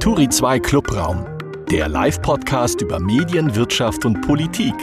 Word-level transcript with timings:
Turi 0.00 0.28
2 0.28 0.60
Clubraum, 0.60 1.26
der 1.72 1.88
Live-Podcast 1.88 2.80
über 2.82 3.00
Medien, 3.00 3.56
Wirtschaft 3.56 4.04
und 4.04 4.20
Politik. 4.20 4.74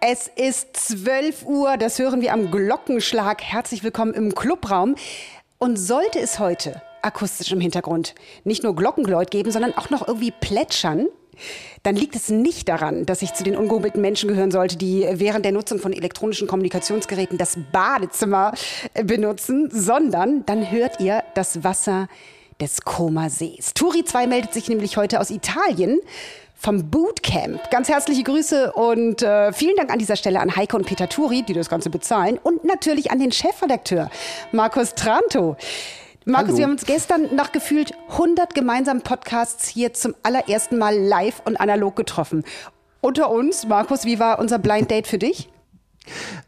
Es 0.00 0.28
ist 0.36 0.76
12 0.76 1.44
Uhr, 1.44 1.76
das 1.76 1.98
hören 1.98 2.20
wir 2.20 2.32
am 2.32 2.52
Glockenschlag. 2.52 3.42
Herzlich 3.42 3.82
willkommen 3.82 4.14
im 4.14 4.32
Clubraum. 4.32 4.94
Und 5.58 5.76
sollte 5.76 6.20
es 6.20 6.38
heute 6.38 6.80
akustisch 7.02 7.50
im 7.50 7.60
Hintergrund 7.60 8.14
nicht 8.44 8.62
nur 8.62 8.76
Glockengeläut 8.76 9.32
geben, 9.32 9.50
sondern 9.50 9.74
auch 9.76 9.90
noch 9.90 10.06
irgendwie 10.06 10.30
plätschern, 10.30 11.08
dann 11.82 11.96
liegt 11.96 12.16
es 12.16 12.28
nicht 12.28 12.68
daran, 12.68 13.06
dass 13.06 13.22
ich 13.22 13.34
zu 13.34 13.44
den 13.44 13.56
ungehobelten 13.56 14.00
Menschen 14.00 14.28
gehören 14.28 14.50
sollte, 14.50 14.76
die 14.76 15.06
während 15.12 15.44
der 15.44 15.52
Nutzung 15.52 15.78
von 15.78 15.92
elektronischen 15.92 16.48
Kommunikationsgeräten 16.48 17.38
das 17.38 17.58
Badezimmer 17.72 18.52
äh, 18.94 19.04
benutzen, 19.04 19.70
sondern 19.72 20.44
dann 20.46 20.70
hört 20.70 21.00
ihr 21.00 21.22
das 21.34 21.64
Wasser 21.64 22.08
des 22.60 22.82
Koma-Sees. 22.82 23.74
Turi 23.74 24.04
2 24.04 24.26
meldet 24.26 24.54
sich 24.54 24.68
nämlich 24.68 24.96
heute 24.96 25.20
aus 25.20 25.30
Italien 25.30 26.00
vom 26.54 26.90
Bootcamp. 26.90 27.70
Ganz 27.70 27.88
herzliche 27.88 28.22
Grüße 28.22 28.72
und 28.72 29.22
äh, 29.22 29.52
vielen 29.52 29.76
Dank 29.76 29.92
an 29.92 29.98
dieser 29.98 30.16
Stelle 30.16 30.40
an 30.40 30.56
Heike 30.56 30.76
und 30.76 30.86
Peter 30.86 31.08
Turi, 31.08 31.42
die 31.42 31.52
das 31.52 31.68
Ganze 31.68 31.90
bezahlen 31.90 32.38
und 32.42 32.64
natürlich 32.64 33.10
an 33.10 33.18
den 33.18 33.30
Chefredakteur 33.30 34.10
Markus 34.52 34.94
Tranto. 34.94 35.56
Markus, 36.28 36.48
Hallo. 36.48 36.58
wir 36.58 36.64
haben 36.64 36.72
uns 36.72 36.84
gestern 36.86 37.36
nach 37.36 37.52
gefühlt 37.52 37.92
100 38.10 38.52
gemeinsamen 38.52 39.00
Podcasts 39.00 39.68
hier 39.68 39.94
zum 39.94 40.16
allerersten 40.24 40.76
Mal 40.76 40.98
live 40.98 41.40
und 41.44 41.56
analog 41.56 41.94
getroffen. 41.94 42.42
Unter 43.00 43.30
uns, 43.30 43.64
Markus, 43.68 44.04
wie 44.04 44.18
war 44.18 44.40
unser 44.40 44.58
Blind 44.58 44.90
Date 44.90 45.06
für 45.06 45.18
dich? 45.18 45.48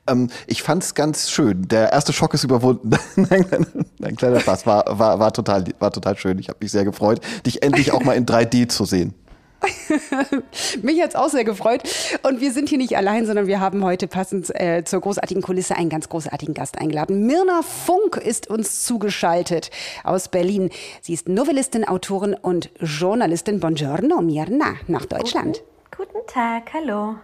Ähm, 0.08 0.30
ich 0.48 0.64
fand 0.64 0.82
es 0.82 0.96
ganz 0.96 1.30
schön. 1.30 1.68
Der 1.68 1.92
erste 1.92 2.12
Schock 2.12 2.34
ist 2.34 2.42
überwunden. 2.42 2.90
nein, 3.14 3.46
nein, 3.52 3.66
nein, 4.00 4.16
kleiner 4.16 4.40
Spaß. 4.40 4.66
War, 4.66 4.98
war, 4.98 5.20
war, 5.20 5.32
total, 5.32 5.64
war 5.78 5.92
total 5.92 6.16
schön. 6.16 6.40
Ich 6.40 6.48
habe 6.48 6.58
mich 6.60 6.72
sehr 6.72 6.84
gefreut, 6.84 7.20
dich 7.46 7.62
endlich 7.62 7.92
auch 7.92 8.02
mal 8.02 8.16
in 8.16 8.26
3D 8.26 8.68
zu 8.68 8.84
sehen. 8.84 9.14
Mich 10.82 11.02
hat 11.02 11.10
es 11.10 11.16
auch 11.16 11.28
sehr 11.28 11.44
gefreut. 11.44 11.82
Und 12.22 12.40
wir 12.40 12.52
sind 12.52 12.68
hier 12.68 12.78
nicht 12.78 12.96
allein, 12.96 13.26
sondern 13.26 13.46
wir 13.46 13.60
haben 13.60 13.84
heute 13.84 14.06
passend 14.06 14.50
äh, 14.54 14.84
zur 14.84 15.00
großartigen 15.00 15.42
Kulisse 15.42 15.76
einen 15.76 15.90
ganz 15.90 16.08
großartigen 16.08 16.54
Gast 16.54 16.78
eingeladen. 16.78 17.26
Mirna 17.26 17.62
Funk 17.62 18.16
ist 18.16 18.48
uns 18.48 18.84
zugeschaltet 18.84 19.70
aus 20.04 20.28
Berlin. 20.28 20.70
Sie 21.02 21.14
ist 21.14 21.28
Novellistin, 21.28 21.86
Autorin 21.86 22.34
und 22.34 22.70
Journalistin. 22.80 23.60
Buongiorno, 23.60 24.20
Mirna, 24.20 24.74
nach 24.86 25.06
Deutschland. 25.06 25.62
Guten, 25.96 26.12
guten 26.12 26.26
Tag, 26.26 26.72
hallo. 26.74 27.16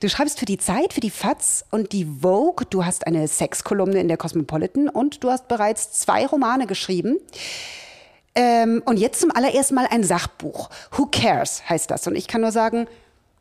Du 0.00 0.08
schreibst 0.08 0.38
für 0.38 0.44
die 0.44 0.58
Zeit, 0.58 0.92
für 0.92 1.00
die 1.00 1.10
FAZ 1.10 1.64
und 1.70 1.92
die 1.92 2.04
Vogue. 2.04 2.66
Du 2.68 2.84
hast 2.84 3.06
eine 3.06 3.26
Sexkolumne 3.26 4.00
in 4.00 4.08
der 4.08 4.16
Cosmopolitan 4.16 4.88
und 4.88 5.24
du 5.24 5.30
hast 5.30 5.48
bereits 5.48 5.92
zwei 5.92 6.26
Romane 6.26 6.66
geschrieben. 6.66 7.18
Ähm, 8.36 8.82
und 8.84 8.98
jetzt 8.98 9.20
zum 9.20 9.34
allerersten 9.34 9.74
Mal 9.74 9.88
ein 9.90 10.04
Sachbuch. 10.04 10.68
Who 10.92 11.06
cares 11.06 11.68
heißt 11.68 11.90
das. 11.90 12.06
Und 12.06 12.14
ich 12.14 12.28
kann 12.28 12.42
nur 12.42 12.52
sagen, 12.52 12.86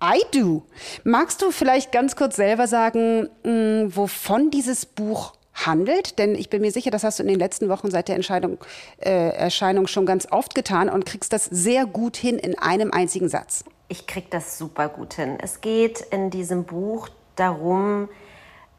I 0.02 0.22
do. 0.34 0.64
Magst 1.04 1.42
du 1.42 1.52
vielleicht 1.52 1.92
ganz 1.92 2.16
kurz 2.16 2.38
selber 2.38 2.68
sagen, 2.68 3.30
mh, 3.44 3.52
mm, 3.52 3.96
wovon 3.96 4.52
dieses 4.52 4.86
Buch 4.86 5.34
handelt? 5.54 6.18
Denn 6.18 6.36
ich 6.36 6.50
bin 6.50 6.62
mir 6.62 6.72
sicher, 6.72 6.92
das 6.92 7.04
hast 7.04 7.20
du 7.20 7.24
in 7.24 7.30
den 7.30 7.40
letzten 7.40 7.70
Wochen 7.70 7.92
seit 7.92 8.08
der 8.08 8.16
Entscheidung, 8.16 8.58
äh, 9.00 9.30
Erscheinung 9.30 9.88
schon 9.88 10.06
ganz 10.06 10.28
oft 10.32 10.56
getan 10.56 10.90
und 10.90 11.06
kriegst 11.06 11.34
das 11.34 11.46
sehr 11.46 11.86
gut 11.86 12.16
hin 12.16 12.38
in 12.38 12.58
einem 12.58 12.92
einzigen 12.92 13.28
Satz. 13.28 13.66
Ich 13.88 14.08
krieg 14.08 14.32
das 14.32 14.58
super 14.58 14.90
gut 14.90 15.16
hin. 15.16 15.38
Es 15.42 15.62
geht 15.62 16.02
in 16.02 16.30
diesem 16.30 16.64
Buch 16.64 17.10
darum, 17.36 18.10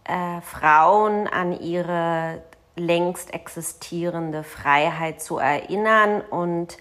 äh, 0.04 0.40
Frauen 0.40 1.26
an 1.26 1.58
ihre 1.60 2.42
längst 2.76 3.34
existierende 3.34 4.42
Freiheit 4.44 5.22
zu 5.22 5.38
erinnern 5.38 6.20
und 6.20 6.76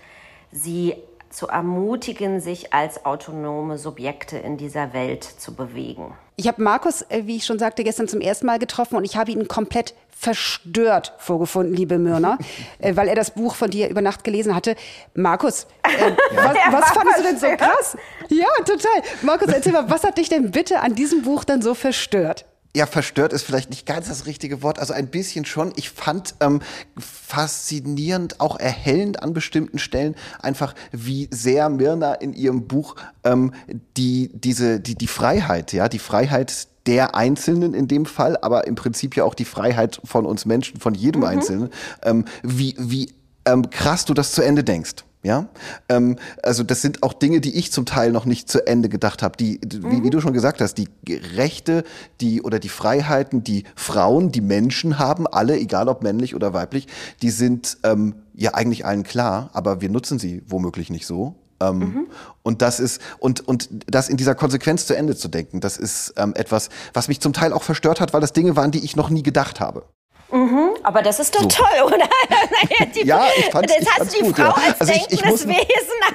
sie 0.51 0.95
zu 1.29 1.47
ermutigen, 1.47 2.39
sich 2.39 2.73
als 2.73 3.05
autonome 3.05 3.77
Subjekte 3.77 4.37
in 4.37 4.57
dieser 4.57 4.93
Welt 4.93 5.23
zu 5.23 5.53
bewegen. 5.53 6.13
Ich 6.37 6.47
habe 6.47 6.61
Markus, 6.61 7.01
äh, 7.03 7.23
wie 7.25 7.37
ich 7.37 7.45
schon 7.45 7.59
sagte, 7.59 7.83
gestern 7.83 8.07
zum 8.07 8.21
ersten 8.21 8.45
Mal 8.45 8.59
getroffen 8.59 8.95
und 8.95 9.05
ich 9.05 9.17
habe 9.17 9.31
ihn 9.31 9.47
komplett 9.47 9.93
verstört 10.17 11.13
vorgefunden, 11.17 11.75
liebe 11.75 11.97
Myrna, 11.97 12.37
äh, 12.79 12.95
weil 12.95 13.07
er 13.07 13.15
das 13.15 13.31
Buch 13.31 13.55
von 13.55 13.69
dir 13.69 13.89
über 13.89 14.01
Nacht 14.01 14.23
gelesen 14.23 14.55
hatte. 14.55 14.75
Markus, 15.13 15.67
äh, 15.83 16.11
was, 16.35 16.57
was 16.71 16.91
fandest 16.91 17.19
du 17.19 17.23
denn 17.23 17.37
so 17.37 17.47
krass? 17.47 17.97
Ja, 18.29 18.47
total. 18.65 19.01
Markus, 19.21 19.49
erzähl 19.49 19.73
mal, 19.73 19.89
was 19.89 20.03
hat 20.03 20.17
dich 20.17 20.29
denn 20.29 20.51
bitte 20.51 20.79
an 20.79 20.95
diesem 20.95 21.23
Buch 21.23 21.43
dann 21.43 21.61
so 21.61 21.73
verstört? 21.73 22.45
Ja, 22.75 22.85
verstört 22.85 23.31
ist 23.31 23.43
vielleicht 23.43 23.69
nicht 23.69 23.85
ganz 23.85 24.09
das 24.09 24.25
richtige 24.25 24.61
Wort, 24.61 24.79
also 24.79 24.93
ein 24.93 25.07
bisschen 25.07 25.45
schon. 25.45 25.71
Ich 25.77 25.89
fand 25.89 26.35
ähm, 26.41 26.61
faszinierend, 26.97 28.41
auch 28.41 28.59
erhellend 28.59 29.23
an 29.23 29.33
bestimmten 29.33 29.79
Stellen, 29.79 30.15
einfach 30.41 30.75
wie 30.91 31.29
sehr 31.31 31.69
Mirna 31.69 32.15
in 32.15 32.33
ihrem 32.33 32.67
Buch 32.67 32.95
ähm, 33.23 33.53
die, 33.95 34.29
diese, 34.33 34.81
die, 34.81 34.95
die 34.95 35.07
Freiheit, 35.07 35.71
ja, 35.71 35.87
die 35.87 35.99
Freiheit 35.99 36.67
der 36.85 37.15
Einzelnen 37.15 37.73
in 37.73 37.87
dem 37.87 38.05
Fall, 38.05 38.37
aber 38.41 38.67
im 38.67 38.75
Prinzip 38.75 39.15
ja 39.15 39.23
auch 39.23 39.35
die 39.35 39.45
Freiheit 39.45 40.01
von 40.03 40.25
uns 40.25 40.45
Menschen, 40.45 40.79
von 40.79 40.93
jedem 40.93 41.21
mhm. 41.21 41.27
Einzelnen, 41.27 41.69
ähm, 42.03 42.25
wie, 42.43 42.75
wie 42.77 43.13
ähm, 43.45 43.69
krass 43.69 44.03
du 44.03 44.13
das 44.13 44.33
zu 44.33 44.41
Ende 44.41 44.65
denkst. 44.65 45.05
Ja, 45.25 45.47
ähm, 45.89 46.17
also 46.43 46.61
das 46.61 46.83
sind 46.83 47.01
auch 47.01 47.11
Dinge, 47.11 47.41
die 47.41 47.55
ich 47.55 47.71
zum 47.71 47.87
Teil 47.87 48.11
noch 48.11 48.25
nicht 48.25 48.47
zu 48.47 48.67
Ende 48.67 48.89
gedacht 48.89 49.23
habe. 49.23 49.35
Die, 49.37 49.59
die 49.59 49.79
mhm. 49.79 49.91
wie, 49.91 50.03
wie, 50.03 50.09
du 50.11 50.21
schon 50.21 50.33
gesagt 50.33 50.61
hast, 50.61 50.75
die 50.75 50.87
Rechte, 51.35 51.83
die 52.21 52.43
oder 52.43 52.59
die 52.59 52.69
Freiheiten, 52.69 53.43
die 53.43 53.63
Frauen, 53.75 54.31
die 54.31 54.41
Menschen 54.41 54.99
haben, 54.99 55.25
alle, 55.25 55.57
egal 55.57 55.89
ob 55.89 56.03
männlich 56.03 56.35
oder 56.35 56.53
weiblich, 56.53 56.87
die 57.23 57.31
sind 57.31 57.79
ähm, 57.81 58.13
ja 58.35 58.53
eigentlich 58.53 58.85
allen 58.85 59.01
klar, 59.01 59.49
aber 59.53 59.81
wir 59.81 59.89
nutzen 59.89 60.19
sie 60.19 60.43
womöglich 60.45 60.91
nicht 60.91 61.07
so. 61.07 61.33
Ähm, 61.59 61.79
mhm. 61.79 62.07
Und 62.43 62.61
das 62.61 62.79
ist 62.79 63.01
und 63.17 63.47
und 63.47 63.67
das 63.87 64.09
in 64.09 64.17
dieser 64.17 64.35
Konsequenz 64.35 64.85
zu 64.85 64.95
Ende 64.95 65.15
zu 65.15 65.27
denken, 65.27 65.59
das 65.59 65.77
ist 65.77 66.13
ähm, 66.17 66.35
etwas, 66.35 66.69
was 66.93 67.07
mich 67.07 67.19
zum 67.19 67.33
Teil 67.33 67.51
auch 67.51 67.63
verstört 67.63 67.99
hat, 67.99 68.13
weil 68.13 68.21
das 68.21 68.33
Dinge 68.33 68.55
waren, 68.55 68.69
die 68.69 68.85
ich 68.85 68.95
noch 68.95 69.09
nie 69.09 69.23
gedacht 69.23 69.59
habe. 69.59 69.85
Mhm, 70.31 70.74
aber 70.85 71.01
das 71.01 71.19
ist 71.19 71.35
doch 71.35 71.41
so. 71.41 71.47
toll, 71.47 71.83
oder? 71.87 72.05
die, 72.95 73.05
ja, 73.05 73.25
ich 73.37 73.45
fand 73.45 73.69
Jetzt 73.69 73.89
hast 73.99 74.13
du 74.13 74.17
die 74.17 74.23
gut, 74.23 74.35
Frau 74.35 74.43
ja. 74.43 74.55
als 74.67 74.81
also 74.81 74.93
ich, 74.93 75.11
ich 75.11 75.25
muss, 75.25 75.47
Wesen 75.47 75.57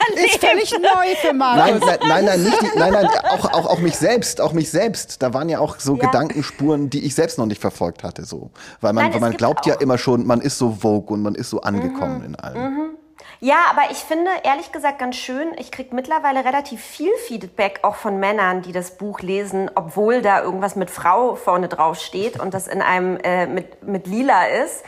erlebt. 0.08 0.34
Ist 0.34 0.44
völlig 0.44 0.72
neu 0.72 1.14
für 1.20 1.32
Markus. 1.32 1.80
Nein, 1.80 1.98
nein, 2.06 2.24
nein, 2.24 2.42
nicht 2.44 2.62
die, 2.62 2.78
nein, 2.78 2.92
nein 2.92 3.06
auch, 3.06 3.52
auch, 3.52 3.66
auch 3.66 3.78
mich 3.78 3.96
selbst, 3.96 4.40
auch 4.40 4.52
mich 4.52 4.70
selbst. 4.70 5.22
Da 5.22 5.34
waren 5.34 5.48
ja 5.48 5.58
auch 5.58 5.78
so 5.78 5.96
ja. 5.96 6.06
Gedankenspuren, 6.06 6.90
die 6.90 7.04
ich 7.04 7.14
selbst 7.14 7.38
noch 7.38 7.46
nicht 7.46 7.60
verfolgt 7.60 8.04
hatte. 8.04 8.24
So. 8.24 8.50
Weil 8.80 8.92
man, 8.92 9.04
nein, 9.04 9.14
weil 9.14 9.20
man 9.20 9.36
glaubt 9.36 9.66
ja 9.66 9.74
immer 9.74 9.98
schon, 9.98 10.26
man 10.26 10.40
ist 10.40 10.58
so 10.58 10.76
vogue 10.80 11.14
und 11.14 11.22
man 11.22 11.34
ist 11.34 11.50
so 11.50 11.60
angekommen 11.60 12.18
mhm. 12.18 12.24
in 12.24 12.36
allem. 12.36 12.74
Mhm. 12.74 12.99
Ja, 13.42 13.64
aber 13.70 13.90
ich 13.90 13.96
finde 13.96 14.30
ehrlich 14.44 14.70
gesagt 14.70 14.98
ganz 14.98 15.16
schön, 15.16 15.52
ich 15.56 15.72
kriege 15.72 15.94
mittlerweile 15.94 16.44
relativ 16.44 16.82
viel 16.82 17.10
Feedback 17.26 17.80
auch 17.82 17.94
von 17.94 18.20
Männern, 18.20 18.60
die 18.60 18.72
das 18.72 18.98
Buch 18.98 19.20
lesen, 19.20 19.70
obwohl 19.74 20.20
da 20.20 20.42
irgendwas 20.42 20.76
mit 20.76 20.90
Frau 20.90 21.36
vorne 21.36 21.68
drauf 21.68 21.98
steht 21.98 22.38
und 22.38 22.52
das 22.52 22.68
in 22.68 22.82
einem 22.82 23.16
äh, 23.24 23.46
mit, 23.46 23.82
mit 23.82 24.06
lila 24.06 24.44
ist. 24.44 24.84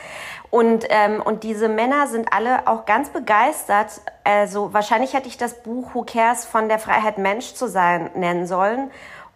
Und, 0.51 0.85
ähm, 0.89 1.19
und 1.19 1.41
diese 1.41 1.67
Männer 1.67 2.05
sind 2.05 2.31
alle 2.31 2.67
auch 2.67 2.85
ganz 2.85 3.09
begeistert. 3.09 4.01
Also 4.23 4.71
wahrscheinlich 4.71 5.15
hätte 5.15 5.27
ich 5.27 5.37
das 5.37 5.63
Buch 5.63 5.95
Who 5.95 6.03
Cares 6.03 6.45
von 6.45 6.69
der 6.69 6.77
Freiheit 6.77 7.17
Mensch 7.17 7.55
zu 7.55 7.67
sein 7.67 8.11
nennen 8.13 8.45
sollen 8.45 8.91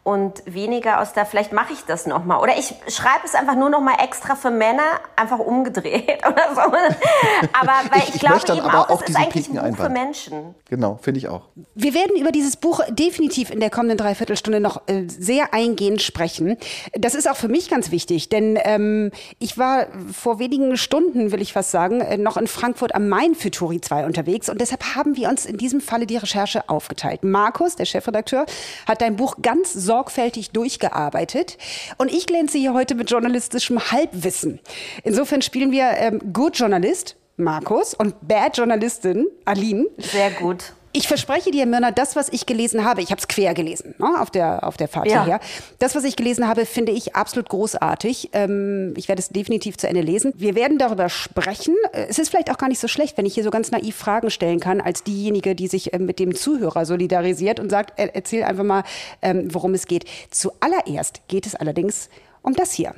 und 0.08 0.42
weniger 0.46 1.02
aus 1.02 1.12
der, 1.12 1.26
vielleicht 1.26 1.52
mache 1.52 1.74
ich 1.74 1.82
das 1.82 2.08
nochmal. 2.08 2.42
Oder 2.42 2.58
ich 2.58 2.74
schreibe 2.88 3.26
es 3.26 3.36
einfach 3.36 3.56
nur 3.56 3.70
nochmal 3.70 3.96
extra 4.02 4.36
für 4.36 4.52
Männer, 4.52 5.02
einfach 5.18 5.40
umgedreht 5.40 6.22
oder 6.26 6.56
so. 6.56 6.62
Aber 6.62 7.74
weil 7.92 8.04
ich, 8.04 8.08
ich, 8.08 8.16
ich 8.16 8.22
glaube 8.22 8.40
eben 8.54 8.62
auch, 8.62 8.90
auch 8.90 9.02
es 9.02 9.10
ist 9.10 9.18
eigentlich 9.18 9.50
ein 9.50 9.76
Buch 9.76 9.84
für 9.84 9.90
Menschen. 9.90 10.56
Genau, 10.70 10.98
finde 11.02 11.18
ich 11.18 11.28
auch. 11.28 11.42
Wir 11.76 11.94
werden 11.94 12.16
über 12.16 12.32
dieses 12.32 12.56
Buch 12.56 12.80
definitiv 12.88 13.50
in 13.50 13.60
der 13.60 13.70
kommenden 13.70 13.98
Dreiviertelstunde 13.98 14.62
noch 14.62 14.88
äh, 14.88 15.10
sehr 15.10 15.54
eingehend 15.54 16.02
sprechen. 16.02 16.56
Das 16.94 17.14
ist 17.14 17.30
auch 17.30 17.36
für 17.36 17.50
mich 17.50 17.70
ganz 17.70 17.92
wichtig, 17.92 18.30
denn 18.30 18.58
ähm, 18.64 19.12
ich 19.40 19.58
war 19.58 19.88
vor 20.14 20.40
wenigen 20.40 20.78
Stunden, 20.78 21.34
will 21.34 21.42
ich 21.42 21.52
fast 21.52 21.72
sagen, 21.72 22.00
äh, 22.00 22.16
noch 22.16 22.38
in 22.38 22.48
Frankfurt 22.48 22.96
am 22.96 23.10
Main 23.10 23.36
für 23.36 23.52
Tori 23.52 23.82
2 23.82 24.06
unterwegs 24.06 24.48
und 24.48 24.62
deshalb 24.62 24.96
haben 24.96 25.18
wir 25.18 25.28
uns 25.28 25.46
in 25.46 25.58
diesem 25.58 25.82
Falle 25.82 26.06
die 26.06 26.16
Recherche 26.16 26.70
aufgeteilt. 26.70 27.26
Markus, 27.26 27.76
der 27.76 27.84
Chefredakteur, 27.84 28.46
hat 28.88 29.02
dein 29.02 29.18
Buch 29.18 29.36
ganz 29.42 29.74
sorgfältig 29.74 29.97
sorgfältig 29.98 30.52
durchgearbeitet. 30.52 31.58
Und 31.98 32.14
ich 32.14 32.28
glänze 32.28 32.60
hier 32.60 32.74
heute 32.74 32.94
mit 32.94 33.10
journalistischem 33.10 33.80
Halbwissen. 33.92 34.60
Insofern 35.04 35.42
spielen 35.42 35.72
wir 35.72 35.90
ähm, 35.98 36.22
Good 36.32 36.60
Journalist, 36.60 37.16
Markus, 37.36 37.96
und 37.96 38.28
Bad 38.28 38.58
Journalistin, 38.58 39.26
Aline. 39.46 39.88
Sehr 39.98 40.30
gut. 40.32 40.74
Ich 40.94 41.08
verspreche 41.08 41.52
dir, 41.52 41.66
Mirna, 41.66 41.92
das, 41.92 42.16
was 42.16 42.30
ich 42.30 42.46
gelesen 42.46 42.84
habe, 42.84 43.02
ich 43.02 43.12
habe 43.12 43.20
es 43.20 43.28
quer 43.28 43.54
gelesen, 43.54 43.94
ne, 43.98 44.20
auf, 44.20 44.32
der, 44.32 44.66
auf 44.66 44.78
der 44.78 44.88
Fahrt 44.88 45.08
ja. 45.08 45.24
hierher. 45.24 45.40
Das, 45.80 45.96
was 45.96 46.04
ich 46.04 46.16
gelesen 46.16 46.48
habe, 46.48 46.66
finde 46.66 46.92
ich 46.92 47.16
absolut 47.16 47.50
großartig. 47.50 48.30
Ähm, 48.34 48.94
ich 48.98 49.08
werde 49.08 49.22
es 49.22 49.30
definitiv 49.30 49.78
zu 49.78 49.88
Ende 49.88 50.02
lesen. 50.02 50.34
Wir 50.36 50.56
werden 50.56 50.78
darüber 50.78 51.10
sprechen. 51.10 51.76
Äh, 51.92 52.06
es 52.10 52.20
ist 52.20 52.30
vielleicht 52.30 52.50
auch 52.50 52.58
gar 52.58 52.70
nicht 52.70 52.80
so 52.80 52.88
schlecht, 52.88 53.18
wenn 53.18 53.26
ich 53.26 53.34
hier 53.34 53.44
so 53.44 53.52
ganz 53.52 53.72
naiv 53.72 53.96
Fragen 53.96 54.30
stellen 54.30 54.60
kann, 54.60 54.82
als 54.82 55.04
diejenige, 55.04 55.56
die 55.56 55.68
sich 55.68 55.94
äh, 55.94 56.00
mit 56.00 56.20
dem 56.20 56.34
Zuhörer 56.34 56.86
solidarisiert 56.86 57.60
und 57.60 57.70
sagt, 57.70 58.00
er, 58.00 58.16
erzähl 58.16 58.44
einfach 58.44 58.64
mal, 58.64 58.84
ähm, 59.22 59.54
worum 59.54 59.74
es 59.74 59.88
geht. 59.88 60.06
Zuallererst 60.32 61.22
geht 61.28 61.46
es 61.46 61.56
allerdings 61.56 62.10
um 62.42 62.54
das 62.54 62.72
hier. 62.72 62.94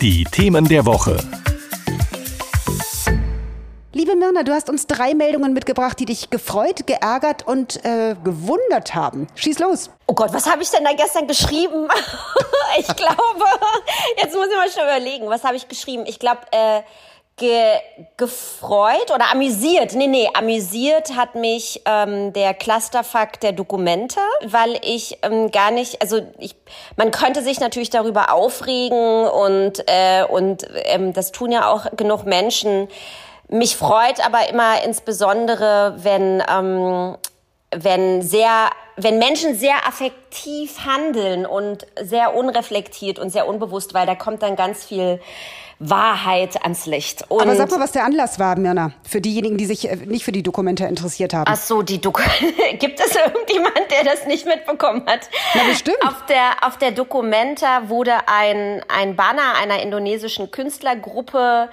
Die 0.00 0.24
Themen 0.24 0.66
der 0.66 0.86
Woche. 0.86 1.18
Liebe 3.96 4.16
Mirna, 4.16 4.42
du 4.42 4.52
hast 4.52 4.68
uns 4.68 4.88
drei 4.88 5.14
Meldungen 5.14 5.52
mitgebracht, 5.52 6.00
die 6.00 6.04
dich 6.04 6.28
gefreut, 6.28 6.84
geärgert 6.84 7.46
und 7.46 7.84
äh, 7.84 8.16
gewundert 8.24 8.96
haben. 8.96 9.28
Schieß 9.36 9.60
los. 9.60 9.88
Oh 10.08 10.14
Gott, 10.14 10.32
was 10.32 10.50
habe 10.50 10.64
ich 10.64 10.70
denn 10.70 10.82
da 10.82 10.92
gestern 10.94 11.28
geschrieben? 11.28 11.86
ich 12.80 12.88
glaube, 12.96 13.44
jetzt 14.16 14.34
muss 14.34 14.48
ich 14.48 14.56
mal 14.56 14.68
schon 14.68 14.82
überlegen, 14.82 15.28
was 15.28 15.44
habe 15.44 15.54
ich 15.54 15.68
geschrieben? 15.68 16.06
Ich 16.08 16.18
glaube, 16.18 16.40
äh, 16.50 16.82
ge 17.36 17.74
gefreut 18.16 19.12
oder 19.14 19.30
amüsiert, 19.30 19.94
nee, 19.94 20.08
nee, 20.08 20.28
amüsiert 20.34 21.14
hat 21.14 21.36
mich 21.36 21.80
ähm, 21.84 22.32
der 22.32 22.52
Clusterfuck 22.54 23.38
der 23.42 23.52
Dokumente, 23.52 24.20
weil 24.44 24.78
ich 24.82 25.18
ähm, 25.22 25.52
gar 25.52 25.70
nicht, 25.70 26.02
also 26.02 26.20
ich, 26.38 26.56
man 26.96 27.12
könnte 27.12 27.42
sich 27.42 27.60
natürlich 27.60 27.90
darüber 27.90 28.32
aufregen 28.32 29.26
und, 29.26 29.84
äh, 29.86 30.24
und 30.24 30.66
ähm, 30.84 31.12
das 31.12 31.30
tun 31.30 31.52
ja 31.52 31.68
auch 31.68 31.86
genug 31.96 32.24
Menschen. 32.24 32.88
Mich 33.48 33.76
freut 33.76 34.24
aber 34.24 34.48
immer 34.48 34.82
insbesondere, 34.84 35.96
wenn, 35.98 36.42
ähm, 36.48 37.16
wenn 37.70 38.22
sehr 38.22 38.70
wenn 38.96 39.18
Menschen 39.18 39.56
sehr 39.56 39.86
affektiv 39.88 40.84
handeln 40.86 41.46
und 41.46 41.86
sehr 42.00 42.34
unreflektiert 42.34 43.18
und 43.18 43.30
sehr 43.30 43.48
unbewusst, 43.48 43.92
weil 43.92 44.06
da 44.06 44.14
kommt 44.14 44.42
dann 44.42 44.54
ganz 44.54 44.84
viel 44.84 45.20
Wahrheit 45.80 46.62
ans 46.62 46.86
Licht. 46.86 47.24
Und 47.28 47.42
Aber 47.42 47.56
sag 47.56 47.70
mal, 47.70 47.80
was 47.80 47.92
der 47.92 48.04
Anlass 48.04 48.38
war, 48.38 48.56
Mirna, 48.56 48.92
für 49.02 49.20
diejenigen, 49.20 49.56
die 49.56 49.66
sich 49.66 49.90
äh, 49.90 49.96
nicht 49.96 50.24
für 50.24 50.32
die 50.32 50.42
Dokumente 50.42 50.86
interessiert 50.86 51.34
haben. 51.34 51.44
Ach 51.48 51.56
so, 51.56 51.82
die 51.82 52.00
Dokumente. 52.00 52.54
Gibt 52.78 53.00
es 53.00 53.16
irgendjemand, 53.16 53.90
der 53.90 54.04
das 54.04 54.26
nicht 54.26 54.46
mitbekommen 54.46 55.02
hat? 55.06 55.28
Na, 55.54 55.62
bestimmt. 55.68 55.98
Auf 56.06 56.26
der, 56.26 56.64
auf 56.64 56.78
der 56.78 56.92
Documenta 56.92 57.88
wurde 57.88 58.12
ein, 58.26 58.82
ein 58.88 59.16
Banner 59.16 59.56
einer 59.60 59.82
indonesischen 59.82 60.52
Künstlergruppe 60.52 61.68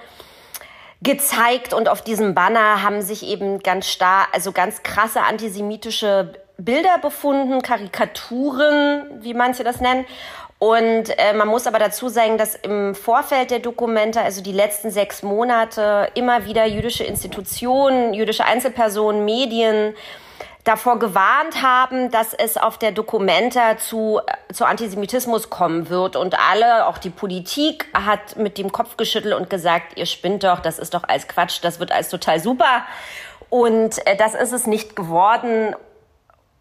gezeigt 1.02 1.74
und 1.74 1.88
auf 1.88 2.02
diesem 2.02 2.34
Banner 2.34 2.82
haben 2.82 3.02
sich 3.02 3.26
eben 3.26 3.58
ganz 3.60 3.88
stark, 3.88 4.28
also 4.32 4.52
ganz 4.52 4.82
krasse 4.82 5.22
antisemitische 5.22 6.32
Bilder 6.58 6.98
befunden, 7.00 7.62
Karikaturen, 7.62 9.04
wie 9.20 9.34
manche 9.34 9.64
das 9.64 9.80
nennen. 9.80 10.04
Und 10.58 11.10
äh, 11.18 11.32
man 11.34 11.48
muss 11.48 11.66
aber 11.66 11.80
dazu 11.80 12.08
sagen, 12.08 12.38
dass 12.38 12.54
im 12.54 12.94
Vorfeld 12.94 13.50
der 13.50 13.58
Dokumente, 13.58 14.20
also 14.20 14.42
die 14.42 14.52
letzten 14.52 14.92
sechs 14.92 15.24
Monate, 15.24 16.08
immer 16.14 16.44
wieder 16.44 16.66
jüdische 16.66 17.02
Institutionen, 17.02 18.14
jüdische 18.14 18.44
Einzelpersonen, 18.44 19.24
Medien 19.24 19.94
davor 20.64 20.98
gewarnt 20.98 21.62
haben, 21.62 22.10
dass 22.10 22.34
es 22.34 22.56
auf 22.56 22.78
der 22.78 22.92
Dokumenta 22.92 23.78
zu, 23.78 24.20
äh, 24.26 24.52
zu 24.52 24.64
Antisemitismus 24.64 25.50
kommen 25.50 25.88
wird. 25.88 26.14
Und 26.16 26.38
alle, 26.38 26.86
auch 26.86 26.98
die 26.98 27.10
Politik, 27.10 27.86
hat 27.94 28.36
mit 28.36 28.58
dem 28.58 28.70
Kopf 28.70 28.96
geschüttelt 28.96 29.34
und 29.34 29.50
gesagt, 29.50 29.98
ihr 29.98 30.06
spinnt 30.06 30.44
doch, 30.44 30.60
das 30.60 30.78
ist 30.78 30.94
doch 30.94 31.04
alles 31.04 31.26
Quatsch, 31.26 31.58
das 31.62 31.80
wird 31.80 31.90
alles 31.90 32.08
total 32.08 32.38
super. 32.38 32.84
Und 33.50 34.06
äh, 34.06 34.16
das 34.16 34.34
ist 34.34 34.52
es 34.52 34.66
nicht 34.66 34.94
geworden 34.94 35.74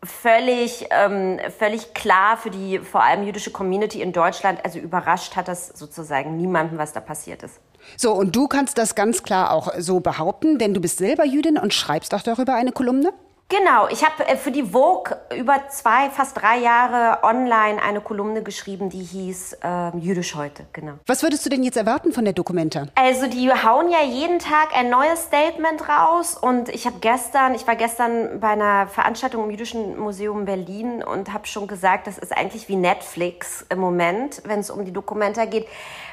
völlig, 0.04 0.88
ähm, 0.90 1.40
völlig 1.58 1.94
klar 1.94 2.36
für 2.38 2.50
die 2.50 2.80
vor 2.80 3.04
allem 3.04 3.24
jüdische 3.24 3.52
Community 3.52 4.02
in 4.02 4.14
Deutschland. 4.14 4.60
Also 4.66 4.80
überrascht 4.80 5.36
hat 5.36 5.48
das 5.48 5.68
sozusagen 5.68 6.38
niemanden, 6.38 6.80
was 6.80 6.92
da 6.92 7.00
passiert 7.02 7.44
ist. 7.44 7.60
So, 7.98 8.14
und 8.14 8.36
du 8.36 8.48
kannst 8.48 8.78
das 8.78 8.96
ganz 8.96 9.24
klar 9.24 9.52
auch 9.52 9.74
so 9.78 10.00
behaupten, 10.00 10.58
denn 10.58 10.74
du 10.74 10.82
bist 10.82 10.98
selber 10.98 11.26
Jüdin 11.26 11.58
und 11.58 11.74
schreibst 11.74 12.14
auch 12.14 12.22
darüber 12.22 12.56
eine 12.56 12.72
Kolumne? 12.72 13.14
Genau, 13.52 13.90
ich 13.90 14.06
habe 14.06 14.26
äh, 14.26 14.38
für 14.38 14.52
die 14.52 14.64
Vogue 14.64 15.18
über 15.38 15.68
zwei, 15.68 16.10
fast 16.10 16.42
drei 16.42 16.60
Jahre 16.60 17.22
online 17.22 17.84
eine 17.84 18.00
Kolumne 18.00 18.44
geschrieben, 18.44 18.90
die 18.90 19.04
hieß 19.04 19.58
äh, 19.62 19.98
Jüdisch 19.98 20.36
heute, 20.36 20.64
genau. 20.72 20.94
Was 21.06 21.22
würdest 21.22 21.46
du 21.46 21.50
denn 21.50 21.62
jetzt 21.62 21.76
erwarten 21.76 22.14
von 22.14 22.24
der 22.24 22.34
Dokumente? 22.34 22.88
Also 22.96 23.28
die 23.28 23.52
hauen 23.52 23.90
ja 23.90 24.04
jeden 24.04 24.40
Tag 24.40 24.70
ein 24.74 24.90
neues 24.90 25.24
Statement 25.24 25.90
raus 25.90 26.38
und 26.38 26.70
ich 26.70 26.86
habe 26.86 27.00
gestern, 27.02 27.54
ich 27.54 27.68
war 27.68 27.76
gestern 27.76 28.40
bei 28.40 28.52
einer 28.52 28.88
Veranstaltung 28.88 29.44
im 29.44 29.52
Jüdischen 29.52 30.00
Museum 30.00 30.46
Berlin 30.46 31.04
und 31.04 31.34
habe 31.34 31.46
schon 31.46 31.68
gesagt, 31.68 32.08
das 32.08 32.18
ist 32.18 32.32
eigentlich 32.32 32.70
wie 32.70 32.78
Netflix 32.78 33.66
im 33.68 33.80
Moment, 33.80 34.44
wenn 34.46 34.62
es 34.62 34.70
um 34.70 34.86
die 34.86 34.94
Dokumente 34.94 35.46
geht. 35.48 35.68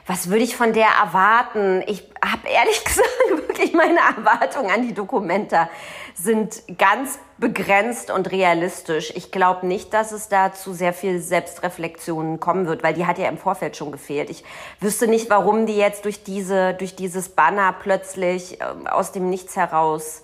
Was 0.09 0.31
würde 0.31 0.43
ich 0.43 0.57
von 0.57 0.73
der 0.73 0.89
erwarten? 0.89 1.85
Ich 1.87 2.03
habe 2.25 2.49
ehrlich 2.49 2.83
gesagt 2.85 3.09
wirklich 3.31 3.75
meine 3.75 4.01
Erwartungen 4.01 4.71
an 4.71 4.83
die 4.83 4.95
Dokumente 4.95 5.69
sind 6.15 6.63
ganz 6.79 7.19
begrenzt 7.37 8.11
und 8.11 8.33
realistisch. 8.33 9.13
Ich 9.15 9.31
glaube 9.31 9.67
nicht, 9.67 9.93
dass 9.93 10.11
es 10.11 10.29
da 10.29 10.53
zu 10.53 10.73
sehr 10.73 10.95
viel 10.95 11.21
Selbstreflexion 11.21 12.41
kommen 12.41 12.67
wird, 12.67 12.83
weil 12.83 12.95
die 12.95 13.07
hat 13.07 13.19
ja 13.19 13.29
im 13.29 13.37
Vorfeld 13.37 13.77
schon 13.77 13.93
gefehlt. 13.93 14.31
Ich 14.31 14.45
wüsste 14.81 15.07
nicht, 15.09 15.29
warum 15.29 15.67
die 15.67 15.77
jetzt 15.77 16.07
durch 16.07 16.25
diese, 16.25 16.73
durch 16.73 16.97
dieses 16.97 17.29
Banner 17.29 17.75
plötzlich 17.79 18.61
äh, 18.61 18.65
aus 18.91 19.13
dem 19.13 19.29
Nichts 19.29 19.57
heraus 19.57 20.23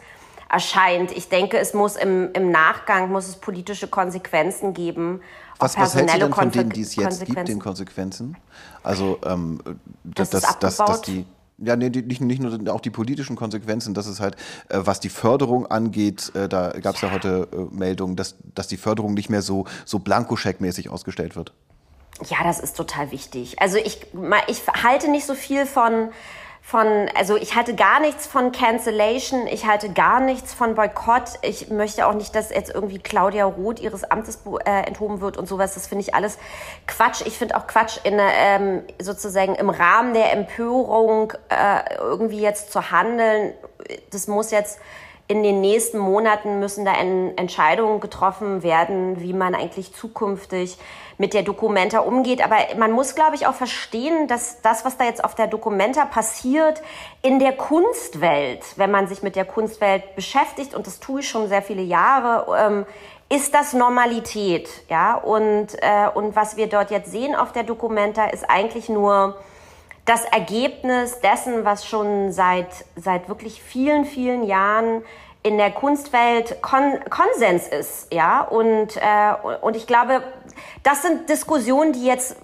erscheint. 0.51 1.13
Ich 1.13 1.29
denke, 1.29 1.59
es 1.59 1.75
muss 1.75 1.97
im, 1.97 2.33
im 2.33 2.51
Nachgang 2.51 3.13
muss 3.13 3.29
es 3.29 3.37
politische 3.37 3.89
Konsequenzen 3.89 4.73
geben. 4.73 5.21
Was, 5.59 5.79
was 5.79 5.95
hältst 5.95 6.15
du 6.17 6.19
denn 6.19 6.33
von 6.33 6.51
denen, 6.51 6.71
die 6.71 6.83
es 6.83 6.97
jetzt 6.97 7.25
gibt, 7.25 7.49
den 7.49 7.61
Konsequenzen? 7.61 8.37
Also, 8.83 9.19
ähm, 9.25 9.61
dass, 10.03 10.31
dass, 10.31 10.59
dass, 10.59 10.77
dass 10.77 11.03
die 11.03 11.27
ja, 11.59 11.77
nee, 11.77 11.89
nicht, 11.89 12.21
nicht 12.21 12.43
nur 12.43 12.75
auch 12.75 12.81
die 12.81 12.91
politischen 12.91 13.37
Konsequenzen, 13.37 13.95
das 13.95 14.07
ist 14.07 14.21
halt, 14.21 14.37
äh, 14.69 14.81
was 14.83 15.01
die 15.01 15.09
Förderung 15.09 15.67
angeht, 15.67 16.35
äh, 16.35 16.49
da 16.49 16.71
gab 16.71 16.97
es 16.97 17.01
ja. 17.01 17.09
ja. 17.09 17.15
heute 17.15 17.49
äh, 17.53 17.75
Meldungen, 17.75 18.17
dass, 18.17 18.37
dass 18.55 18.67
die 18.67 18.77
Förderung 18.77 19.15
nicht 19.15 19.31
mehr 19.31 19.43
so, 19.43 19.67
so 19.85 19.99
Blankoscheck-mäßig 19.99 20.89
ausgestellt 20.89 21.37
wird. 21.37 21.53
Ja, 22.27 22.39
das 22.45 22.61
ist 22.61 22.77
total 22.77 23.11
wichtig. 23.11 23.61
Also 23.61 23.77
ich, 23.77 24.07
ich 24.47 24.63
halte 24.83 25.11
nicht 25.11 25.27
so 25.27 25.35
viel 25.35 25.67
von 25.67 26.11
von, 26.67 27.11
also 27.15 27.37
ich 27.37 27.57
halte 27.57 27.75
gar 27.75 28.01
nichts 28.01 28.27
von 28.27 28.51
Cancellation, 28.51 29.47
ich 29.47 29.67
halte 29.67 29.93
gar 29.93 30.19
nichts 30.19 30.55
von 30.55 30.75
Boykott. 30.75 31.35
Ich 31.43 31.69
möchte 31.69 32.07
auch 32.07 32.15
nicht, 32.15 32.35
dass 32.35 32.49
jetzt 32.49 32.75
irgendwie 32.75 32.99
Claudia 32.99 33.45
Roth 33.45 33.81
ihres 33.81 34.03
Amtes 34.05 34.39
äh, 34.65 34.87
enthoben 34.87 35.21
wird 35.21 35.37
und 35.37 35.47
sowas. 35.47 35.75
Das 35.75 35.87
finde 35.87 36.05
ich 36.05 36.15
alles 36.15 36.39
Quatsch. 36.87 37.21
Ich 37.27 37.37
finde 37.37 37.59
auch 37.59 37.67
Quatsch, 37.67 37.99
in, 38.05 38.19
ähm, 38.19 38.83
sozusagen 38.99 39.57
im 39.57 39.69
Rahmen 39.69 40.15
der 40.15 40.33
Empörung 40.33 41.35
äh, 41.51 41.97
irgendwie 41.99 42.41
jetzt 42.41 42.73
zu 42.73 42.91
handeln. 42.91 43.53
Das 44.11 44.27
muss 44.27 44.51
jetzt 44.51 44.81
in 45.27 45.43
den 45.43 45.61
nächsten 45.63 45.99
Monaten 45.99 46.61
müssen 46.61 46.85
da 46.85 46.93
Entscheidungen 46.95 48.01
getroffen 48.01 48.63
werden, 48.63 49.21
wie 49.21 49.33
man 49.33 49.55
eigentlich 49.55 49.95
zukünftig 49.95 50.77
mit 51.17 51.33
der 51.33 51.43
Documenta 51.43 52.01
umgeht. 52.01 52.45
Aber 52.45 52.57
man 52.77 52.93
muss, 52.93 53.15
glaube 53.15 53.37
ich, 53.37 53.47
auch 53.47 53.55
verstehen, 53.55 54.29
dass 54.29 54.61
das, 54.61 54.85
was 54.85 54.99
da 54.99 55.05
jetzt 55.05 55.25
auf 55.25 55.35
der 55.35 55.47
Documenta 55.47 56.05
passiert, 56.05 56.83
in 57.23 57.39
der 57.39 57.53
Kunstwelt, 57.53 58.61
wenn 58.77 58.91
man 58.91 59.07
sich 59.07 59.23
mit 59.23 59.35
der 59.35 59.47
Kunstwelt 59.47 60.15
beschäftigt, 60.15 60.75
und 60.75 60.87
das 60.87 61.01
tue 61.01 61.21
ich 61.21 61.29
schon 61.29 61.49
sehr 61.49 61.63
viele 61.63 61.83
Jahre, 61.83 62.47
ähm, 62.59 62.87
ist 63.31 63.55
das 63.55 63.73
Normalität, 63.73 64.69
ja? 64.91 65.15
Und, 65.15 65.69
äh, 65.81 66.09
und 66.13 66.37
was 66.37 66.59
wir 66.59 66.67
dort 66.67 66.91
jetzt 66.91 67.11
sehen 67.11 67.35
auf 67.35 67.53
der 67.53 67.63
Documenta 67.63 68.27
ist 68.27 68.45
eigentlich 68.51 68.91
nur 68.91 69.37
das 70.05 70.25
Ergebnis 70.25 71.21
dessen, 71.21 71.65
was 71.65 71.87
schon 71.87 72.33
seit, 72.33 72.69
seit 72.97 73.29
wirklich 73.29 73.63
vielen, 73.63 74.05
vielen 74.05 74.45
Jahren 74.45 75.03
in 75.43 75.59
der 75.59 75.71
Kunstwelt 75.71 76.63
Kon 76.63 77.01
Konsens 77.11 77.69
ist, 77.69 78.13
ja. 78.13 78.43
Und, 78.43 78.97
äh, 78.97 79.35
und 79.61 79.77
ich 79.77 79.87
glaube, 79.87 80.23
das 80.83 81.03
sind 81.03 81.29
Diskussionen, 81.29 81.93
die 81.93 82.07
jetzt 82.07 82.37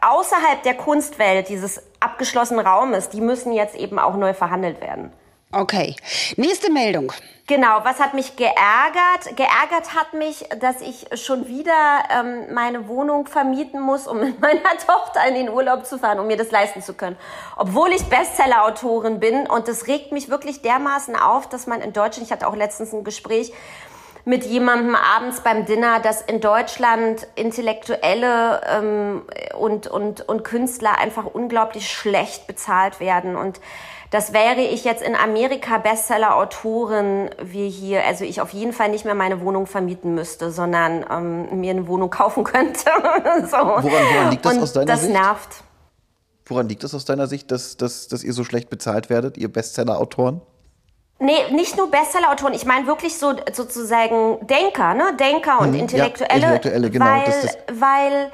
außerhalb 0.00 0.62
der 0.62 0.74
Kunstwelt, 0.74 1.48
dieses 1.48 1.82
abgeschlossenen 2.00 2.64
Raumes, 2.64 3.08
die 3.08 3.20
müssen 3.20 3.52
jetzt 3.52 3.76
eben 3.76 3.98
auch 3.98 4.16
neu 4.16 4.34
verhandelt 4.34 4.80
werden. 4.80 5.12
Okay. 5.50 5.96
Nächste 6.36 6.70
Meldung. 6.70 7.10
Genau, 7.46 7.80
was 7.82 7.98
hat 7.98 8.12
mich 8.12 8.36
geärgert? 8.36 9.34
Geärgert 9.34 9.94
hat 9.94 10.12
mich, 10.12 10.44
dass 10.60 10.82
ich 10.82 11.06
schon 11.18 11.48
wieder 11.48 11.72
ähm, 12.10 12.52
meine 12.52 12.86
Wohnung 12.88 13.26
vermieten 13.26 13.80
muss, 13.80 14.06
um 14.06 14.20
mit 14.20 14.38
meiner 14.42 14.76
Tochter 14.86 15.26
in 15.26 15.34
den 15.34 15.48
Urlaub 15.48 15.86
zu 15.86 15.98
fahren, 15.98 16.20
um 16.20 16.26
mir 16.26 16.36
das 16.36 16.50
leisten 16.50 16.82
zu 16.82 16.92
können. 16.92 17.16
Obwohl 17.56 17.88
ich 17.92 18.04
Bestseller-Autorin 18.04 19.20
bin 19.20 19.46
und 19.46 19.68
das 19.68 19.86
regt 19.86 20.12
mich 20.12 20.28
wirklich 20.28 20.60
dermaßen 20.60 21.16
auf, 21.16 21.48
dass 21.48 21.66
man 21.66 21.80
in 21.80 21.94
Deutschland, 21.94 22.26
ich 22.26 22.32
hatte 22.32 22.46
auch 22.46 22.56
letztens 22.56 22.92
ein 22.92 23.02
Gespräch 23.02 23.54
mit 24.26 24.44
jemandem 24.44 24.94
abends 24.94 25.40
beim 25.40 25.64
Dinner, 25.64 26.00
dass 26.00 26.20
in 26.20 26.42
Deutschland 26.42 27.26
Intellektuelle 27.34 28.60
ähm, 28.68 29.22
und, 29.56 29.86
und, 29.86 30.28
und 30.28 30.44
Künstler 30.44 30.98
einfach 30.98 31.24
unglaublich 31.24 31.90
schlecht 31.90 32.46
bezahlt 32.46 33.00
werden 33.00 33.36
und 33.36 33.58
das 34.10 34.32
wäre 34.32 34.60
ich 34.60 34.84
jetzt 34.84 35.02
in 35.02 35.14
Amerika 35.14 35.78
Bestseller-Autorin 35.78 37.30
wie 37.42 37.68
hier, 37.68 38.04
also 38.06 38.24
ich 38.24 38.40
auf 38.40 38.50
jeden 38.50 38.72
Fall 38.72 38.88
nicht 38.88 39.04
mehr 39.04 39.14
meine 39.14 39.40
Wohnung 39.42 39.66
vermieten 39.66 40.14
müsste, 40.14 40.50
sondern 40.50 41.04
ähm, 41.10 41.60
mir 41.60 41.72
eine 41.72 41.86
Wohnung 41.86 42.10
kaufen 42.10 42.44
könnte. 42.44 42.80
so. 43.50 43.56
woran, 43.56 43.84
woran, 43.84 44.30
liegt 44.30 44.44
das 44.44 44.56
Und 44.56 44.62
aus 44.62 44.72
deiner 44.72 44.86
das 44.86 45.00
Sicht? 45.02 45.14
Das 45.14 45.22
nervt. 45.22 45.64
Woran 46.46 46.68
liegt 46.68 46.82
das 46.82 46.94
aus 46.94 47.04
deiner 47.04 47.26
Sicht, 47.26 47.50
dass, 47.50 47.76
dass, 47.76 48.08
dass 48.08 48.24
ihr 48.24 48.32
so 48.32 48.44
schlecht 48.44 48.70
bezahlt 48.70 49.10
werdet, 49.10 49.36
ihr 49.36 49.52
Bestseller-Autoren? 49.52 50.40
Nee, 51.20 51.50
nicht 51.52 51.76
nur 51.76 51.90
Bestseller-Autoren, 51.90 52.54
ich 52.54 52.64
meine 52.64 52.86
wirklich 52.86 53.18
so 53.18 53.34
sozusagen 53.52 54.46
Denker, 54.46 54.94
ne? 54.94 55.16
Denker 55.18 55.60
und 55.60 55.72
hm, 55.72 55.80
Intellektuelle. 55.80 56.40
Ja, 56.40 56.54
Intellektuelle, 56.54 56.90
genau. 56.90 57.04
Weil, 57.04 57.24
das, 57.24 57.42
das 57.42 57.56
weil 57.80 58.30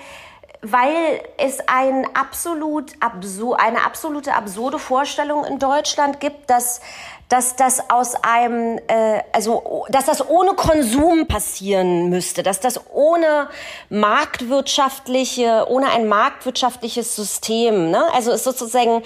weil 0.64 1.21
es 1.37 1.59
ein 1.68 2.06
absolut 2.14 2.92
absur 3.00 3.61
eine 3.61 3.85
absolute 3.85 4.35
absurde 4.35 4.78
Vorstellung 4.78 5.44
in 5.44 5.59
Deutschland 5.59 6.21
gibt, 6.21 6.49
dass, 6.49 6.80
dass 7.28 7.57
das 7.57 7.90
aus 7.90 8.14
einem, 8.23 8.78
äh, 8.87 9.23
also 9.33 9.87
dass 9.88 10.07
das 10.07 10.28
ohne 10.28 10.54
Konsum 10.54 11.26
passieren 11.26 12.11
müsste, 12.11 12.43
dass 12.43 12.61
das 12.61 12.81
ohne 12.93 13.49
marktwirtschaftliche, 13.88 15.66
ohne 15.69 15.90
ein 15.90 16.07
marktwirtschaftliches 16.07 17.16
System, 17.16 17.90
ne? 17.90 18.04
also 18.14 18.31
ist 18.33 18.45
sozusagen 18.45 19.02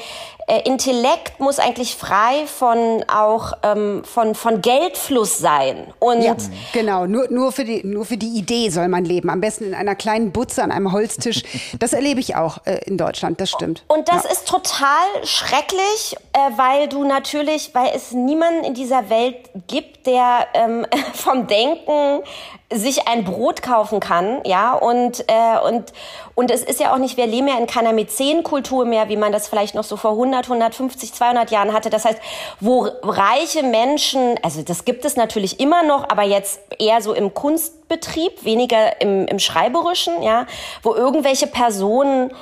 äh, 0.48 0.62
Intellekt 0.62 1.40
muss 1.40 1.58
eigentlich 1.58 1.94
frei 1.94 2.46
von 2.46 3.04
auch 3.06 3.52
ähm, 3.62 4.02
von 4.04 4.34
von 4.34 4.62
Geldfluss 4.62 5.38
sein 5.38 5.92
und 5.98 6.22
ja, 6.22 6.34
genau 6.72 7.06
nur 7.06 7.28
nur 7.30 7.52
für 7.52 7.64
die 7.64 7.84
nur 7.84 8.04
für 8.04 8.16
die 8.16 8.38
Idee 8.38 8.70
soll 8.70 8.88
man 8.88 9.04
leben, 9.04 9.30
am 9.30 9.40
besten 9.40 9.64
in 9.64 9.74
einer 9.74 9.94
kleinen 9.94 10.32
Butze 10.32 10.62
an 10.62 10.72
einem 10.72 10.92
Holztisch. 10.92 11.42
Das 11.78 11.92
erlebe 11.92 12.20
ich 12.20 12.36
auch 12.36 12.58
äh, 12.64 12.80
in 12.86 12.96
Deutschland, 12.96 13.40
das 13.40 13.50
stimmt. 13.50 13.84
Und 13.88 14.08
das 14.08 14.24
ja. 14.24 14.30
ist 14.30 14.48
total 14.48 15.06
schrecklich, 15.24 16.16
äh, 16.32 16.38
weil 16.56 16.88
du 16.88 17.04
natürlich, 17.04 17.74
weil 17.74 17.92
es 17.94 18.07
niemanden 18.12 18.64
in 18.64 18.74
dieser 18.74 19.10
Welt 19.10 19.36
gibt, 19.66 20.06
der 20.06 20.46
ähm, 20.54 20.86
vom 21.14 21.46
Denken 21.46 22.22
sich 22.70 23.08
ein 23.08 23.24
Brot 23.24 23.62
kaufen 23.62 23.98
kann, 23.98 24.40
ja, 24.44 24.74
und, 24.74 25.24
äh, 25.28 25.58
und, 25.66 25.92
und 26.34 26.50
es 26.50 26.62
ist 26.62 26.80
ja 26.80 26.92
auch 26.92 26.98
nicht, 26.98 27.16
wir 27.16 27.26
leben 27.26 27.48
ja 27.48 27.56
in 27.56 27.66
keiner 27.66 27.94
Mäzenkultur 27.94 28.84
mehr, 28.84 29.08
wie 29.08 29.16
man 29.16 29.32
das 29.32 29.48
vielleicht 29.48 29.74
noch 29.74 29.84
so 29.84 29.96
vor 29.96 30.10
100, 30.10 30.44
150, 30.44 31.14
200 31.14 31.50
Jahren 31.50 31.72
hatte. 31.72 31.88
Das 31.88 32.04
heißt, 32.04 32.18
wo 32.60 32.86
reiche 33.02 33.62
Menschen, 33.62 34.38
also 34.42 34.60
das 34.60 34.84
gibt 34.84 35.06
es 35.06 35.16
natürlich 35.16 35.60
immer 35.60 35.82
noch, 35.82 36.10
aber 36.10 36.24
jetzt 36.24 36.60
eher 36.78 37.00
so 37.00 37.14
im 37.14 37.32
Kunstbetrieb, 37.32 38.44
weniger 38.44 39.00
im, 39.00 39.26
im 39.26 39.38
Schreiberischen, 39.38 40.22
ja, 40.22 40.46
wo 40.82 40.94
irgendwelche 40.94 41.46
Personen 41.46 42.32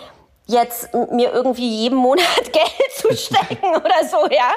jetzt 0.46 0.94
mir 0.94 1.32
irgendwie 1.32 1.68
jeden 1.68 1.98
Monat 1.98 2.24
Geld 2.52 2.92
zu 2.94 3.14
stecken 3.16 3.66
oder 3.76 4.04
so, 4.08 4.28
ja. 4.30 4.52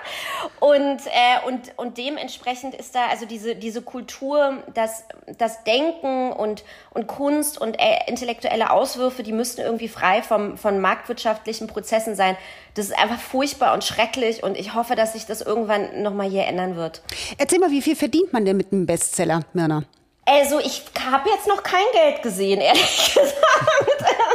Und, 0.60 1.02
äh, 1.08 1.48
und, 1.48 1.72
und 1.78 1.98
dementsprechend 1.98 2.76
ist 2.76 2.94
da 2.94 3.08
also 3.08 3.26
diese, 3.26 3.56
diese 3.56 3.82
Kultur, 3.82 4.64
das, 4.74 5.04
das 5.38 5.64
Denken 5.64 6.32
und, 6.32 6.64
und 6.92 7.08
Kunst 7.08 7.60
und 7.60 7.80
äh, 7.80 8.08
intellektuelle 8.08 8.72
Auswürfe, 8.72 9.24
die 9.24 9.34
müssten 9.34 9.62
irgendwie 9.62 9.88
frei 9.88 10.22
vom, 10.22 10.58
von 10.58 10.80
marktwirtschaftlichen 10.80 11.68
Prozessen 11.68 12.16
sein. 12.16 12.38
Das 12.76 12.86
ist 12.86 12.98
einfach 12.98 13.20
furchtbar 13.20 13.74
und 13.74 13.84
schrecklich 13.84 14.44
und 14.44 14.58
ich 14.58 14.76
hoffe, 14.76 14.96
dass 14.96 15.14
sich 15.14 15.26
das 15.26 15.42
irgendwann 15.42 16.04
nochmal 16.04 16.30
hier 16.30 16.46
ändern 16.46 16.76
wird. 16.76 17.02
Erzähl 17.38 17.60
mal, 17.60 17.72
wie 17.72 17.82
viel 17.82 17.96
verdient 17.96 18.32
man 18.32 18.46
denn 18.46 18.58
mit 18.58 18.72
einem 18.72 18.86
Bestseller, 18.86 19.42
Mirna? 19.54 19.84
Also 20.32 20.60
ich 20.60 20.84
habe 21.12 21.28
jetzt 21.30 21.48
noch 21.48 21.64
kein 21.64 21.86
Geld 21.92 22.22
gesehen, 22.22 22.62
ehrlich 22.62 23.14
gesagt. 23.16 23.36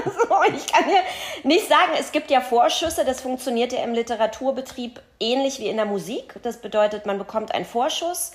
Also 0.04 0.54
ich 0.56 0.66
kann 0.72 0.90
ja 0.90 1.00
nicht 1.44 1.68
sagen, 1.68 1.92
es 1.98 2.10
gibt 2.10 2.32
ja 2.32 2.40
Vorschüsse, 2.40 3.04
das 3.04 3.20
funktioniert 3.20 3.72
ja 3.72 3.84
im 3.84 3.94
Literaturbetrieb 3.94 5.00
ähnlich 5.20 5.60
wie 5.60 5.68
in 5.68 5.76
der 5.76 5.86
Musik. 5.86 6.34
Das 6.42 6.56
bedeutet, 6.56 7.06
man 7.06 7.18
bekommt 7.18 7.54
einen 7.54 7.64
Vorschuss 7.64 8.32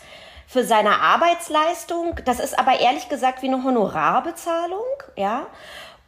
für 0.47 0.63
seine 0.63 1.01
Arbeitsleistung. 1.01 2.15
Das 2.23 2.39
ist 2.39 2.57
aber 2.57 2.79
ehrlich 2.79 3.09
gesagt 3.09 3.41
wie 3.41 3.47
eine 3.47 3.61
Honorarbezahlung, 3.61 4.85
ja. 5.17 5.45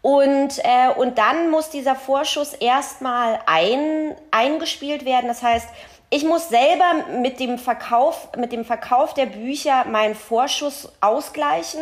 Und, 0.01 0.57
äh, 0.63 0.89
und 0.97 1.17
dann 1.17 1.51
muss 1.51 1.69
dieser 1.69 1.95
Vorschuss 1.95 2.53
erstmal 2.53 3.39
ein, 3.45 4.15
eingespielt 4.31 5.05
werden. 5.05 5.27
Das 5.27 5.43
heißt, 5.43 5.67
ich 6.13 6.25
muss 6.25 6.49
selber 6.49 7.05
mit 7.21 7.39
dem 7.39 7.57
Verkauf, 7.57 8.27
mit 8.37 8.51
dem 8.51 8.65
Verkauf 8.65 9.13
der 9.13 9.27
Bücher 9.27 9.85
meinen 9.85 10.13
Vorschuss 10.13 10.91
ausgleichen. 10.99 11.79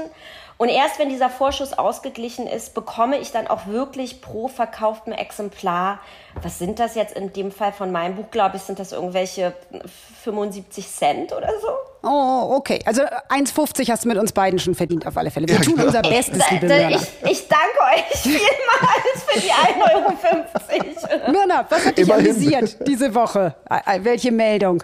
Und 0.60 0.68
erst 0.68 1.00
wenn 1.00 1.08
dieser 1.08 1.30
Vorschuss 1.30 1.72
ausgeglichen 1.72 2.46
ist, 2.46 2.74
bekomme 2.74 3.18
ich 3.18 3.32
dann 3.32 3.48
auch 3.48 3.68
wirklich 3.68 4.20
pro 4.20 4.50
verkauftem 4.50 5.13
Exemplar, 5.13 6.00
was 6.44 6.60
sind 6.60 6.80
das 6.80 6.96
jetzt 6.96 7.16
in 7.16 7.32
dem 7.32 7.50
Fall 7.50 7.72
von 7.72 7.94
meinem 7.94 8.18
Buch, 8.18 8.30
glaube 8.30 8.58
ich, 8.58 8.63
sind 8.63 8.78
das 8.78 8.92
irgendwelche 8.92 9.54
75 10.22 10.86
Cent 10.86 11.32
oder 11.32 11.50
so? 11.62 11.70
Oh, 12.04 12.58
okay. 12.58 12.82
Also 12.84 13.04
1,50 13.04 13.89
hast 13.89 14.04
du 14.04 14.10
mit 14.10 14.18
uns 14.18 14.34
beiden 14.34 14.60
schon 14.60 14.75
verdient, 14.75 15.08
auf 15.08 15.16
alle 15.16 15.32
Fälle. 15.32 15.48
Wir 15.48 15.56
ja, 15.56 15.62
tun 15.62 15.75
genau. 15.75 15.88
unser 15.88 16.01
Bestes, 16.01 16.51
liebe 16.51 16.66
Myrna. 16.66 16.89
Ich, 16.89 17.32
ich 17.32 17.48
danke 17.48 17.80
euch 17.96 18.18
vielmals 18.20 19.24
für 19.28 19.39
die 19.39 19.51
1,50 19.51 21.13
Euro. 21.13 21.32
Myrna, 21.32 21.66
was 21.70 21.86
hat 21.86 21.98
dich 21.98 22.06
Immerhin. 22.06 22.32
amüsiert 22.32 22.86
diese 22.86 23.16
Woche? 23.16 23.56
Welche 24.01 24.34
Meldung? 24.34 24.84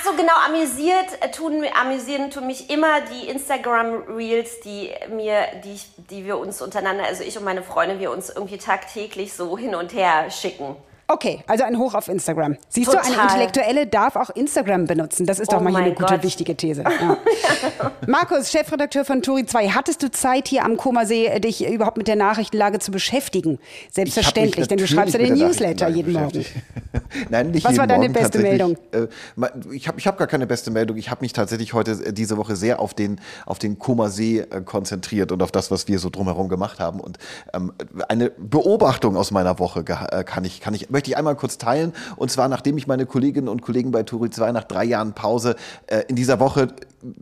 Ach 0.00 0.06
so, 0.06 0.16
genau, 0.16 0.32
amüsiert 0.46 1.34
tun, 1.34 1.62
amüsieren 1.78 2.30
tun 2.30 2.46
mich 2.46 2.70
immer 2.70 3.02
die 3.02 3.28
Instagram-Reels, 3.28 4.60
die 4.60 4.90
mir, 5.10 5.42
die, 5.62 5.72
ich, 5.72 5.88
die 6.10 6.24
wir 6.24 6.38
uns 6.38 6.62
untereinander, 6.62 7.04
also 7.04 7.22
ich 7.22 7.36
und 7.36 7.44
meine 7.44 7.62
Freunde, 7.62 7.98
wir 7.98 8.10
uns 8.10 8.30
irgendwie 8.30 8.56
tagtäglich 8.56 9.34
so 9.34 9.58
hin 9.58 9.74
und 9.74 9.92
her 9.92 10.30
schicken. 10.30 10.74
Okay, 11.12 11.42
also 11.48 11.64
ein 11.64 11.76
Hoch 11.76 11.94
auf 11.94 12.06
Instagram. 12.06 12.56
Siehst 12.68 12.92
Total. 12.92 13.02
du, 13.02 13.12
eine 13.12 13.22
Intellektuelle 13.22 13.86
darf 13.88 14.14
auch 14.14 14.30
Instagram 14.30 14.86
benutzen. 14.86 15.26
Das 15.26 15.40
ist 15.40 15.52
doch 15.52 15.60
oh 15.60 15.64
mal 15.64 15.70
hier 15.70 15.78
eine 15.80 15.94
gute, 15.94 16.14
Gott. 16.14 16.22
wichtige 16.22 16.56
These. 16.56 16.84
Ja. 17.00 17.16
Markus, 18.06 18.50
Chefredakteur 18.50 19.04
von 19.04 19.22
Turi 19.22 19.46
2, 19.46 19.70
hattest 19.70 20.02
du 20.02 20.10
Zeit, 20.10 20.48
hier 20.48 20.64
am 20.64 20.76
Komasee 20.76 21.40
dich 21.40 21.66
überhaupt 21.66 21.96
mit 21.96 22.08
der 22.08 22.16
Nachrichtenlage 22.16 22.78
zu 22.78 22.90
beschäftigen? 22.90 23.58
Selbstverständlich, 23.90 24.68
denn 24.68 24.78
du 24.78 24.86
schreibst 24.86 25.14
ja 25.14 25.20
den 25.20 25.34
Newsletter 25.34 25.88
jeden 25.88 26.12
Morgen. 26.12 26.44
Nein, 27.30 27.50
nicht 27.52 27.64
Was 27.64 27.78
war 27.78 27.86
deine 27.86 28.08
Morgen, 28.08 28.12
beste 28.12 28.38
Meldung? 28.38 28.76
Äh, 28.92 29.06
ich 29.72 29.88
habe 29.88 29.98
ich 29.98 30.06
hab 30.06 30.18
gar 30.18 30.26
keine 30.26 30.46
beste 30.46 30.70
Meldung. 30.70 30.96
Ich 30.96 31.10
habe 31.10 31.22
mich 31.22 31.32
tatsächlich 31.32 31.72
heute, 31.72 31.92
äh, 31.92 32.12
diese 32.12 32.36
Woche 32.36 32.56
sehr 32.56 32.80
auf 32.80 32.92
den, 32.92 33.20
auf 33.46 33.58
den 33.58 33.78
Komasee 33.78 34.40
äh, 34.40 34.60
konzentriert 34.60 35.32
und 35.32 35.42
auf 35.42 35.50
das, 35.50 35.70
was 35.70 35.88
wir 35.88 35.98
so 35.98 36.10
drumherum 36.10 36.48
gemacht 36.48 36.78
haben. 36.80 37.00
Und 37.00 37.18
ähm, 37.54 37.72
eine 38.08 38.30
Beobachtung 38.30 39.16
aus 39.16 39.30
meiner 39.30 39.58
Woche 39.58 39.80
äh, 39.80 40.24
kann 40.24 40.44
ich, 40.44 40.60
kann 40.60 40.74
ich, 40.74 40.90
möchte 41.00 41.10
ich 41.10 41.16
einmal 41.16 41.34
kurz 41.36 41.56
teilen. 41.56 41.94
Und 42.16 42.30
zwar, 42.30 42.48
nachdem 42.48 42.76
ich 42.76 42.86
meine 42.86 43.06
Kolleginnen 43.06 43.48
und 43.48 43.62
Kollegen 43.62 43.90
bei 43.90 44.02
Turi 44.02 44.28
2 44.28 44.52
nach 44.52 44.64
drei 44.64 44.84
Jahren 44.84 45.14
Pause 45.14 45.56
äh, 45.86 46.02
in 46.08 46.16
dieser 46.16 46.40
Woche 46.40 46.68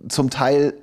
zum 0.08 0.30
Teil 0.30 0.74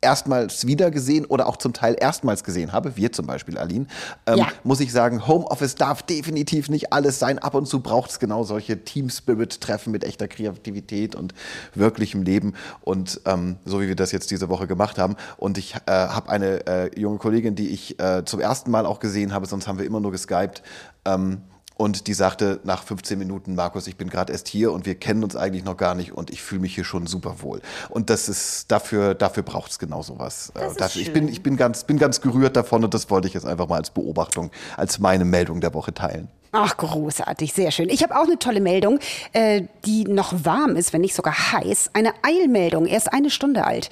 erstmals 0.00 0.66
wieder 0.68 0.92
gesehen 0.92 1.24
oder 1.24 1.48
auch 1.48 1.56
zum 1.56 1.72
Teil 1.72 1.96
erstmals 1.98 2.44
gesehen 2.44 2.72
habe, 2.72 2.96
wir 2.96 3.10
zum 3.10 3.26
Beispiel, 3.26 3.58
Aline, 3.58 3.86
ähm, 4.26 4.38
ja. 4.38 4.48
muss 4.62 4.78
ich 4.78 4.92
sagen, 4.92 5.26
Homeoffice 5.26 5.74
darf 5.74 6.02
definitiv 6.02 6.68
nicht 6.68 6.92
alles 6.92 7.18
sein. 7.18 7.40
Ab 7.40 7.54
und 7.54 7.66
zu 7.66 7.80
braucht 7.80 8.10
es 8.10 8.20
genau 8.20 8.44
solche 8.44 8.84
Team-Spirit-Treffen 8.84 9.90
mit 9.90 10.04
echter 10.04 10.28
Kreativität 10.28 11.16
und 11.16 11.34
wirklichem 11.74 12.22
Leben. 12.22 12.52
Und 12.82 13.20
ähm, 13.24 13.56
so 13.64 13.80
wie 13.80 13.88
wir 13.88 13.96
das 13.96 14.12
jetzt 14.12 14.30
diese 14.30 14.48
Woche 14.48 14.68
gemacht 14.68 14.98
haben. 14.98 15.16
Und 15.38 15.58
ich 15.58 15.74
äh, 15.86 15.90
habe 15.90 16.28
eine 16.28 16.66
äh, 16.66 17.00
junge 17.00 17.18
Kollegin, 17.18 17.56
die 17.56 17.70
ich 17.70 17.98
äh, 17.98 18.24
zum 18.24 18.40
ersten 18.40 18.70
Mal 18.70 18.86
auch 18.86 19.00
gesehen 19.00 19.32
habe, 19.32 19.46
sonst 19.46 19.66
haben 19.66 19.78
wir 19.78 19.86
immer 19.86 20.00
nur 20.00 20.12
geskypt. 20.12 20.62
Ähm, 21.06 21.40
und 21.76 22.06
die 22.06 22.14
sagte 22.14 22.60
nach 22.64 22.84
15 22.84 23.18
Minuten, 23.18 23.54
Markus, 23.54 23.86
ich 23.86 23.96
bin 23.96 24.08
gerade 24.08 24.32
erst 24.32 24.48
hier 24.48 24.72
und 24.72 24.86
wir 24.86 24.94
kennen 24.94 25.24
uns 25.24 25.34
eigentlich 25.34 25.64
noch 25.64 25.76
gar 25.76 25.94
nicht 25.94 26.12
und 26.12 26.30
ich 26.30 26.40
fühle 26.42 26.60
mich 26.60 26.74
hier 26.74 26.84
schon 26.84 27.06
super 27.06 27.42
wohl. 27.42 27.60
Und 27.90 28.10
das 28.10 28.28
ist 28.28 28.70
dafür, 28.70 29.14
dafür 29.14 29.42
braucht 29.42 29.72
es 29.72 29.78
genau 29.78 30.02
sowas. 30.02 30.52
Das 30.54 30.74
dafür, 30.76 31.02
ich 31.02 31.12
bin, 31.12 31.28
ich 31.28 31.42
bin 31.42 31.56
ganz, 31.56 31.84
bin 31.84 31.98
ganz 31.98 32.20
gerührt 32.20 32.56
davon 32.56 32.84
und 32.84 32.94
das 32.94 33.10
wollte 33.10 33.26
ich 33.26 33.34
jetzt 33.34 33.46
einfach 33.46 33.68
mal 33.68 33.76
als 33.76 33.90
Beobachtung, 33.90 34.50
als 34.76 35.00
meine 35.00 35.24
Meldung 35.24 35.60
der 35.60 35.74
Woche 35.74 35.92
teilen. 35.92 36.28
Ach, 36.56 36.76
großartig, 36.76 37.52
sehr 37.52 37.72
schön. 37.72 37.88
Ich 37.88 38.04
habe 38.04 38.16
auch 38.16 38.24
eine 38.24 38.38
tolle 38.38 38.60
Meldung, 38.60 39.00
äh, 39.32 39.62
die 39.84 40.04
noch 40.04 40.44
warm 40.44 40.76
ist, 40.76 40.92
wenn 40.92 41.00
nicht 41.00 41.16
sogar 41.16 41.52
heiß. 41.52 41.90
Eine 41.94 42.12
Eilmeldung, 42.22 42.86
erst 42.86 43.12
eine 43.12 43.30
Stunde 43.30 43.64
alt. 43.64 43.90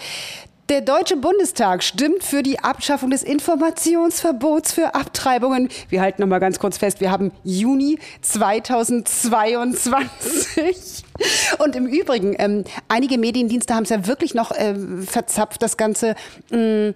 Der 0.68 0.80
Deutsche 0.80 1.16
Bundestag 1.16 1.82
stimmt 1.82 2.22
für 2.22 2.44
die 2.44 2.60
Abschaffung 2.60 3.10
des 3.10 3.24
Informationsverbots 3.24 4.72
für 4.72 4.94
Abtreibungen. 4.94 5.68
Wir 5.88 6.00
halten 6.00 6.22
noch 6.22 6.28
mal 6.28 6.38
ganz 6.38 6.60
kurz 6.60 6.78
fest, 6.78 7.00
wir 7.00 7.10
haben 7.10 7.32
Juni 7.42 7.98
2022. 8.20 11.04
Und 11.58 11.74
im 11.74 11.86
Übrigen, 11.86 12.36
ähm, 12.38 12.62
einige 12.88 13.18
Mediendienste 13.18 13.74
haben 13.74 13.82
es 13.82 13.90
ja 13.90 14.06
wirklich 14.06 14.34
noch 14.34 14.52
äh, 14.52 14.76
verzapft, 15.04 15.62
das 15.62 15.76
Ganze 15.76 16.14
mh, 16.50 16.90
mm, 16.90 16.94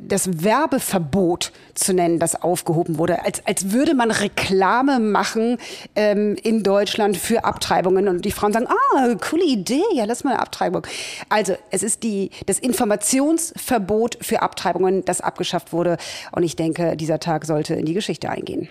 das 0.00 0.42
Werbeverbot 0.44 1.52
zu 1.74 1.92
nennen, 1.92 2.18
das 2.18 2.40
aufgehoben 2.40 2.98
wurde, 2.98 3.24
als, 3.24 3.46
als 3.46 3.72
würde 3.72 3.94
man 3.94 4.10
Reklame 4.10 4.98
machen 4.98 5.58
ähm, 5.96 6.36
in 6.42 6.62
Deutschland 6.62 7.16
für 7.16 7.44
Abtreibungen 7.44 8.08
und 8.08 8.24
die 8.24 8.32
Frauen 8.32 8.52
sagen, 8.52 8.66
ah, 8.68 9.14
coole 9.20 9.44
Idee, 9.44 9.82
ja, 9.94 10.04
lass 10.04 10.24
mal 10.24 10.32
eine 10.32 10.40
Abtreibung. 10.40 10.86
Also 11.28 11.56
es 11.70 11.82
ist 11.82 12.02
die, 12.02 12.30
das 12.46 12.58
Informationsverbot 12.58 14.18
für 14.20 14.42
Abtreibungen, 14.42 15.04
das 15.04 15.20
abgeschafft 15.20 15.72
wurde 15.72 15.96
und 16.32 16.42
ich 16.42 16.56
denke, 16.56 16.96
dieser 16.96 17.20
Tag 17.20 17.44
sollte 17.44 17.74
in 17.74 17.86
die 17.86 17.94
Geschichte 17.94 18.30
eingehen. 18.30 18.68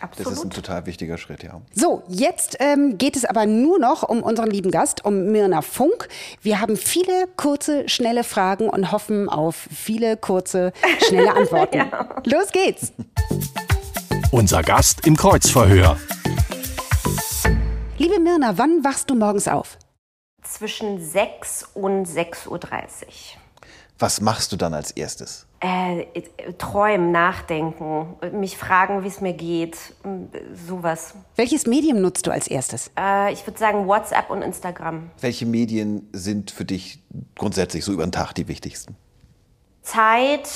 Absolut. 0.00 0.26
Das 0.32 0.38
ist 0.38 0.44
ein 0.44 0.50
total 0.50 0.86
wichtiger 0.86 1.18
Schritt, 1.18 1.42
ja. 1.42 1.60
So, 1.74 2.02
jetzt 2.08 2.56
ähm, 2.60 2.98
geht 2.98 3.16
es 3.16 3.24
aber 3.24 3.46
nur 3.46 3.78
noch 3.78 4.02
um 4.02 4.22
unseren 4.22 4.50
lieben 4.50 4.70
Gast, 4.70 5.04
um 5.04 5.26
Mirna 5.32 5.62
Funk. 5.62 6.08
Wir 6.42 6.60
haben 6.60 6.76
viele 6.76 7.26
kurze, 7.36 7.88
schnelle 7.88 8.24
Fragen 8.24 8.68
und 8.68 8.92
hoffen 8.92 9.28
auf 9.28 9.68
viele 9.74 10.16
kurze, 10.16 10.72
schnelle 11.08 11.34
Antworten. 11.36 11.78
ja. 11.78 12.08
Los 12.24 12.52
geht's! 12.52 12.92
Unser 14.30 14.62
Gast 14.62 15.06
im 15.06 15.16
Kreuzverhör. 15.16 15.96
Liebe 17.96 18.20
Mirna, 18.20 18.56
wann 18.58 18.84
wachst 18.84 19.10
du 19.10 19.16
morgens 19.16 19.48
auf? 19.48 19.78
Zwischen 20.42 21.04
6 21.04 21.70
und 21.74 22.06
6.30 22.06 22.48
Uhr. 22.48 22.58
Was 23.98 24.20
machst 24.20 24.52
du 24.52 24.56
dann 24.56 24.72
als 24.74 24.92
erstes? 24.92 25.47
Äh, 25.60 26.04
träumen, 26.56 27.10
nachdenken, 27.10 28.14
mich 28.32 28.56
fragen, 28.56 29.02
wie 29.02 29.08
es 29.08 29.20
mir 29.20 29.32
geht, 29.32 29.76
sowas. 30.54 31.14
Welches 31.34 31.66
Medium 31.66 32.00
nutzt 32.00 32.28
du 32.28 32.30
als 32.30 32.46
erstes? 32.46 32.92
Äh, 32.96 33.32
ich 33.32 33.44
würde 33.44 33.58
sagen 33.58 33.88
WhatsApp 33.88 34.30
und 34.30 34.42
Instagram. 34.42 35.10
Welche 35.20 35.46
Medien 35.46 36.08
sind 36.12 36.52
für 36.52 36.64
dich 36.64 37.02
grundsätzlich 37.36 37.84
so 37.84 37.92
über 37.92 38.06
den 38.06 38.12
Tag 38.12 38.34
die 38.34 38.46
wichtigsten? 38.46 38.94
Zeit, 39.82 40.48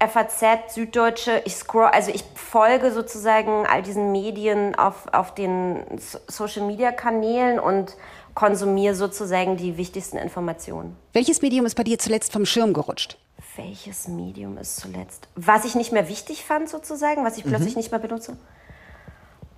FAZ, 0.00 0.74
Süddeutsche, 0.74 1.42
ich 1.44 1.54
scroll, 1.54 1.90
also 1.92 2.10
ich 2.12 2.24
folge 2.34 2.90
sozusagen 2.90 3.64
all 3.66 3.82
diesen 3.82 4.10
Medien 4.10 4.74
auf, 4.74 5.06
auf 5.12 5.34
den 5.34 5.84
Social 6.26 6.66
Media 6.66 6.90
Kanälen 6.90 7.60
und 7.60 7.96
konsumiere 8.34 8.94
sozusagen 8.94 9.56
die 9.56 9.76
wichtigsten 9.76 10.16
Informationen. 10.16 10.96
Welches 11.12 11.42
Medium 11.42 11.66
ist 11.66 11.76
bei 11.76 11.84
dir 11.84 11.98
zuletzt 11.98 12.32
vom 12.32 12.44
Schirm 12.44 12.72
gerutscht? 12.72 13.18
Welches 13.56 14.08
Medium 14.08 14.56
ist 14.56 14.76
zuletzt? 14.76 15.28
Was 15.34 15.64
ich 15.64 15.74
nicht 15.74 15.92
mehr 15.92 16.08
wichtig 16.08 16.44
fand, 16.44 16.70
sozusagen, 16.70 17.24
was 17.24 17.36
ich 17.36 17.44
plötzlich 17.44 17.74
mhm. 17.74 17.78
nicht 17.78 17.90
mehr 17.90 18.00
benutze? 18.00 18.38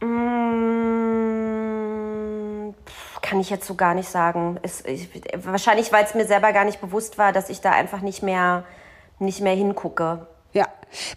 Mmh, 0.01 0.75
kann 3.23 3.41
ich 3.41 3.51
jetzt 3.51 3.67
so 3.67 3.75
gar 3.75 3.95
nicht 3.95 4.09
sagen. 4.09 4.59
Es, 4.63 4.85
ich, 4.85 5.09
wahrscheinlich, 5.37 5.93
weil 5.93 6.05
es 6.05 6.15
mir 6.15 6.27
selber 6.27 6.53
gar 6.53 6.65
nicht 6.65 6.81
bewusst 6.81 7.19
war, 7.19 7.33
dass 7.33 7.51
ich 7.51 7.61
da 7.61 7.71
einfach 7.71 8.01
nicht 8.01 8.23
mehr, 8.23 8.65
nicht 9.21 9.41
mehr 9.41 9.55
hingucke. 9.55 10.27
Ja. 10.53 10.67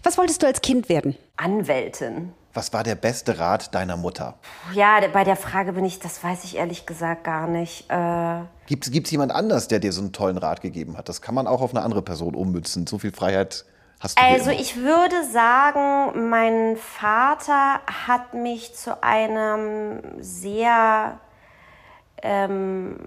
Was 0.03 0.17
wolltest 0.17 0.43
du 0.43 0.48
als 0.48 0.62
Kind 0.62 0.88
werden? 0.88 1.17
Anwältin. 1.36 2.34
Was 2.57 2.73
war 2.73 2.81
der 2.81 2.95
beste 2.95 3.37
Rat 3.37 3.75
deiner 3.75 3.97
Mutter? 3.97 4.33
Ja, 4.73 4.99
bei 5.13 5.23
der 5.23 5.35
Frage 5.35 5.73
bin 5.73 5.85
ich, 5.85 5.99
das 5.99 6.23
weiß 6.23 6.43
ich 6.43 6.57
ehrlich 6.57 6.87
gesagt 6.87 7.23
gar 7.23 7.45
nicht. 7.45 7.85
Äh 7.87 8.39
Gibt 8.65 8.87
es 8.87 9.11
jemand 9.11 9.31
anders, 9.31 9.67
der 9.67 9.77
dir 9.77 9.93
so 9.93 10.01
einen 10.01 10.11
tollen 10.11 10.39
Rat 10.39 10.61
gegeben 10.61 10.97
hat? 10.97 11.07
Das 11.07 11.21
kann 11.21 11.35
man 11.35 11.45
auch 11.45 11.61
auf 11.61 11.69
eine 11.69 11.83
andere 11.83 12.01
Person 12.01 12.33
ummützen. 12.33 12.87
So 12.87 12.97
viel 12.97 13.11
Freiheit 13.11 13.63
hast 13.99 14.17
du. 14.17 14.23
Also 14.23 14.49
ich 14.49 14.75
würde 14.75 15.23
sagen, 15.31 16.29
mein 16.31 16.77
Vater 16.77 17.79
hat 18.07 18.33
mich 18.33 18.73
zu 18.73 19.03
einem 19.03 20.01
sehr 20.19 21.19
ähm, 22.23 22.97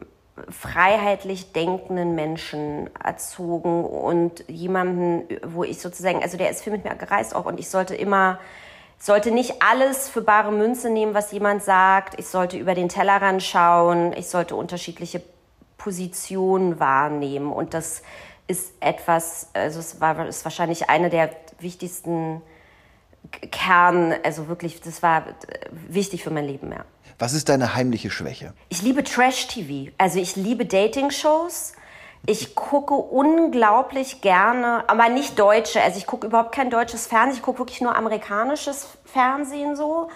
freiheitlich 0.48 1.52
denkenden 1.52 2.14
Menschen 2.14 2.88
erzogen 3.02 3.84
und 3.84 4.44
jemanden, 4.48 5.24
wo 5.42 5.64
ich 5.64 5.80
sozusagen, 5.80 6.22
also 6.22 6.36
der 6.36 6.50
ist 6.50 6.62
viel 6.62 6.72
mit 6.72 6.84
mir 6.84 6.94
gereist 6.94 7.34
auch 7.34 7.46
und 7.46 7.58
ich 7.58 7.68
sollte 7.68 7.96
immer 7.96 8.38
sollte 9.00 9.32
nicht 9.32 9.62
alles 9.62 10.08
für 10.08 10.20
bare 10.20 10.52
Münze 10.52 10.90
nehmen, 10.90 11.14
was 11.14 11.32
jemand 11.32 11.64
sagt. 11.64 12.20
Ich 12.20 12.28
sollte 12.28 12.58
über 12.58 12.74
den 12.74 12.88
Tellerrand 12.88 13.42
schauen. 13.42 14.12
Ich 14.12 14.28
sollte 14.28 14.54
unterschiedliche 14.54 15.22
Positionen 15.78 16.78
wahrnehmen. 16.78 17.50
Und 17.52 17.74
das 17.74 18.02
ist 18.46 18.74
etwas, 18.80 19.48
also 19.54 19.80
es 19.80 20.00
war 20.00 20.28
ist 20.28 20.44
wahrscheinlich 20.44 20.90
eine 20.90 21.08
der 21.08 21.30
wichtigsten 21.58 22.42
Kern, 23.50 24.14
also 24.22 24.48
wirklich, 24.48 24.80
das 24.80 25.02
war 25.02 25.24
wichtig 25.70 26.22
für 26.22 26.30
mein 26.30 26.46
Leben, 26.46 26.70
ja. 26.72 26.84
Was 27.18 27.32
ist 27.32 27.48
deine 27.48 27.74
heimliche 27.74 28.10
Schwäche? 28.10 28.54
Ich 28.70 28.82
liebe 28.82 29.04
Trash-TV. 29.04 29.92
Also 29.98 30.18
ich 30.18 30.36
liebe 30.36 30.64
Dating-Shows. 30.64 31.74
Ich 32.26 32.54
gucke 32.54 32.94
unglaublich 32.94 34.20
gerne, 34.20 34.84
aber 34.88 35.08
nicht 35.08 35.38
deutsche. 35.38 35.80
Also 35.82 35.98
ich 35.98 36.06
gucke 36.06 36.26
überhaupt 36.26 36.52
kein 36.52 36.70
deutsches 36.70 37.06
Fernsehen. 37.06 37.38
Ich 37.38 37.42
gucke 37.42 37.60
wirklich 37.60 37.80
nur 37.80 37.96
amerikanisches 37.96 38.88
Fernsehen 39.06 39.74
so. 39.74 40.08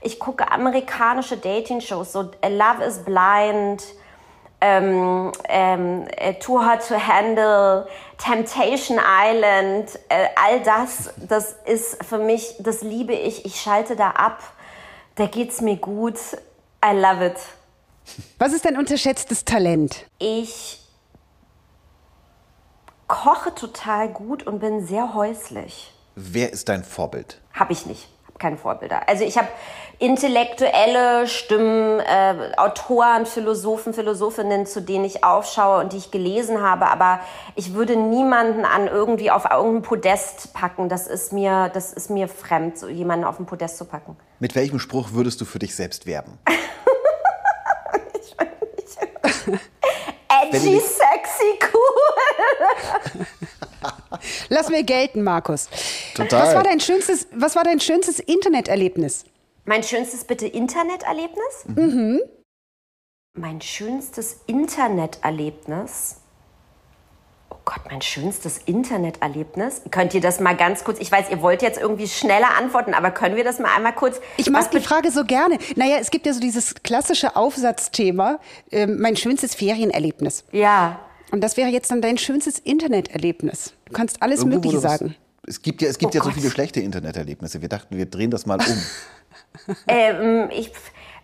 Ich 0.00 0.18
gucke 0.18 0.50
amerikanische 0.50 1.36
Dating-Shows, 1.36 2.12
so 2.12 2.22
Love 2.22 2.84
is 2.84 2.98
Blind, 3.04 3.84
ähm, 4.60 5.30
ähm, 5.48 6.06
äh, 6.16 6.34
Too 6.34 6.60
Hot 6.60 6.86
to 6.88 6.96
Handle, 6.96 7.86
Temptation 8.18 8.98
Island, 8.98 9.98
äh, 10.08 10.26
all 10.34 10.60
das, 10.60 11.10
das 11.16 11.54
ist 11.64 12.04
für 12.04 12.18
mich, 12.18 12.56
das 12.58 12.82
liebe 12.82 13.12
ich. 13.12 13.44
Ich 13.44 13.60
schalte 13.60 13.94
da 13.94 14.10
ab. 14.10 14.40
Da 15.14 15.26
geht's 15.26 15.60
mir 15.60 15.76
gut. 15.76 16.18
I 16.84 16.96
love 16.96 17.24
it. 17.24 17.36
Was 18.38 18.52
ist 18.52 18.64
dein 18.64 18.76
unterschätztes 18.76 19.44
Talent? 19.44 20.06
Ich 20.18 20.81
koche 23.12 23.54
total 23.54 24.08
gut 24.08 24.46
und 24.46 24.58
bin 24.58 24.86
sehr 24.86 25.12
häuslich. 25.12 25.92
Wer 26.14 26.50
ist 26.50 26.70
dein 26.70 26.82
Vorbild? 26.82 27.42
Habe 27.52 27.74
ich 27.74 27.84
nicht. 27.84 28.08
Hab 28.26 28.38
keine 28.38 28.56
Vorbilder. 28.56 29.06
Also 29.06 29.22
ich 29.22 29.36
habe 29.36 29.48
intellektuelle 29.98 31.28
Stimmen, 31.28 32.00
äh, 32.00 32.52
Autoren, 32.56 33.26
Philosophen, 33.26 33.92
Philosophinnen, 33.92 34.64
zu 34.64 34.80
denen 34.80 35.04
ich 35.04 35.24
aufschaue 35.24 35.82
und 35.82 35.92
die 35.92 35.98
ich 35.98 36.10
gelesen 36.10 36.62
habe, 36.62 36.86
aber 36.86 37.20
ich 37.54 37.74
würde 37.74 37.96
niemanden 37.96 38.64
an 38.64 38.88
irgendwie 38.88 39.30
auf 39.30 39.44
irgendein 39.50 39.82
Podest 39.82 40.54
packen. 40.54 40.88
Das 40.88 41.06
ist 41.06 41.34
mir, 41.34 41.70
das 41.74 41.92
ist 41.92 42.08
mir 42.08 42.28
fremd, 42.28 42.78
so 42.78 42.88
jemanden 42.88 43.26
auf 43.26 43.38
ein 43.38 43.44
Podest 43.44 43.76
zu 43.76 43.84
packen. 43.84 44.16
Mit 44.40 44.54
welchem 44.54 44.78
Spruch 44.78 45.10
würdest 45.12 45.38
du 45.42 45.44
für 45.44 45.58
dich 45.58 45.76
selbst 45.76 46.06
werben? 46.06 46.38
ich 48.22 48.34
weiß 48.38 49.46
nicht. 49.46 49.60
Edgy, 50.42 50.80
sexy, 50.80 51.58
cool. 51.72 51.91
Lass 54.48 54.68
mir 54.68 54.84
gelten, 54.84 55.22
Markus. 55.22 55.68
Total. 56.14 56.46
Was 56.46 56.54
war 56.54 56.62
dein 56.62 56.80
schönstes, 56.80 57.26
was 57.32 57.56
war 57.56 57.64
dein 57.64 57.80
schönstes 57.80 58.20
Interneterlebnis? 58.20 59.24
Mein 59.64 59.82
schönstes 59.82 60.24
bitte 60.24 60.46
Interneterlebnis? 60.46 61.64
Mhm. 61.66 62.20
Mein 63.34 63.60
schönstes 63.60 64.40
Interneterlebnis 64.46 66.22
Gott, 67.64 67.80
mein 67.88 68.02
schönstes 68.02 68.58
Interneterlebnis. 68.58 69.82
Könnt 69.90 70.14
ihr 70.14 70.20
das 70.20 70.40
mal 70.40 70.56
ganz 70.56 70.84
kurz, 70.84 70.98
ich 70.98 71.12
weiß, 71.12 71.30
ihr 71.30 71.42
wollt 71.42 71.62
jetzt 71.62 71.80
irgendwie 71.80 72.08
schneller 72.08 72.56
antworten, 72.58 72.92
aber 72.92 73.10
können 73.10 73.36
wir 73.36 73.44
das 73.44 73.58
mal 73.58 73.74
einmal 73.74 73.94
kurz? 73.94 74.20
Ich 74.36 74.50
mag 74.50 74.70
die 74.70 74.80
Frage 74.80 75.10
so 75.10 75.24
gerne. 75.24 75.58
Naja, 75.76 75.96
es 76.00 76.10
gibt 76.10 76.26
ja 76.26 76.32
so 76.32 76.40
dieses 76.40 76.74
klassische 76.82 77.36
Aufsatzthema, 77.36 78.40
äh, 78.70 78.86
mein 78.86 79.16
schönstes 79.16 79.54
Ferienerlebnis. 79.54 80.44
Ja. 80.50 81.00
Und 81.32 81.40
das 81.40 81.56
wäre 81.56 81.70
jetzt 81.70 81.90
dann 81.90 82.02
dein 82.02 82.18
schönstes 82.18 82.58
Interneterlebnis. 82.58 83.72
Du 83.86 83.92
kannst 83.92 84.22
alles 84.22 84.40
Irgendwo 84.40 84.56
Mögliche 84.56 84.78
sagen. 84.78 85.16
Es 85.46 85.60
gibt 85.60 85.82
ja, 85.82 85.88
es 85.88 85.98
gibt 85.98 86.14
oh 86.14 86.18
ja 86.18 86.22
so 86.22 86.30
viele 86.30 86.50
schlechte 86.50 86.80
Interneterlebnisse. 86.80 87.60
Wir 87.62 87.68
dachten, 87.68 87.96
wir 87.96 88.06
drehen 88.06 88.30
das 88.30 88.46
mal 88.46 88.58
um. 88.60 89.74
ähm, 89.88 90.50
ich 90.52 90.70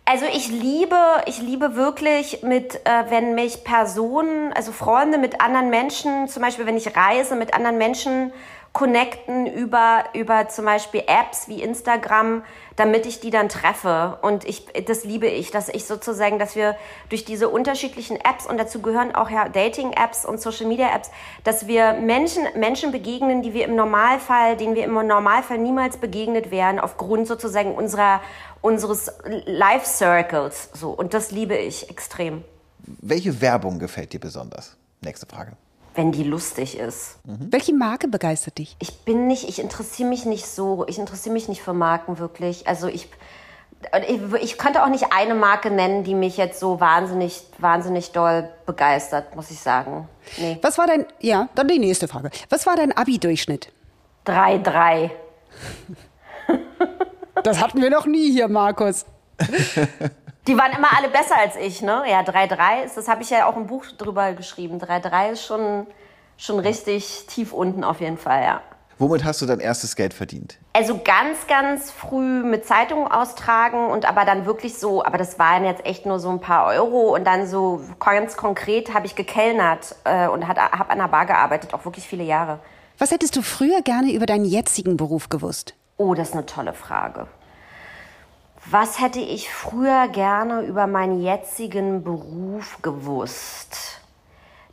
also 0.05 0.25
ich 0.25 0.49
liebe, 0.49 0.97
ich 1.27 1.39
liebe 1.39 1.75
wirklich 1.75 2.41
mit, 2.41 2.77
äh, 2.83 3.03
wenn 3.09 3.35
mich 3.35 3.63
Personen, 3.63 4.51
also 4.53 4.71
Freunde 4.71 5.19
mit 5.19 5.39
anderen 5.39 5.69
Menschen, 5.69 6.27
zum 6.27 6.41
Beispiel 6.41 6.65
wenn 6.65 6.77
ich 6.77 6.95
reise, 6.97 7.35
mit 7.35 7.53
anderen 7.53 7.77
Menschen 7.77 8.33
connecten 8.79 9.45
über, 9.45 10.05
über 10.13 10.47
zum 10.47 10.63
Beispiel 10.63 11.03
Apps 11.05 11.49
wie 11.49 11.61
Instagram, 11.61 12.43
damit 12.77 13.05
ich 13.05 13.19
die 13.19 13.29
dann 13.29 13.49
treffe. 13.49 14.17
Und 14.21 14.45
ich, 14.45 14.67
das 14.87 15.03
liebe 15.03 15.27
ich, 15.27 15.51
dass 15.51 15.67
ich 15.67 15.83
sozusagen, 15.83 16.39
dass 16.39 16.55
wir 16.55 16.77
durch 17.09 17.25
diese 17.25 17.49
unterschiedlichen 17.49 18.15
Apps, 18.15 18.47
und 18.47 18.57
dazu 18.57 18.81
gehören 18.81 19.13
auch 19.13 19.29
ja 19.29 19.49
Dating-Apps 19.49 20.23
und 20.23 20.39
Social-Media-Apps, 20.39 21.11
dass 21.43 21.67
wir 21.67 21.91
Menschen, 21.91 22.43
Menschen 22.55 22.93
begegnen, 22.93 23.41
die 23.41 23.53
wir 23.53 23.65
im 23.65 23.75
Normalfall, 23.75 24.55
denen 24.55 24.75
wir 24.75 24.85
im 24.85 24.93
Normalfall 24.93 25.57
niemals 25.57 25.97
begegnet 25.97 26.49
wären, 26.49 26.79
aufgrund 26.79 27.27
sozusagen 27.27 27.75
unserer 27.75 28.21
unseres 28.61 29.11
Life 29.45 29.85
Circles. 29.85 30.69
So. 30.73 30.91
Und 30.91 31.13
das 31.13 31.31
liebe 31.31 31.57
ich 31.57 31.89
extrem. 31.89 32.45
Welche 33.01 33.41
Werbung 33.41 33.77
gefällt 33.77 34.13
dir 34.13 34.21
besonders? 34.21 34.77
Nächste 35.01 35.25
Frage. 35.25 35.57
Wenn 35.99 36.13
die 36.13 36.23
lustig 36.23 36.77
ist. 36.77 37.17
Mhm. 37.25 37.51
Welche 37.51 37.73
Marke 37.73 38.07
begeistert 38.07 38.57
dich? 38.57 38.77
Ich 38.79 38.99
bin 38.99 39.27
nicht, 39.27 39.49
ich 39.49 39.59
interessiere 39.59 40.07
mich 40.07 40.23
nicht 40.23 40.45
so, 40.45 40.85
ich 40.87 40.97
interessiere 40.97 41.33
mich 41.33 41.49
nicht 41.49 41.61
für 41.61 41.73
Marken 41.73 42.19
wirklich. 42.19 42.69
Also 42.69 42.87
ich, 42.87 43.09
ich, 44.07 44.21
ich 44.41 44.57
könnte 44.57 44.81
auch 44.81 44.87
nicht 44.87 45.11
eine 45.11 45.35
Marke 45.35 45.69
nennen, 45.69 46.05
die 46.05 46.15
mich 46.15 46.37
jetzt 46.37 46.61
so 46.61 46.79
wahnsinnig, 46.79 47.43
wahnsinnig 47.57 48.13
doll 48.13 48.47
begeistert, 48.65 49.35
muss 49.35 49.51
ich 49.51 49.59
sagen. 49.59 50.07
Nee. 50.37 50.57
Was 50.61 50.77
war 50.77 50.87
dein, 50.87 51.05
ja, 51.19 51.49
dann 51.55 51.67
die 51.67 51.79
nächste 51.79 52.07
Frage. 52.07 52.29
Was 52.47 52.65
war 52.65 52.77
dein 52.77 52.95
Abi-Durchschnitt? 52.95 53.69
3,3. 54.25 55.11
Das 57.43 57.61
hatten 57.61 57.81
wir 57.81 57.89
noch 57.89 58.05
nie 58.05 58.31
hier, 58.33 58.49
Markus. 58.49 59.05
Die 60.49 60.57
waren 60.57 60.71
immer 60.71 60.97
alle 60.97 61.09
besser 61.09 61.37
als 61.37 61.55
ich, 61.55 61.83
ne? 61.83 62.05
Ja, 62.09 62.21
3-3 62.21 62.83
ist, 62.83 62.97
das 62.97 63.07
habe 63.07 63.21
ich 63.21 63.29
ja 63.29 63.45
auch 63.45 63.55
im 63.55 63.67
Buch 63.67 63.85
drüber 63.99 64.33
geschrieben. 64.33 64.79
3-3 64.79 65.33
ist 65.33 65.45
schon, 65.45 65.85
schon 66.37 66.57
richtig 66.57 67.27
tief 67.27 67.53
unten 67.53 67.83
auf 67.83 68.01
jeden 68.01 68.17
Fall, 68.17 68.41
ja. 68.41 68.61
Womit 68.97 69.23
hast 69.25 69.43
du 69.43 69.45
dein 69.45 69.59
erstes 69.59 69.95
Geld 69.95 70.11
verdient? 70.11 70.57
Also 70.73 70.99
ganz, 71.05 71.45
ganz 71.47 71.91
früh 71.91 72.41
mit 72.41 72.65
Zeitungen 72.65 73.07
austragen 73.11 73.91
und 73.91 74.09
aber 74.09 74.25
dann 74.25 74.47
wirklich 74.47 74.79
so, 74.79 75.05
aber 75.05 75.19
das 75.19 75.37
waren 75.37 75.65
jetzt 75.65 75.85
echt 75.85 76.07
nur 76.07 76.19
so 76.19 76.31
ein 76.31 76.41
paar 76.41 76.65
Euro 76.65 77.13
und 77.15 77.25
dann 77.25 77.45
so 77.45 77.81
ganz 77.99 78.35
konkret 78.35 78.91
habe 78.91 79.05
ich 79.05 79.13
gekellnert 79.13 79.97
äh, 80.03 80.27
und 80.29 80.47
habe 80.47 80.61
an 80.61 80.97
der 80.97 81.09
Bar 81.09 81.27
gearbeitet, 81.27 81.75
auch 81.75 81.85
wirklich 81.85 82.07
viele 82.07 82.23
Jahre. 82.23 82.57
Was 82.97 83.11
hättest 83.11 83.35
du 83.35 83.43
früher 83.43 83.83
gerne 83.83 84.11
über 84.13 84.25
deinen 84.25 84.45
jetzigen 84.45 84.97
Beruf 84.97 85.29
gewusst? 85.29 85.75
Oh, 85.97 86.15
das 86.15 86.29
ist 86.29 86.33
eine 86.33 86.47
tolle 86.47 86.73
Frage. 86.73 87.27
Was 88.65 88.99
hätte 88.99 89.19
ich 89.19 89.51
früher 89.51 90.07
gerne 90.09 90.61
über 90.61 90.87
meinen 90.87 91.21
jetzigen 91.21 92.03
Beruf 92.03 92.81
gewusst? 92.81 93.99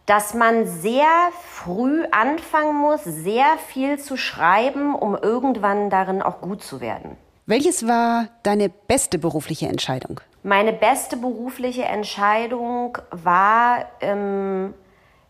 dass 0.07 0.35
man 0.35 0.67
sehr 0.67 1.31
früh 1.43 2.05
anfangen 2.13 2.77
muss, 2.77 3.03
sehr 3.05 3.59
viel 3.67 3.99
zu 3.99 4.17
schreiben, 4.17 4.95
um 4.95 5.17
irgendwann 5.17 5.91
darin 5.91 6.23
auch 6.23 6.41
gut 6.41 6.63
zu 6.63 6.81
werden. 6.81 7.17
Welches 7.45 7.87
war 7.87 8.29
deine 8.45 8.69
beste 8.69 9.19
berufliche 9.19 9.69
Entscheidung? 9.69 10.21
Meine 10.43 10.73
beste 10.73 11.17
berufliche 11.17 11.85
Entscheidung 11.85 12.99
war 13.11 13.87
ähm, 14.01 14.75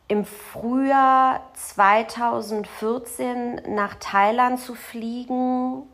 im 0.09 0.27
Frühjahr 0.27 1.41
2014 1.55 3.63
nach 3.69 3.95
Thailand 3.99 4.61
zu 4.61 4.75
fliegen 4.75 5.85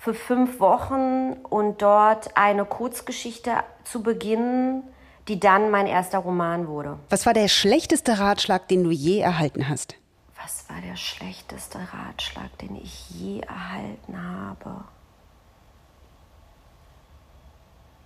für 0.00 0.14
fünf 0.14 0.60
Wochen 0.60 1.34
und 1.50 1.82
dort 1.82 2.34
eine 2.34 2.64
Kurzgeschichte 2.64 3.52
zu 3.84 4.02
beginnen, 4.02 4.82
die 5.28 5.38
dann 5.38 5.70
mein 5.70 5.86
erster 5.86 6.18
Roman 6.18 6.68
wurde. 6.68 6.98
Was 7.10 7.26
war 7.26 7.34
der 7.34 7.48
schlechteste 7.48 8.18
Ratschlag, 8.18 8.66
den 8.68 8.82
du 8.82 8.90
je 8.90 9.20
erhalten 9.20 9.68
hast? 9.68 9.96
Was 10.42 10.64
war 10.70 10.80
der 10.80 10.96
schlechteste 10.96 11.78
Ratschlag, 11.78 12.56
den 12.62 12.76
ich 12.76 13.10
je 13.10 13.40
erhalten 13.40 14.16
habe? 14.16 14.84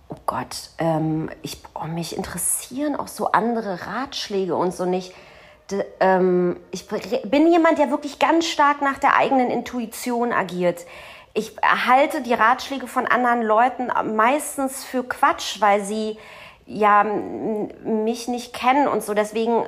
Oh 0.09 0.17
Gott, 0.25 0.71
ähm, 0.79 1.29
ich, 1.43 1.61
oh, 1.75 1.85
mich 1.85 2.17
interessieren 2.17 2.97
auch 2.97 3.07
so 3.07 3.31
andere 3.31 3.87
Ratschläge 3.87 4.53
und 4.53 4.73
so 4.73 4.83
nicht. 4.83 5.13
D 5.71 5.83
ähm, 6.01 6.59
ich 6.71 6.87
bin 6.87 7.49
jemand, 7.49 7.79
der 7.79 7.89
wirklich 7.89 8.19
ganz 8.19 8.45
stark 8.45 8.81
nach 8.81 8.99
der 8.99 9.15
eigenen 9.15 9.49
Intuition 9.49 10.33
agiert. 10.33 10.85
Ich 11.37 11.61
erhalte 11.61 12.21
die 12.21 12.33
Ratschläge 12.33 12.87
von 12.87 13.05
anderen 13.05 13.41
Leuten 13.41 13.91
meistens 14.15 14.85
für 14.85 15.03
Quatsch, 15.03 15.59
weil 15.59 15.83
sie 15.83 16.17
ja 16.65 17.03
mich 17.03 18.27
nicht 18.29 18.53
kennen 18.53 18.87
und 18.87 19.03
so. 19.03 19.13
Deswegen 19.13 19.65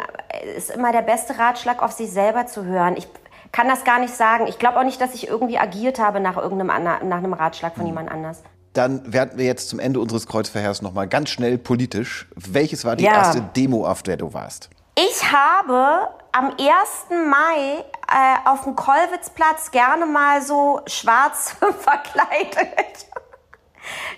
ist 0.56 0.72
immer 0.72 0.94
der 0.94 1.02
beste 1.02 1.38
Ratschlag, 1.38 1.84
auf 1.84 1.92
sich 1.92 2.10
selber 2.10 2.48
zu 2.48 2.64
hören. 2.64 2.96
Ich 2.98 3.08
kann 3.52 3.68
das 3.68 3.84
gar 3.84 4.00
nicht 4.00 4.14
sagen. 4.14 4.48
Ich 4.48 4.60
glaube 4.60 4.80
auch 4.80 4.84
nicht, 4.84 5.02
dass 5.02 5.14
ich 5.14 5.28
irgendwie 5.28 5.58
agiert 5.58 6.00
habe 6.00 6.22
nach 6.22 6.38
irgendeinem 6.38 6.84
nach 6.84 7.18
einem 7.18 7.34
Ratschlag 7.34 7.74
von 7.74 7.84
hm. 7.84 7.90
jemand 7.90 8.12
anders. 8.12 8.44
Dann 8.72 9.12
werden 9.12 9.38
wir 9.38 9.46
jetzt 9.46 9.70
zum 9.70 9.80
Ende 9.80 10.00
unseres 10.00 10.26
Kreuzverhörs 10.28 10.82
noch 10.82 10.94
mal 10.94 11.08
ganz 11.08 11.32
schnell 11.32 11.58
politisch. 11.58 12.28
Welches 12.36 12.86
war 12.86 12.96
die 12.96 13.06
ja. 13.06 13.14
erste 13.14 13.42
Demo, 13.42 13.86
auf 13.86 14.04
der 14.04 14.18
du 14.18 14.34
warst? 14.34 14.70
Ich 15.00 15.32
habe 15.32 16.10
am 16.32 16.54
1. 16.58 16.60
Mai 17.30 17.86
äh, 18.12 18.50
auf 18.50 18.64
dem 18.64 18.76
Kollwitzplatz 18.76 19.70
gerne 19.70 20.08
mal 20.08 20.42
so 20.42 20.82
schwarz 20.88 21.56
verkleidet 21.80 23.06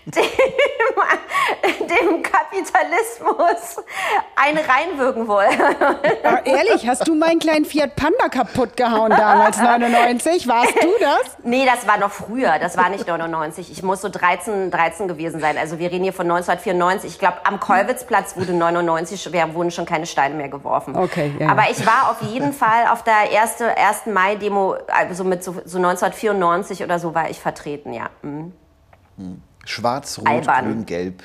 dem, 0.06 0.24
dem 1.88 2.24
Kapitalismus 2.24 3.84
eine 4.36 4.62
reinwirken 4.68 5.28
wollen. 5.28 5.60
Aber 6.24 6.46
ehrlich, 6.46 6.88
hast 6.88 7.08
du 7.08 7.16
meinen 7.16 7.40
kleinen 7.40 7.66
Fiat 7.66 7.96
Panda 7.96 8.30
kaputt 8.30 8.78
gehauen 8.78 9.12
damals, 9.12 9.58
99? 9.62 10.48
Warst 10.48 10.76
du 10.76 10.90
das? 11.00 11.38
Nee, 11.44 11.66
das 11.66 11.88
war 11.88 11.98
noch 11.98 12.12
früher. 12.12 12.60
Das 12.60 12.78
war 12.78 12.90
nicht 12.90 13.08
99. 13.08 13.72
Ich 13.72 13.84
muss 13.84 14.02
so 14.02 14.10
13, 14.10 14.72
13 14.72 15.08
gewesen 15.08 15.40
sein. 15.40 15.58
Also 15.58 15.80
wir 15.80 15.92
reden 15.92 16.04
hier 16.04 16.14
von 16.14 16.30
1994. 16.30 17.12
Ich 17.12 17.20
glaube, 17.20 17.38
am 17.44 17.60
Kollwitzplatz 17.60 18.36
wurde 18.38 18.54
99, 18.54 19.32
wurden 19.54 19.72
schon 19.72 19.86
keine 19.86 20.06
Steine 20.06 20.36
mehr 20.36 20.50
geworfen. 20.50 20.96
Okay, 20.96 21.34
ja. 21.40 21.50
Aber 21.50 21.70
ich 21.70 21.86
war 21.86 22.12
auf 22.12 22.22
jeden 22.22 22.54
Fall 22.54 22.88
auf 22.92 23.04
der 23.04 23.32
erste, 23.32 23.76
1. 23.78 24.08
Mai-Demo, 24.08 24.76
also 24.88 25.24
mit 25.24 25.44
so, 25.44 25.54
so 25.66 25.78
1994 25.78 26.84
oder 26.84 27.00
so 27.00 27.14
war 27.14 27.30
ich 27.30 27.40
vertreten, 27.40 27.94
ja. 27.94 28.10
Mhm. 28.22 28.54
Hm. 29.18 29.42
Schwarz, 29.66 30.20
Rot, 30.20 30.48
Grün, 30.48 30.86
Gelb. 30.86 31.24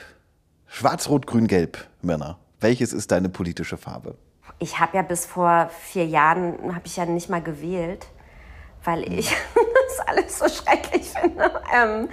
Schwarz, 0.66 1.08
Rot, 1.08 1.26
Grün, 1.26 1.46
Gelb, 1.46 1.78
Männer. 2.02 2.38
Welches 2.60 2.92
ist 2.92 3.10
deine 3.10 3.28
politische 3.28 3.76
Farbe? 3.76 4.16
Ich 4.58 4.78
habe 4.78 4.96
ja 4.96 5.02
bis 5.02 5.26
vor 5.26 5.70
vier 5.80 6.06
Jahren, 6.06 6.74
habe 6.74 6.86
ich 6.86 6.96
ja 6.96 7.04
nicht 7.06 7.28
mal 7.28 7.42
gewählt, 7.42 8.06
weil 8.84 9.12
ich 9.12 9.30
das 9.96 10.06
alles 10.06 10.38
so 10.38 10.48
schrecklich 10.48 11.10
finde. 11.10 11.60
Ähm, 11.74 12.08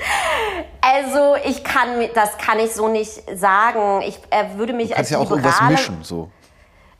also 0.81 1.35
ich 1.45 1.63
kann, 1.63 1.89
das 2.13 2.37
kann 2.37 2.59
ich 2.59 2.73
so 2.73 2.87
nicht 2.87 3.23
sagen. 3.37 4.01
Ich 4.01 4.19
äh, 4.29 4.57
würde 4.57 4.73
mich 4.73 4.89
du 4.89 4.95
kannst 4.95 4.99
als 4.99 5.09
ja 5.11 5.17
auch 5.19 5.31
Liberale, 5.35 5.47
irgendwas 5.47 5.89
mischen, 5.89 6.03
so. 6.03 6.29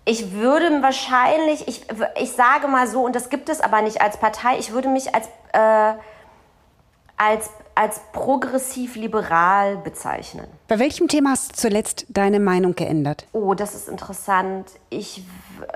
Ich 0.03 0.31
würde 0.31 0.81
wahrscheinlich, 0.81 1.67
ich, 1.67 1.86
ich 2.19 2.31
sage 2.31 2.67
mal 2.67 2.88
so, 2.88 3.05
und 3.05 3.15
das 3.15 3.29
gibt 3.29 3.49
es 3.49 3.62
aber 3.62 3.81
nicht 3.81 4.01
als 4.01 4.17
Partei, 4.17 4.57
ich 4.57 4.71
würde 4.71 4.89
mich 4.89 5.13
als, 5.13 5.27
äh, 5.53 5.93
als 7.17 7.49
als 7.82 8.00
progressiv-liberal 8.12 9.76
bezeichnen. 9.78 10.46
Bei 10.67 10.78
welchem 10.78 11.08
Thema 11.08 11.32
hast 11.32 11.54
du 11.54 11.56
zuletzt 11.56 12.06
deine 12.10 12.39
Meinung 12.39 12.76
geändert? 12.76 13.26
Oh, 13.32 13.56
das 13.56 13.74
ist 13.74 13.89
interessant. 13.89 14.67
Ich 14.91 15.24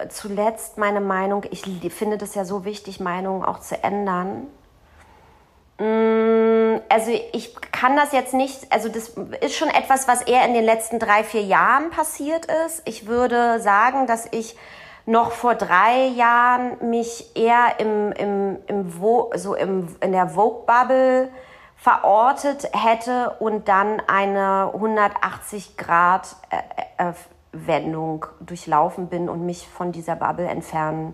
zuletzt 0.09 0.77
meine 0.77 1.01
Meinung, 1.01 1.45
ich 1.49 1.63
finde 1.91 2.19
das 2.19 2.35
ja 2.35 2.45
so 2.45 2.63
wichtig, 2.63 2.99
Meinungen 2.99 3.43
auch 3.43 3.59
zu 3.59 3.83
ändern. 3.83 4.45
Mm, 5.79 6.79
also 6.89 7.09
ich 7.33 7.55
kann 7.71 7.95
das 7.95 8.11
jetzt 8.11 8.35
nicht, 8.35 8.71
also 8.71 8.87
das 8.87 9.13
ist 9.41 9.55
schon 9.55 9.69
etwas, 9.69 10.07
was 10.07 10.21
eher 10.21 10.45
in 10.45 10.53
den 10.53 10.63
letzten 10.63 10.99
drei, 10.99 11.23
vier 11.23 11.41
Jahren 11.41 11.89
passiert 11.89 12.45
ist. 12.67 12.83
Ich 12.85 13.07
würde 13.07 13.59
sagen, 13.59 14.05
dass 14.05 14.27
ich 14.29 14.55
noch 15.07 15.31
vor 15.31 15.55
drei 15.55 16.05
Jahren 16.05 16.87
mich 16.87 17.35
eher 17.35 17.79
im, 17.79 18.11
im, 18.11 18.57
im 18.67 18.93
so 19.37 19.55
im, 19.55 19.87
in 20.01 20.11
der 20.11 20.29
Vogue-Bubble 20.29 21.31
verortet 21.75 22.69
hätte 22.73 23.35
und 23.39 23.67
dann 23.67 24.01
eine 24.07 24.71
180 24.73 25.77
Grad 25.77 26.35
äh, 26.49 27.09
äh, 27.09 27.13
Wendung 27.51 28.25
durchlaufen 28.39 29.07
bin 29.07 29.29
und 29.29 29.45
mich 29.45 29.67
von 29.67 29.91
dieser 29.91 30.15
Bubble 30.15 30.47
entfernen 30.47 31.13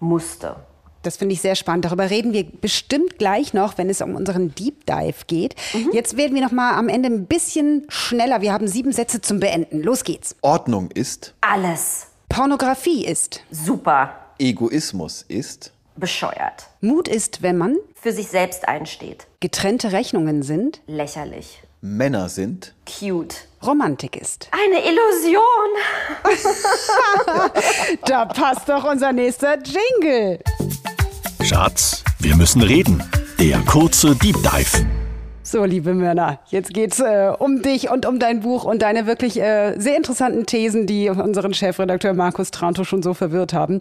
musste. 0.00 0.56
Das 1.02 1.16
finde 1.16 1.32
ich 1.34 1.40
sehr 1.40 1.56
spannend. 1.56 1.84
Darüber 1.84 2.10
reden 2.10 2.32
wir 2.32 2.44
bestimmt 2.44 3.18
gleich 3.18 3.54
noch, 3.54 3.76
wenn 3.76 3.90
es 3.90 4.00
um 4.00 4.14
unseren 4.14 4.54
Deep 4.54 4.86
Dive 4.86 5.24
geht. 5.26 5.56
Mhm. 5.74 5.90
Jetzt 5.92 6.16
werden 6.16 6.34
wir 6.34 6.42
noch 6.42 6.52
mal 6.52 6.78
am 6.78 6.88
Ende 6.88 7.08
ein 7.08 7.26
bisschen 7.26 7.86
schneller. 7.88 8.40
Wir 8.40 8.52
haben 8.52 8.68
sieben 8.68 8.92
Sätze 8.92 9.20
zum 9.20 9.40
Beenden. 9.40 9.82
Los 9.82 10.04
geht's. 10.04 10.36
Ordnung 10.42 10.90
ist 10.92 11.34
alles. 11.40 12.08
Pornografie 12.28 13.04
ist 13.04 13.42
super. 13.50 14.14
Egoismus 14.38 15.22
ist 15.22 15.72
bescheuert. 15.96 16.68
Mut 16.80 17.08
ist, 17.08 17.42
wenn 17.42 17.58
man 17.58 17.76
für 17.94 18.12
sich 18.12 18.28
selbst 18.28 18.68
einsteht. 18.68 19.26
Getrennte 19.40 19.92
Rechnungen 19.92 20.42
sind 20.42 20.80
lächerlich. 20.86 21.62
Männer 21.80 22.28
sind 22.28 22.74
cute. 22.86 23.34
Romantik 23.64 24.16
ist 24.16 24.48
eine 24.52 24.84
Illusion. 24.84 25.42
da 28.06 28.24
passt 28.26 28.68
doch 28.68 28.84
unser 28.84 29.12
nächster 29.12 29.58
Jingle. 29.58 30.38
Schatz, 31.42 32.04
wir 32.20 32.36
müssen 32.36 32.62
reden. 32.62 33.02
Der 33.40 33.58
kurze 33.60 34.14
Deep 34.14 34.36
Dive. 34.42 35.01
So, 35.44 35.64
liebe 35.64 35.92
Mörner, 35.92 36.38
jetzt 36.50 36.72
geht's 36.72 37.00
äh, 37.00 37.32
um 37.36 37.62
dich 37.62 37.90
und 37.90 38.06
um 38.06 38.20
dein 38.20 38.40
Buch 38.40 38.62
und 38.62 38.80
deine 38.80 39.06
wirklich 39.08 39.40
äh, 39.40 39.74
sehr 39.76 39.96
interessanten 39.96 40.46
Thesen, 40.46 40.86
die 40.86 41.10
unseren 41.10 41.52
Chefredakteur 41.52 42.12
Markus 42.14 42.52
Tranto 42.52 42.84
schon 42.84 43.02
so 43.02 43.12
verwirrt 43.12 43.52
haben. 43.52 43.80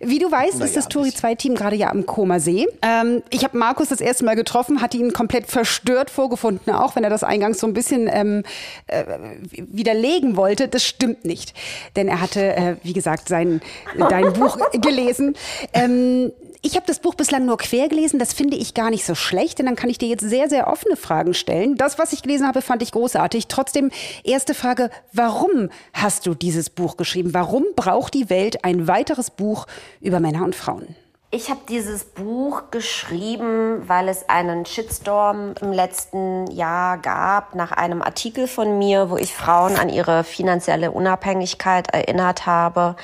Wie 0.00 0.20
du 0.20 0.30
weißt, 0.30 0.54
naja, 0.54 0.66
ist 0.66 0.76
das 0.76 0.88
Tori 0.88 1.12
2 1.12 1.34
Team 1.34 1.54
gerade 1.56 1.74
ja 1.74 1.90
am 1.90 2.06
Koma 2.06 2.38
See. 2.38 2.68
Ähm, 2.80 3.24
ich 3.30 3.42
habe 3.42 3.58
Markus 3.58 3.88
das 3.88 4.00
erste 4.00 4.24
Mal 4.24 4.36
getroffen, 4.36 4.80
hatte 4.80 4.96
ihn 4.96 5.12
komplett 5.12 5.46
verstört 5.48 6.10
vorgefunden, 6.10 6.72
auch 6.72 6.94
wenn 6.94 7.02
er 7.02 7.10
das 7.10 7.24
eingangs 7.24 7.58
so 7.58 7.66
ein 7.66 7.74
bisschen 7.74 8.08
ähm, 8.12 8.44
äh, 8.86 9.04
widerlegen 9.50 10.36
wollte. 10.36 10.68
Das 10.68 10.84
stimmt 10.84 11.24
nicht, 11.24 11.54
denn 11.96 12.06
er 12.06 12.20
hatte, 12.20 12.54
äh, 12.54 12.76
wie 12.84 12.92
gesagt, 12.92 13.28
sein 13.28 13.62
dein 13.98 14.32
Buch 14.32 14.58
gelesen. 14.80 15.34
Ähm, 15.72 16.30
ich 16.64 16.76
habe 16.76 16.86
das 16.86 16.98
Buch 16.98 17.14
bislang 17.14 17.44
nur 17.44 17.58
quer 17.58 17.88
gelesen. 17.88 18.18
Das 18.18 18.32
finde 18.32 18.56
ich 18.56 18.72
gar 18.72 18.88
nicht 18.88 19.04
so 19.04 19.14
schlecht, 19.14 19.58
denn 19.58 19.66
dann 19.66 19.76
kann 19.76 19.90
ich 19.90 19.98
dir 19.98 20.08
jetzt 20.08 20.26
sehr, 20.26 20.48
sehr 20.48 20.66
offene 20.66 20.96
Fragen 20.96 21.34
stellen. 21.34 21.76
Das, 21.76 21.98
was 21.98 22.14
ich 22.14 22.22
gelesen 22.22 22.46
habe, 22.46 22.62
fand 22.62 22.82
ich 22.82 22.90
großartig. 22.90 23.48
Trotzdem, 23.48 23.90
erste 24.24 24.54
Frage, 24.54 24.88
warum 25.12 25.68
hast 25.92 26.26
du 26.26 26.34
dieses 26.34 26.70
Buch 26.70 26.96
geschrieben? 26.96 27.34
Warum 27.34 27.64
braucht 27.76 28.14
die 28.14 28.30
Welt 28.30 28.64
ein 28.64 28.88
weiteres 28.88 29.30
Buch 29.30 29.66
über 30.00 30.20
Männer 30.20 30.42
und 30.42 30.56
Frauen? 30.56 30.96
Ich 31.30 31.50
habe 31.50 31.60
dieses 31.68 32.04
Buch 32.04 32.70
geschrieben, 32.70 33.82
weil 33.86 34.08
es 34.08 34.28
einen 34.30 34.64
Shitstorm 34.64 35.54
im 35.60 35.72
letzten 35.72 36.46
Jahr 36.46 36.96
gab 36.96 37.54
nach 37.54 37.72
einem 37.72 38.00
Artikel 38.00 38.46
von 38.46 38.78
mir, 38.78 39.10
wo 39.10 39.18
ich 39.18 39.34
Frauen 39.34 39.76
an 39.76 39.90
ihre 39.90 40.24
finanzielle 40.24 40.92
Unabhängigkeit 40.92 41.92
erinnert 41.92 42.46
habe 42.46 42.96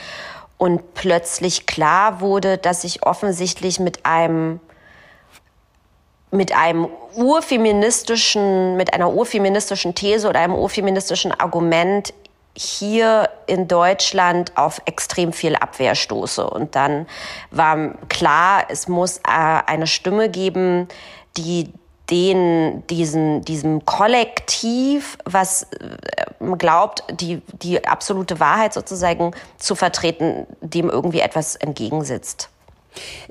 und 0.61 0.93
plötzlich 0.93 1.65
klar 1.65 2.21
wurde, 2.21 2.59
dass 2.59 2.85
ich 2.85 3.03
offensichtlich 3.07 3.81
mit 3.81 4.05
einem 4.05 4.61
mit 6.31 6.55
einem 6.55 6.87
urfeministischen, 7.17 8.77
mit 8.77 8.93
einer 8.93 9.11
urfeministischen 9.11 9.95
These 9.95 10.29
oder 10.29 10.39
einem 10.41 10.55
urfeministischen 10.55 11.33
Argument 11.33 12.13
hier 12.55 13.31
in 13.47 13.69
Deutschland 13.69 14.57
auf 14.57 14.83
extrem 14.85 15.33
viel 15.33 15.57
Abwehr 15.57 15.95
stoße. 15.95 16.49
Und 16.49 16.77
dann 16.77 17.07
war 17.51 17.95
klar, 18.09 18.65
es 18.69 18.87
muss 18.87 19.17
äh, 19.19 19.23
eine 19.67 19.87
Stimme 19.87 20.29
geben, 20.29 20.89
die 21.39 21.73
den, 22.11 22.87
diesen, 22.89 23.43
diesem 23.43 23.85
Kollektiv, 23.85 25.19
was 25.25 25.65
äh, 25.65 26.57
glaubt, 26.59 27.05
die, 27.13 27.43
die 27.63 27.85
absolute 27.87 28.41
Wahrheit 28.41 28.75
sozusagen 28.75 29.33
zu 29.59 29.75
vertreten, 29.75 30.47
dem 30.61 30.91
irgendwie 30.91 31.21
etwas 31.21 31.57
entgegensetzt. 31.57 32.49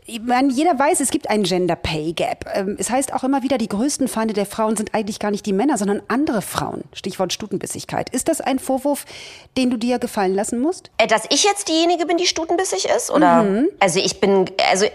Ich 0.06 0.22
meine, 0.22 0.52
jeder 0.52 0.78
weiß, 0.78 1.02
es 1.02 1.12
gibt 1.12 1.30
einen 1.30 1.44
Gender 1.44 1.76
Pay 1.76 2.14
Gap. 2.14 2.46
Ähm, 2.54 2.78
es 2.80 2.90
heißt 2.90 3.14
auch 3.14 3.24
immer 3.24 3.44
wieder, 3.44 3.58
die 3.58 3.68
größten 3.68 4.08
Feinde 4.08 4.34
der 4.34 4.46
Frauen 4.46 4.76
sind 4.76 4.94
eigentlich 4.96 5.20
gar 5.20 5.32
nicht 5.32 5.46
die 5.46 5.54
Männer, 5.54 5.78
sondern 5.78 6.02
andere 6.08 6.42
Frauen. 6.42 6.84
Stichwort 6.94 7.34
Stutenbissigkeit. 7.34 8.10
Ist 8.10 8.28
das 8.30 8.42
ein 8.42 8.60
Vorwurf, 8.60 9.06
den 9.58 9.70
du 9.70 9.78
dir 9.78 10.00
gefallen 10.00 10.34
lassen 10.34 10.60
musst? 10.60 10.92
Äh, 10.98 11.08
dass 11.08 11.26
ich 11.30 11.44
jetzt 11.44 11.68
diejenige 11.68 12.06
bin, 12.06 12.18
die 12.18 12.26
stutenbissig 12.26 12.88
ist? 12.96 13.12
Oder? 13.12 13.44
Mhm. 13.44 13.68
Also 13.80 14.00
ich 14.00 14.20
bin, 14.20 14.50
also 14.72 14.86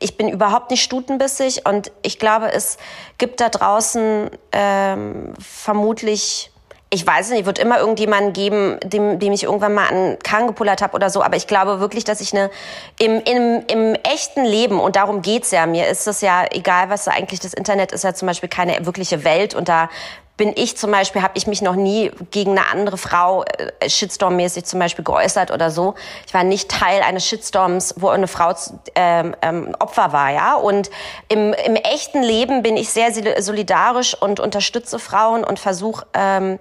ich 0.00 0.16
bin 0.16 0.28
überhaupt 0.28 0.70
nicht 0.70 0.82
stutenbissig 0.82 1.66
und 1.66 1.92
ich 2.02 2.18
glaube, 2.18 2.52
es 2.52 2.78
gibt 3.18 3.40
da 3.40 3.48
draußen 3.48 4.30
ähm, 4.52 5.34
vermutlich 5.40 6.50
ich 6.90 7.06
weiß 7.06 7.30
nicht, 7.30 7.44
wird 7.44 7.58
immer 7.58 7.78
irgendjemanden 7.78 8.32
geben, 8.32 8.78
dem, 8.82 9.18
dem 9.18 9.32
ich 9.32 9.42
irgendwann 9.42 9.74
mal 9.74 9.88
an 9.88 10.18
Kahn 10.20 10.46
gepullert 10.46 10.80
habe 10.80 10.94
oder 10.94 11.10
so. 11.10 11.22
Aber 11.22 11.36
ich 11.36 11.46
glaube 11.46 11.80
wirklich, 11.80 12.04
dass 12.04 12.22
ich 12.22 12.32
eine 12.32 12.50
im, 12.98 13.20
im, 13.20 13.62
im 13.68 13.94
echten 13.94 14.44
Leben, 14.44 14.80
und 14.80 14.96
darum 14.96 15.20
geht's 15.20 15.50
ja, 15.50 15.66
mir 15.66 15.86
ist 15.88 16.06
es 16.06 16.22
ja 16.22 16.46
egal, 16.50 16.88
was 16.88 17.06
eigentlich, 17.06 17.40
das 17.40 17.52
Internet 17.52 17.92
ist 17.92 18.04
ja 18.04 18.14
zum 18.14 18.26
Beispiel 18.26 18.48
keine 18.48 18.86
wirkliche 18.86 19.22
Welt 19.22 19.54
und 19.54 19.68
da 19.68 19.90
bin 20.38 20.52
ich 20.56 20.78
zum 20.78 20.90
Beispiel, 20.90 21.20
habe 21.20 21.34
ich 21.36 21.46
mich 21.46 21.60
noch 21.60 21.74
nie 21.74 22.10
gegen 22.30 22.52
eine 22.52 22.68
andere 22.68 22.96
Frau 22.96 23.44
äh, 23.44 23.88
Shitstorm-mäßig 23.88 24.64
zum 24.64 24.78
Beispiel 24.78 25.04
geäußert 25.04 25.50
oder 25.50 25.70
so. 25.70 25.94
Ich 26.26 26.32
war 26.32 26.44
nicht 26.44 26.70
Teil 26.70 27.02
eines 27.02 27.26
Shitstorms, 27.26 27.96
wo 27.98 28.08
eine 28.08 28.28
Frau 28.28 28.54
ähm, 28.94 29.36
ähm, 29.42 29.76
Opfer 29.78 30.12
war, 30.12 30.30
ja. 30.30 30.54
Und 30.54 30.90
im, 31.28 31.52
im 31.52 31.76
echten 31.76 32.22
Leben 32.22 32.62
bin 32.62 32.78
ich 32.78 32.88
sehr 32.88 33.12
solidarisch 33.42 34.14
und 34.14 34.40
unterstütze 34.40 34.98
Frauen 34.98 35.44
und 35.44 35.58
versuche 35.58 36.06
ähm, 36.14 36.58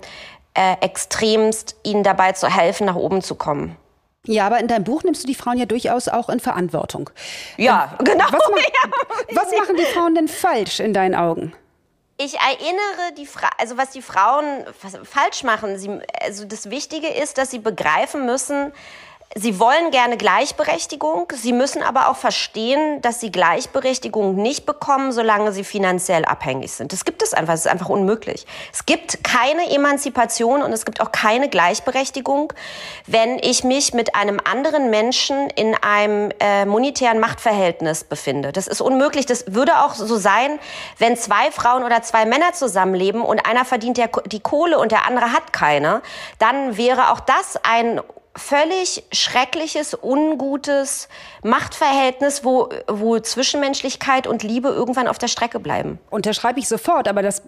äh, 0.55 0.75
extremst 0.81 1.75
ihnen 1.83 2.03
dabei 2.03 2.31
zu 2.31 2.47
helfen, 2.47 2.87
nach 2.87 2.95
oben 2.95 3.21
zu 3.21 3.35
kommen. 3.35 3.77
Ja, 4.25 4.47
aber 4.47 4.59
in 4.59 4.67
deinem 4.67 4.83
Buch 4.83 5.03
nimmst 5.03 5.23
du 5.23 5.27
die 5.27 5.35
Frauen 5.35 5.57
ja 5.57 5.65
durchaus 5.65 6.09
auch 6.09 6.29
in 6.29 6.39
Verantwortung. 6.39 7.11
Ja, 7.57 7.95
ähm, 7.99 8.05
genau. 8.05 8.25
Was, 8.25 8.49
ma 8.49 8.57
ja. 8.57 9.35
was 9.35 9.51
machen 9.57 9.75
die 9.77 9.85
Frauen 9.85 10.15
denn 10.15 10.27
falsch 10.27 10.79
in 10.79 10.93
deinen 10.93 11.13
Augen? 11.13 11.53
Ich 12.17 12.35
erinnere 12.39 13.13
die 13.15 13.27
Fra 13.27 13.49
also 13.57 13.77
was 13.77 13.91
die 13.91 14.01
Frauen 14.01 14.65
falsch 15.03 15.43
machen. 15.43 15.77
Sie, 15.77 15.99
also 16.21 16.45
das 16.45 16.69
Wichtige 16.69 17.07
ist, 17.07 17.37
dass 17.37 17.51
sie 17.51 17.59
begreifen 17.59 18.25
müssen, 18.25 18.73
Sie 19.35 19.59
wollen 19.59 19.91
gerne 19.91 20.15
Gleichberechtigung. 20.15 21.31
Sie 21.35 21.51
müssen 21.51 21.83
aber 21.83 22.09
auch 22.09 22.15
verstehen, 22.15 23.01
dass 23.01 23.19
sie 23.19 23.29
Gleichberechtigung 23.29 24.35
nicht 24.35 24.65
bekommen, 24.65 25.11
solange 25.11 25.51
sie 25.51 25.65
finanziell 25.65 26.23
abhängig 26.23 26.71
sind. 26.71 26.93
Das 26.93 27.03
gibt 27.03 27.21
es 27.21 27.33
einfach. 27.33 27.53
Es 27.53 27.61
ist 27.61 27.67
einfach 27.67 27.89
unmöglich. 27.89 28.47
Es 28.71 28.85
gibt 28.85 29.23
keine 29.25 29.69
Emanzipation 29.69 30.63
und 30.63 30.71
es 30.71 30.85
gibt 30.85 31.01
auch 31.01 31.11
keine 31.11 31.49
Gleichberechtigung, 31.49 32.53
wenn 33.05 33.37
ich 33.39 33.65
mich 33.65 33.93
mit 33.93 34.15
einem 34.15 34.39
anderen 34.43 34.89
Menschen 34.89 35.49
in 35.51 35.75
einem 35.75 36.31
äh, 36.39 36.65
monetären 36.65 37.19
Machtverhältnis 37.19 38.05
befinde. 38.05 38.53
Das 38.53 38.67
ist 38.67 38.79
unmöglich. 38.79 39.25
Das 39.25 39.53
würde 39.53 39.83
auch 39.83 39.93
so 39.93 40.15
sein, 40.15 40.57
wenn 40.99 41.17
zwei 41.17 41.51
Frauen 41.51 41.83
oder 41.83 42.01
zwei 42.01 42.25
Männer 42.25 42.53
zusammenleben 42.53 43.21
und 43.21 43.45
einer 43.45 43.65
verdient 43.65 43.99
die 44.27 44.39
Kohle 44.39 44.79
und 44.79 44.93
der 44.93 45.05
andere 45.05 45.33
hat 45.33 45.51
keine. 45.51 46.01
Dann 46.39 46.77
wäre 46.77 47.11
auch 47.11 47.19
das 47.19 47.59
ein 47.63 47.99
völlig 48.37 49.03
schreckliches, 49.11 49.97
ungutes 50.01 51.09
Machtverhältnis, 51.43 52.43
wo, 52.43 52.69
wo 52.87 53.19
Zwischenmenschlichkeit 53.19 54.27
und 54.27 54.43
Liebe 54.43 54.69
irgendwann 54.69 55.07
auf 55.07 55.17
der 55.17 55.27
Strecke 55.27 55.59
bleiben. 55.59 55.99
Unterschreibe 56.09 56.59
ich 56.59 56.67
sofort, 56.67 57.07
aber 57.07 57.21
das, 57.21 57.41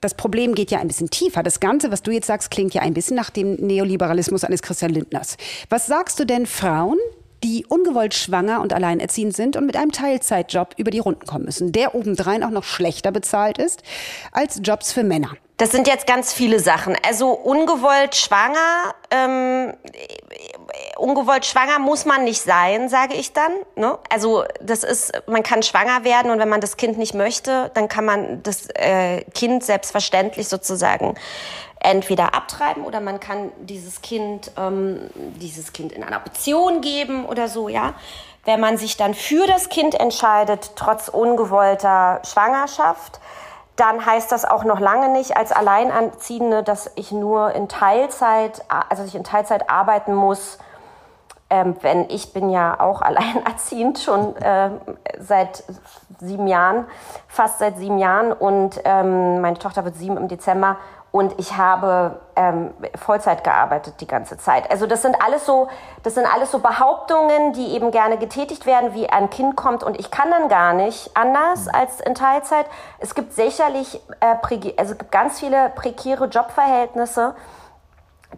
das 0.00 0.14
Problem 0.14 0.54
geht 0.54 0.70
ja 0.70 0.78
ein 0.78 0.88
bisschen 0.88 1.10
tiefer. 1.10 1.42
Das 1.42 1.60
Ganze, 1.60 1.90
was 1.90 2.02
du 2.02 2.10
jetzt 2.10 2.26
sagst, 2.26 2.50
klingt 2.50 2.74
ja 2.74 2.82
ein 2.82 2.94
bisschen 2.94 3.16
nach 3.16 3.30
dem 3.30 3.54
Neoliberalismus 3.54 4.44
eines 4.44 4.62
Christian 4.62 4.92
Lindners. 4.92 5.36
Was 5.68 5.86
sagst 5.86 6.18
du 6.20 6.24
denn 6.24 6.46
Frauen, 6.46 6.98
die 7.44 7.66
ungewollt 7.66 8.14
schwanger 8.14 8.60
und 8.60 8.72
alleinerziehend 8.72 9.36
sind 9.36 9.56
und 9.56 9.66
mit 9.66 9.76
einem 9.76 9.92
Teilzeitjob 9.92 10.74
über 10.78 10.90
die 10.90 10.98
Runden 10.98 11.26
kommen 11.26 11.44
müssen, 11.44 11.72
der 11.72 11.94
obendrein 11.94 12.42
auch 12.42 12.50
noch 12.50 12.64
schlechter 12.64 13.12
bezahlt 13.12 13.58
ist 13.58 13.82
als 14.32 14.60
Jobs 14.62 14.92
für 14.92 15.04
Männer? 15.04 15.36
Das 15.58 15.70
sind 15.70 15.86
jetzt 15.86 16.06
ganz 16.06 16.34
viele 16.34 16.60
Sachen. 16.60 16.96
Also 17.06 17.30
ungewollt 17.30 18.14
schwanger, 18.14 18.94
ähm, 19.10 19.72
ungewollt 20.98 21.46
schwanger 21.46 21.78
muss 21.78 22.04
man 22.04 22.24
nicht 22.24 22.42
sein, 22.42 22.90
sage 22.90 23.14
ich 23.14 23.32
dann. 23.32 23.52
Ne? 23.74 23.98
Also 24.10 24.44
das 24.60 24.84
ist, 24.84 25.12
man 25.26 25.42
kann 25.42 25.62
schwanger 25.62 26.04
werden 26.04 26.30
und 26.30 26.38
wenn 26.40 26.50
man 26.50 26.60
das 26.60 26.76
Kind 26.76 26.98
nicht 26.98 27.14
möchte, 27.14 27.70
dann 27.72 27.88
kann 27.88 28.04
man 28.04 28.42
das 28.42 28.68
äh, 28.74 29.22
Kind 29.32 29.64
selbstverständlich 29.64 30.46
sozusagen 30.48 31.14
entweder 31.80 32.34
abtreiben 32.34 32.84
oder 32.84 33.00
man 33.00 33.18
kann 33.18 33.50
dieses 33.60 34.02
Kind, 34.02 34.50
ähm, 34.58 35.08
dieses 35.40 35.72
Kind 35.72 35.92
in 35.92 36.04
einer 36.04 36.18
Option 36.18 36.82
geben 36.82 37.24
oder 37.24 37.48
so, 37.48 37.68
ja. 37.70 37.94
Wenn 38.44 38.60
man 38.60 38.76
sich 38.76 38.96
dann 38.96 39.14
für 39.14 39.46
das 39.46 39.70
Kind 39.70 39.94
entscheidet, 39.98 40.72
trotz 40.76 41.08
ungewollter 41.08 42.20
Schwangerschaft, 42.24 43.20
dann 43.76 44.04
heißt 44.04 44.32
das 44.32 44.44
auch 44.44 44.64
noch 44.64 44.80
lange 44.80 45.10
nicht 45.10 45.36
als 45.36 45.52
Alleinerziehende, 45.52 46.62
dass 46.62 46.90
ich 46.96 47.12
nur 47.12 47.52
in 47.54 47.68
Teilzeit, 47.68 48.64
also 48.68 49.04
ich 49.04 49.14
in 49.14 49.24
Teilzeit 49.24 49.70
arbeiten 49.70 50.14
muss. 50.14 50.58
Ähm, 51.48 51.76
wenn 51.82 52.10
ich 52.10 52.32
bin 52.32 52.50
ja 52.50 52.80
auch 52.80 53.02
alleinerziehend 53.02 53.98
schon 53.98 54.34
äh, 54.36 54.70
seit 55.20 55.62
sieben 56.18 56.48
Jahren, 56.48 56.86
fast 57.28 57.58
seit 57.58 57.76
sieben 57.76 57.98
Jahren 57.98 58.32
und 58.32 58.80
ähm, 58.84 59.40
meine 59.40 59.58
Tochter 59.58 59.84
wird 59.84 59.96
sieben 59.96 60.16
im 60.16 60.26
Dezember 60.26 60.76
und 61.16 61.32
ich 61.38 61.56
habe 61.56 62.20
ähm, 62.36 62.74
Vollzeit 62.94 63.42
gearbeitet 63.42 63.94
die 64.02 64.06
ganze 64.06 64.36
Zeit. 64.36 64.70
Also 64.70 64.86
das 64.86 65.00
sind 65.00 65.16
alles 65.24 65.46
so, 65.46 65.68
das 66.02 66.14
sind 66.14 66.26
alles 66.26 66.50
so 66.50 66.58
Behauptungen, 66.58 67.54
die 67.54 67.68
eben 67.68 67.90
gerne 67.90 68.18
getätigt 68.18 68.66
werden, 68.66 68.92
wie 68.92 69.08
ein 69.08 69.30
Kind 69.30 69.56
kommt 69.56 69.82
und 69.82 69.98
ich 69.98 70.10
kann 70.10 70.30
dann 70.30 70.50
gar 70.50 70.74
nicht 70.74 71.16
anders 71.16 71.68
als 71.68 72.02
in 72.02 72.14
Teilzeit. 72.14 72.66
Es 72.98 73.14
gibt 73.14 73.32
sicherlich, 73.32 73.98
äh, 74.20 74.74
also 74.76 74.94
gibt 74.94 75.10
ganz 75.10 75.40
viele 75.40 75.70
prekäre 75.70 76.26
Jobverhältnisse. 76.26 77.34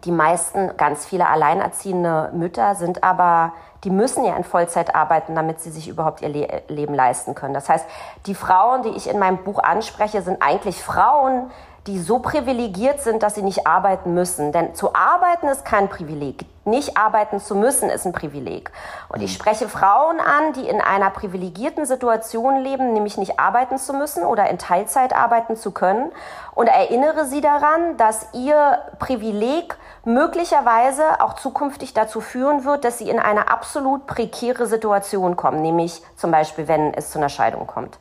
Die 0.05 0.11
meisten, 0.13 0.77
ganz 0.77 1.05
viele 1.05 1.27
alleinerziehende 1.27 2.29
Mütter 2.31 2.75
sind 2.75 3.03
aber 3.03 3.51
die 3.83 3.89
müssen 3.89 4.25
ja 4.25 4.35
in 4.35 4.43
Vollzeit 4.43 4.93
arbeiten, 4.93 5.35
damit 5.35 5.61
sie 5.61 5.71
sich 5.71 5.87
überhaupt 5.87 6.21
ihr 6.21 6.29
Le 6.29 6.63
Leben 6.67 6.93
leisten 6.93 7.33
können. 7.33 7.53
Das 7.53 7.69
heißt, 7.69 7.85
die 8.25 8.35
Frauen, 8.35 8.83
die 8.83 8.89
ich 8.89 9.09
in 9.09 9.19
meinem 9.19 9.37
Buch 9.37 9.59
anspreche, 9.59 10.21
sind 10.21 10.41
eigentlich 10.41 10.83
Frauen, 10.83 11.49
die 11.89 11.99
so 11.99 12.19
privilegiert 12.19 13.01
sind, 13.01 13.23
dass 13.23 13.33
sie 13.33 13.41
nicht 13.41 13.65
arbeiten 13.65 14.13
müssen. 14.13 14.51
Denn 14.51 14.75
zu 14.75 14.93
arbeiten 14.93 15.47
ist 15.47 15.65
kein 15.65 15.89
Privileg. 15.89 16.45
Nicht 16.65 16.97
arbeiten 16.97 17.39
zu 17.39 17.55
müssen 17.55 17.89
ist 17.89 18.05
ein 18.05 18.13
Privileg. 18.13 18.71
Und 19.09 19.23
ich 19.23 19.33
spreche 19.33 19.67
Frauen 19.67 20.19
an, 20.19 20.53
die 20.53 20.69
in 20.69 20.81
einer 20.81 21.09
privilegierten 21.09 21.87
Situation 21.87 22.57
leben, 22.57 22.93
nämlich 22.93 23.17
nicht 23.17 23.39
arbeiten 23.39 23.79
zu 23.79 23.93
müssen 23.93 24.23
oder 24.23 24.47
in 24.51 24.59
Teilzeit 24.59 25.15
arbeiten 25.15 25.55
zu 25.55 25.71
können. 25.71 26.11
Und 26.53 26.67
erinnere 26.67 27.25
sie 27.25 27.41
daran, 27.41 27.97
dass 27.97 28.27
ihr 28.33 28.77
Privileg 28.99 29.75
möglicherweise 30.05 31.21
auch 31.21 31.33
zukünftig 31.33 31.95
dazu 31.95 32.21
führen 32.21 32.65
wird, 32.65 32.85
dass 32.85 32.99
sie 32.99 33.09
in 33.09 33.19
eine 33.19 33.49
absolut 33.49 34.05
prekäre 34.05 34.67
Situation 34.67 35.35
kommen, 35.35 35.63
nämlich 35.63 36.03
zum 36.15 36.29
Beispiel, 36.29 36.67
wenn 36.67 36.93
es 36.93 37.09
zu 37.09 37.17
einer 37.17 37.29
Scheidung 37.29 37.65
kommt. 37.65 37.97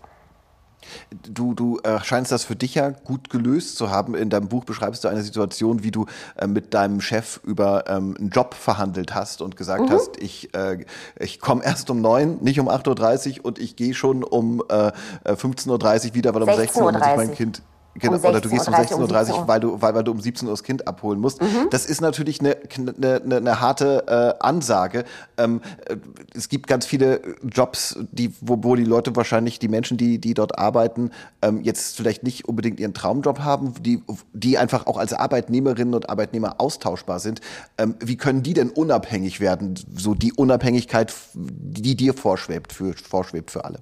Du, 1.22 1.54
du 1.54 1.78
äh, 1.82 2.00
scheinst 2.02 2.32
das 2.32 2.44
für 2.44 2.56
dich 2.56 2.74
ja 2.74 2.90
gut 2.90 3.30
gelöst 3.30 3.76
zu 3.76 3.90
haben. 3.90 4.14
In 4.14 4.30
deinem 4.30 4.48
Buch 4.48 4.64
beschreibst 4.64 5.04
du 5.04 5.08
eine 5.08 5.22
Situation, 5.22 5.82
wie 5.82 5.90
du 5.90 6.06
äh, 6.36 6.46
mit 6.46 6.74
deinem 6.74 7.00
Chef 7.00 7.40
über 7.44 7.84
ähm, 7.88 8.16
einen 8.18 8.30
Job 8.30 8.54
verhandelt 8.54 9.14
hast 9.14 9.42
und 9.42 9.56
gesagt 9.56 9.88
mhm. 9.88 9.92
hast, 9.92 10.16
ich, 10.18 10.54
äh, 10.54 10.84
ich 11.18 11.40
komme 11.40 11.64
erst 11.64 11.90
um 11.90 12.00
neun, 12.00 12.38
nicht 12.42 12.60
um 12.60 12.68
8.30 12.68 13.38
Uhr 13.38 13.46
und 13.46 13.58
ich 13.58 13.76
gehe 13.76 13.94
schon 13.94 14.24
um 14.24 14.62
äh, 14.68 14.92
15.30 15.24 16.08
Uhr 16.08 16.14
wieder, 16.14 16.34
weil 16.34 16.42
um 16.42 16.54
16 16.54 16.82
Uhr 16.82 16.92
muss 16.92 17.00
ich 17.00 17.16
mein 17.16 17.34
Kind 17.34 17.62
Genau, 17.98 18.16
um 18.16 18.24
oder 18.24 18.40
du 18.40 18.48
gehst 18.48 18.68
um 18.68 18.74
16.30 18.74 19.32
Uhr, 19.32 19.48
weil 19.48 19.60
du, 19.60 19.80
weil, 19.80 19.94
weil 19.94 20.04
du 20.04 20.12
um 20.12 20.20
17 20.20 20.46
Uhr 20.46 20.52
das 20.52 20.62
Kind 20.62 20.86
abholen 20.86 21.20
musst. 21.20 21.40
Mhm. 21.40 21.68
Das 21.70 21.86
ist 21.86 22.00
natürlich 22.00 22.40
eine, 22.40 22.56
eine, 22.76 23.22
eine, 23.22 23.36
eine 23.36 23.60
harte 23.60 24.04
äh, 24.40 24.44
Ansage. 24.44 25.04
Ähm, 25.36 25.60
äh, 25.86 25.96
es 26.34 26.48
gibt 26.48 26.66
ganz 26.66 26.86
viele 26.86 27.20
Jobs, 27.42 27.98
die, 28.12 28.32
wo, 28.40 28.58
wo 28.62 28.76
die 28.76 28.84
Leute 28.84 29.14
wahrscheinlich, 29.16 29.58
die 29.58 29.68
Menschen, 29.68 29.96
die, 29.96 30.18
die 30.18 30.34
dort 30.34 30.58
arbeiten, 30.58 31.10
ähm, 31.42 31.62
jetzt 31.62 31.96
vielleicht 31.96 32.22
nicht 32.22 32.48
unbedingt 32.48 32.80
ihren 32.80 32.94
Traumjob 32.94 33.40
haben, 33.40 33.74
die, 33.80 34.02
die 34.32 34.58
einfach 34.58 34.86
auch 34.86 34.96
als 34.96 35.12
Arbeitnehmerinnen 35.12 35.94
und 35.94 36.10
Arbeitnehmer 36.10 36.60
austauschbar 36.60 37.20
sind. 37.20 37.40
Ähm, 37.78 37.94
wie 38.00 38.16
können 38.16 38.42
die 38.42 38.54
denn 38.54 38.70
unabhängig 38.70 39.40
werden? 39.40 39.74
So 39.94 40.14
die 40.14 40.32
Unabhängigkeit, 40.32 41.14
die 41.34 41.96
dir 41.96 42.14
vorschwebt, 42.14 42.72
für, 42.72 42.94
vorschwebt 42.94 43.50
für 43.50 43.64
alle. 43.64 43.80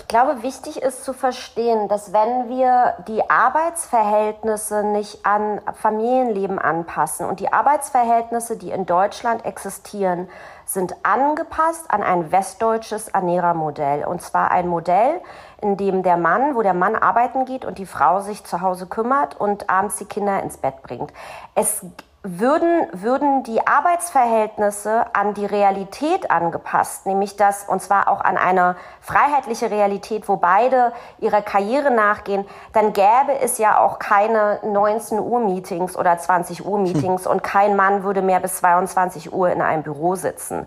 Ich 0.00 0.08
glaube, 0.08 0.42
wichtig 0.42 0.82
ist 0.82 1.04
zu 1.04 1.12
verstehen, 1.12 1.86
dass 1.86 2.12
wenn 2.14 2.48
wir 2.48 2.94
die 3.06 3.28
Arbeitsverhältnisse 3.28 4.82
nicht 4.82 5.26
an 5.26 5.60
Familienleben 5.74 6.58
anpassen 6.58 7.26
und 7.26 7.38
die 7.38 7.52
Arbeitsverhältnisse, 7.52 8.56
die 8.56 8.70
in 8.70 8.86
Deutschland 8.86 9.44
existieren, 9.44 10.28
sind 10.64 10.96
angepasst 11.02 11.90
an 11.90 12.02
ein 12.02 12.32
westdeutsches 12.32 13.08
Ernährermodell. 13.08 14.04
Und 14.04 14.22
zwar 14.22 14.50
ein 14.50 14.68
Modell, 14.68 15.20
in 15.60 15.76
dem 15.76 16.02
der 16.02 16.16
Mann, 16.16 16.56
wo 16.56 16.62
der 16.62 16.74
Mann 16.74 16.96
arbeiten 16.96 17.44
geht 17.44 17.66
und 17.66 17.76
die 17.78 17.86
Frau 17.86 18.20
sich 18.20 18.42
zu 18.44 18.62
Hause 18.62 18.86
kümmert 18.86 19.38
und 19.38 19.68
abends 19.68 19.96
die 19.96 20.06
Kinder 20.06 20.42
ins 20.42 20.56
Bett 20.56 20.82
bringt. 20.82 21.12
Es 21.54 21.84
würden, 22.22 22.86
würden 22.92 23.44
die 23.44 23.66
Arbeitsverhältnisse 23.66 25.06
an 25.14 25.32
die 25.32 25.46
Realität 25.46 26.30
angepasst, 26.30 27.06
nämlich 27.06 27.36
das, 27.36 27.64
und 27.64 27.80
zwar 27.80 28.08
auch 28.08 28.20
an 28.20 28.36
eine 28.36 28.76
freiheitliche 29.00 29.70
Realität, 29.70 30.28
wo 30.28 30.36
beide 30.36 30.92
ihrer 31.18 31.40
Karriere 31.40 31.90
nachgehen, 31.90 32.46
dann 32.74 32.92
gäbe 32.92 33.38
es 33.40 33.56
ja 33.56 33.78
auch 33.78 33.98
keine 33.98 34.60
19 34.62 35.18
Uhr 35.18 35.40
Meetings 35.40 35.96
oder 35.96 36.18
20 36.18 36.66
Uhr 36.66 36.78
Meetings 36.78 37.24
hm. 37.24 37.32
und 37.32 37.42
kein 37.42 37.74
Mann 37.74 38.04
würde 38.04 38.20
mehr 38.20 38.40
bis 38.40 38.58
22 38.58 39.32
Uhr 39.32 39.50
in 39.50 39.62
einem 39.62 39.82
Büro 39.82 40.14
sitzen. 40.14 40.66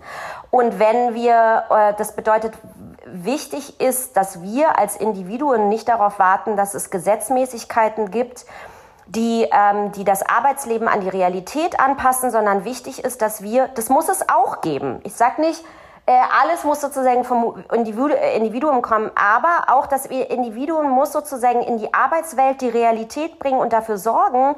Und 0.50 0.80
wenn 0.80 1.13
wir, 1.13 1.66
äh, 1.70 1.94
das 1.98 2.16
bedeutet, 2.16 2.56
wichtig 3.06 3.80
ist, 3.80 4.18
dass 4.18 4.42
wir 4.42 4.80
als 4.80 4.96
Individuen 4.96 5.70
nicht 5.70 5.88
darauf 5.88 6.18
warten, 6.18 6.58
dass 6.58 6.74
es 6.74 6.89
Gesetzmäßigkeiten 6.89 8.10
gibt, 8.10 8.46
die, 9.08 9.48
ähm, 9.52 9.92
die 9.92 10.04
das 10.04 10.24
Arbeitsleben 10.24 10.88
an 10.88 11.02
die 11.02 11.10
Realität 11.10 11.80
anpassen, 11.80 12.32
sondern 12.32 12.66
wichtig 12.66 13.04
ist, 13.04 13.22
dass 13.22 13.42
wir, 13.42 13.68
das 13.70 13.89
muss 13.89 14.10
es 14.10 14.28
auch 14.30 14.62
geben. 14.62 15.02
Ich 15.04 15.13
sage 15.16 15.42
nicht, 15.42 15.63
äh, 16.06 16.12
alles 16.42 16.63
muss 16.63 16.82
sozusagen 16.82 17.24
vom 17.24 17.63
Individuum 17.72 18.82
kommen, 18.82 19.12
aber 19.16 19.74
auch 19.74 19.88
das 19.88 20.06
Individuum 20.06 20.89
muss 20.89 21.13
sozusagen 21.13 21.62
in 21.62 21.78
die 21.78 21.94
Arbeitswelt 21.94 22.62
die 22.62 22.70
Realität 22.70 23.39
bringen 23.39 23.60
und 23.60 23.72
dafür 23.72 23.98
sorgen, 23.98 24.56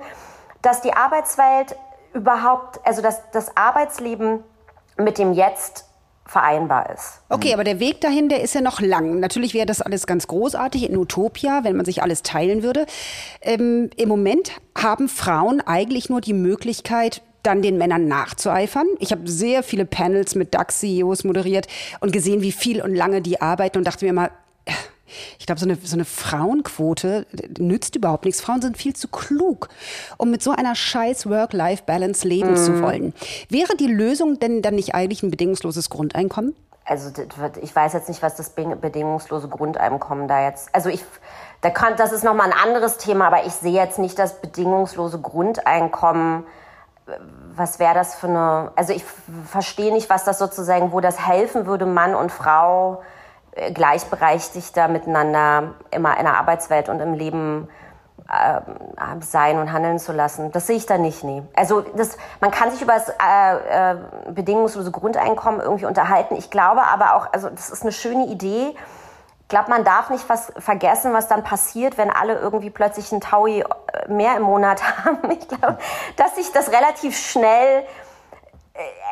dass 0.62 0.82
die 0.82 0.94
Arbeitswelt 0.94 1.76
überhaupt, 2.14 2.80
also 2.84 3.02
dass 3.02 3.30
das 3.32 3.56
Arbeitsleben 3.56 4.44
mit 4.98 5.18
dem 5.18 5.34
Jetzt 5.34 5.86
vereinbar 6.26 6.90
ist. 6.94 7.22
Okay, 7.30 7.54
aber 7.54 7.64
der 7.64 7.80
Weg 7.80 8.02
dahin, 8.02 8.30
der 8.30 8.42
ist 8.42 8.56
ja 8.56 8.62
noch 8.62 8.82
lang. 8.82 9.20
Natürlich 9.20 9.54
wäre 9.54 9.66
das 9.66 9.82
alles 9.82 10.08
ganz 10.08 10.28
großartig 10.28 10.90
in 10.90 10.98
Utopia, 10.98 11.64
wenn 11.64 11.76
man 11.76 11.86
sich 11.86 12.02
alles 12.02 12.24
teilen 12.24 12.64
würde. 12.64 12.86
Ähm, 13.42 13.90
Im 13.96 14.10
Moment 14.10 14.52
haben 14.78 15.08
Frauen 15.08 15.62
eigentlich 15.62 16.10
nur 16.10 16.22
die 16.22 16.34
Möglichkeit, 16.34 17.22
dann 17.44 17.62
den 17.62 17.78
Männern 17.78 18.08
nachzueifern. 18.08 18.88
Ich 19.00 19.12
habe 19.12 19.30
sehr 19.30 19.62
viele 19.62 19.86
Panels 19.86 20.34
mit 20.36 20.54
DAX-CEOs 20.56 21.24
moderiert 21.24 21.68
und 22.00 22.12
gesehen, 22.12 22.42
wie 22.42 22.52
viel 22.52 22.82
und 22.82 22.96
lange 22.96 23.22
die 23.22 23.42
arbeiten 23.42 23.78
und 23.78 23.86
dachte 23.86 24.06
mir 24.06 24.14
mal, 24.14 24.32
ich 25.38 25.46
glaube, 25.46 25.60
so 25.60 25.66
eine, 25.66 25.76
so 25.76 25.96
eine 25.96 26.06
Frauenquote 26.06 27.26
nützt 27.60 27.96
überhaupt 27.96 28.26
nichts. 28.26 28.42
Frauen 28.42 28.62
sind 28.62 28.78
viel 28.78 28.96
zu 28.96 29.08
klug, 29.08 29.70
um 30.18 30.32
mit 30.32 30.42
so 30.42 30.52
einer 30.52 30.76
scheiß 30.76 31.30
Work-Life-Balance 31.30 32.28
leben 32.28 32.54
mm. 32.54 32.58
zu 32.58 32.72
mhm. 32.72 32.82
wollen. 32.82 33.14
Wäre 33.50 33.76
die 33.78 33.88
Lösung 33.88 34.40
denn 34.40 34.62
dann 34.62 34.76
nicht 34.76 34.96
eigentlich 34.96 35.24
ein 35.24 35.32
bedingungsloses 35.32 35.90
Grundeinkommen? 35.90 36.56
Also 36.86 37.12
ich 37.62 37.76
weiß 37.76 37.94
jetzt 37.94 38.10
nicht, 38.10 38.22
was 38.22 38.36
das 38.36 38.52
bedingungslose 38.52 39.48
Grundeinkommen 39.48 40.28
da 40.28 40.46
jetzt. 40.46 40.70
Also 40.74 40.90
ich, 40.90 41.04
da 41.62 41.72
kann, 41.72 41.96
das 41.98 42.12
ist 42.12 42.24
noch 42.24 42.36
mal 42.36 42.44
ein 42.44 42.54
anderes 42.54 42.98
Thema, 42.98 43.28
aber 43.28 43.46
ich 43.46 43.54
sehe 43.54 43.74
jetzt 43.74 43.98
nicht 43.98 44.20
das 44.20 44.40
bedingungslose 44.40 45.20
Grundeinkommen. 45.20 46.46
Was 47.56 47.80
wäre 47.80 47.96
das 47.96 48.16
für 48.16 48.28
eine? 48.28 48.72
Also 48.76 48.94
ich 48.94 49.04
verstehe 49.48 49.92
nicht, 49.94 50.10
was 50.10 50.26
das 50.26 50.38
sozusagen, 50.38 50.92
wo 50.92 51.00
das 51.00 51.26
helfen 51.28 51.66
würde, 51.66 51.88
Mann 51.88 52.14
und 52.14 52.32
Frau 52.32 53.02
gleichberechtigter 53.74 54.88
miteinander 54.88 55.76
immer 55.92 56.18
in 56.18 56.26
der 56.26 56.38
Arbeitswelt 56.38 56.90
und 56.90 57.00
im 57.00 57.14
Leben 57.14 57.70
äh, 58.30 58.62
sein 59.22 59.60
und 59.60 59.72
handeln 59.72 60.00
zu 60.00 60.12
lassen. 60.12 60.52
Das 60.52 60.68
sehe 60.68 60.76
ich 60.76 60.86
da 60.86 60.98
nicht, 60.98 61.24
nee. 61.24 61.44
Also 61.56 61.82
das, 61.82 62.18
man 62.42 62.52
kann 62.52 62.72
sich 62.72 62.82
über 62.82 62.94
das 62.94 63.10
äh, 63.10 63.92
äh, 63.92 63.98
bedingungslose 64.32 64.92
Grundeinkommen 64.92 65.62
irgendwie 65.62 65.86
unterhalten. 65.86 66.36
Ich 66.36 66.50
glaube 66.50 66.84
aber 66.84 67.16
auch, 67.16 67.32
also 67.32 67.50
das 67.50 67.70
ist 67.70 67.84
eine 67.84 67.92
schöne 67.92 68.26
Idee. 68.28 68.76
Ich 69.42 69.50
glaube, 69.50 69.70
man 69.70 69.84
darf 69.84 70.10
nicht 70.10 70.28
was 70.28 70.52
vergessen, 70.58 71.14
was 71.14 71.28
dann 71.28 71.44
passiert, 71.44 72.00
wenn 72.00 72.10
alle 72.10 72.40
irgendwie 72.40 72.72
plötzlich 72.72 73.12
ein 73.12 73.22
Taui 73.22 73.60
äh, 73.60 74.12
mehr 74.12 74.36
im 74.38 74.44
Monat 74.44 74.82
haben. 75.06 75.30
Ich 75.32 75.48
glaube, 75.48 75.78
dass 76.18 76.36
sich 76.36 76.52
das 76.52 76.72
relativ 76.72 77.16
schnell 77.18 77.84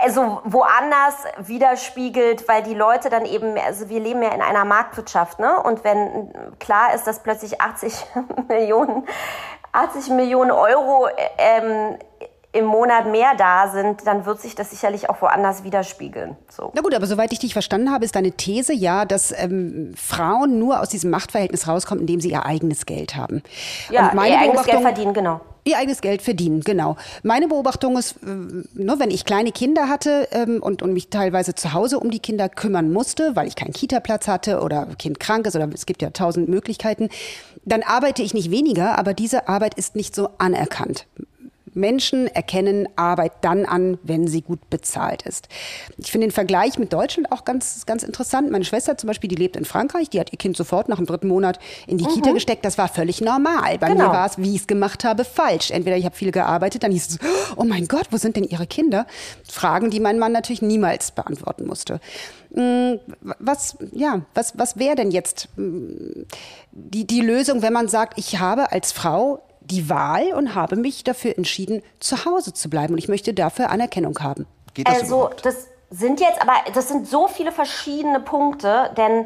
also 0.02 0.42
woanders 0.44 1.16
widerspiegelt, 1.38 2.48
weil 2.48 2.64
die 2.64 2.74
Leute 2.74 3.10
dann 3.10 3.26
eben, 3.26 3.58
also 3.58 3.88
wir 3.90 4.00
leben 4.00 4.22
ja 4.22 4.34
in 4.34 4.42
einer 4.42 4.66
Marktwirtschaft, 4.66 5.40
ne? 5.40 5.62
Und 5.62 5.84
wenn 5.84 6.34
klar 6.60 6.94
ist, 6.94 7.08
dass 7.08 7.24
plötzlich 7.24 7.62
80 7.62 8.06
Millionen, 8.50 9.08
80 9.72 10.10
Millionen 10.10 10.52
Euro 10.52 11.08
ähm, 11.38 11.98
im 12.54 12.66
Monat 12.66 13.08
mehr 13.12 13.34
da 13.36 13.68
sind, 13.68 14.06
dann 14.06 14.26
wird 14.28 14.40
sich 14.40 14.54
das 14.54 14.70
sicherlich 14.70 15.10
auch 15.10 15.22
woanders 15.22 15.64
widerspiegeln. 15.64 16.38
So. 16.50 16.72
Na 16.76 16.82
gut, 16.82 16.94
aber 16.94 17.08
soweit 17.08 17.34
ich 17.34 17.40
dich 17.40 17.54
verstanden 17.54 17.92
habe, 17.92 18.06
ist 18.06 18.16
deine 18.16 18.32
These 18.32 18.74
ja, 18.74 19.06
dass 19.06 19.34
ähm, 19.36 19.94
Frauen 19.96 20.60
nur 20.60 20.80
aus 20.80 20.90
diesem 20.90 21.10
Machtverhältnis 21.10 21.68
rauskommen, 21.68 22.02
indem 22.02 22.22
sie 22.22 22.30
ihr 22.30 22.46
eigenes 22.46 22.86
Geld 22.86 23.16
haben. 23.16 23.42
Ja, 23.90 24.14
ihr 24.14 24.40
eigenes 24.40 24.64
Geld 24.66 24.82
verdienen, 24.82 25.14
genau. 25.14 25.42
Ihr 25.66 25.78
eigenes 25.78 26.02
Geld 26.02 26.22
verdienen, 26.22 26.60
genau. 26.62 26.98
Meine 27.24 27.48
Beobachtung 27.48 27.98
ist, 27.98 28.18
äh, 28.22 28.28
nur 28.74 29.00
wenn 29.00 29.10
ich 29.10 29.26
kleine 29.26 29.52
Kinder 29.52 29.90
hatte 29.90 30.28
ähm, 30.32 30.62
und, 30.62 30.84
und 30.84 30.94
mich 30.94 31.10
teilweise 31.10 31.56
zu 31.56 31.74
Hause 31.74 32.00
um 32.00 32.12
die 32.12 32.20
Kinder 32.20 32.50
kümmern 32.50 32.92
musste, 32.92 33.36
weil 33.36 33.48
ich 33.48 33.56
keinen 33.56 33.74
Kita-Platz 33.74 34.28
hatte 34.28 34.62
oder 34.62 34.88
Kind 35.00 35.20
krank 35.20 35.48
ist 35.48 35.56
oder 35.56 35.68
es 35.74 35.88
gibt 35.88 36.04
ja 36.04 36.12
tausend 36.12 36.50
Möglichkeiten, 36.50 37.10
dann 37.66 37.82
arbeite 37.82 38.22
ich 38.22 38.36
nicht 38.36 38.52
weniger, 38.52 39.00
aber 39.00 39.16
diese 39.16 39.48
Arbeit 39.48 39.74
ist 39.74 39.96
nicht 39.96 40.14
so 40.14 40.30
anerkannt. 40.38 41.08
Menschen 41.74 42.28
erkennen 42.28 42.88
Arbeit 42.96 43.34
dann 43.42 43.66
an, 43.66 43.98
wenn 44.04 44.28
sie 44.28 44.42
gut 44.42 44.70
bezahlt 44.70 45.24
ist. 45.24 45.48
Ich 45.98 46.12
finde 46.12 46.28
den 46.28 46.32
Vergleich 46.32 46.78
mit 46.78 46.94
Deutschland 46.94 47.32
auch 47.32 47.46
ganz, 47.46 47.86
ganz 47.86 48.04
interessant. 48.04 48.52
Meine 48.52 48.66
Schwester 48.66 48.98
zum 48.98 49.08
Beispiel, 49.08 49.28
die 49.28 49.36
lebt 49.36 49.56
in 49.56 49.66
Frankreich, 49.66 50.10
die 50.10 50.20
hat 50.20 50.32
ihr 50.32 50.38
Kind 50.38 50.58
sofort 50.58 50.90
nach 50.90 50.98
dem 50.98 51.06
dritten 51.06 51.28
Monat 51.28 51.60
in 51.88 51.98
die 51.98 52.06
mhm. 52.06 52.10
Kita 52.10 52.32
gesteckt. 52.32 52.66
Das 52.66 52.78
war 52.78 52.88
völlig 52.88 53.22
normal. 53.22 53.78
Bei 53.80 53.90
genau. 53.90 54.08
mir 54.08 54.14
war 54.14 54.26
es, 54.26 54.38
wie 54.38 54.56
ich 54.56 54.62
es 54.62 54.68
gemacht 54.68 55.04
habe, 55.04 55.26
falsch. 55.26 55.72
Entweder 55.72 55.98
ich 55.98 56.06
habe 56.06 56.16
viel 56.16 56.32
gearbeitet, 56.32 56.84
dann 56.84 56.92
hieß 56.92 57.10
es, 57.10 57.20
oh 57.56 57.64
mein 57.64 57.88
Gott, 57.88 58.08
wo 58.12 58.18
sind 58.18 58.36
denn 58.36 58.44
ihre 58.44 58.68
Kinder? 58.68 59.06
Fragen, 59.50 59.90
die 59.90 60.00
mein 60.00 60.20
Mann 60.20 60.32
natürlich 60.32 60.62
niemals 60.62 61.12
beantworten 61.12 61.66
musste. 61.66 62.00
Mm, 62.52 63.00
was, 63.40 63.78
ja, 63.92 64.22
was, 64.36 64.58
was 64.58 64.78
wäre 64.78 64.96
denn 64.96 65.10
jetzt 65.10 65.50
mm, 65.56 66.24
die, 66.72 67.08
die 67.08 67.22
Lösung, 67.22 67.62
wenn 67.64 67.74
man 67.74 67.88
sagt, 67.88 68.20
ich 68.20 68.40
habe 68.40 68.72
als 68.72 68.92
Frau 68.92 69.42
die 69.74 69.90
Wahl 69.90 70.34
und 70.34 70.56
habe 70.56 70.76
mich 70.76 71.04
dafür 71.04 71.38
entschieden, 71.38 71.82
zu 72.00 72.26
Hause 72.26 72.54
zu 72.54 72.70
bleiben. 72.70 72.94
Und 72.94 73.00
ich 73.00 73.08
möchte 73.08 73.34
dafür 73.34 73.70
Anerkennung 73.70 74.18
haben. 74.20 74.46
Geht 74.74 74.88
das 74.88 75.02
also, 75.02 75.16
überhaupt? 75.16 75.46
das 75.46 75.68
sind 75.90 76.20
jetzt 76.20 76.42
aber, 76.42 76.54
das 76.74 76.88
sind 76.88 77.08
so 77.08 77.28
viele 77.28 77.52
verschiedene 77.52 78.20
Punkte, 78.20 78.92
denn 78.98 79.26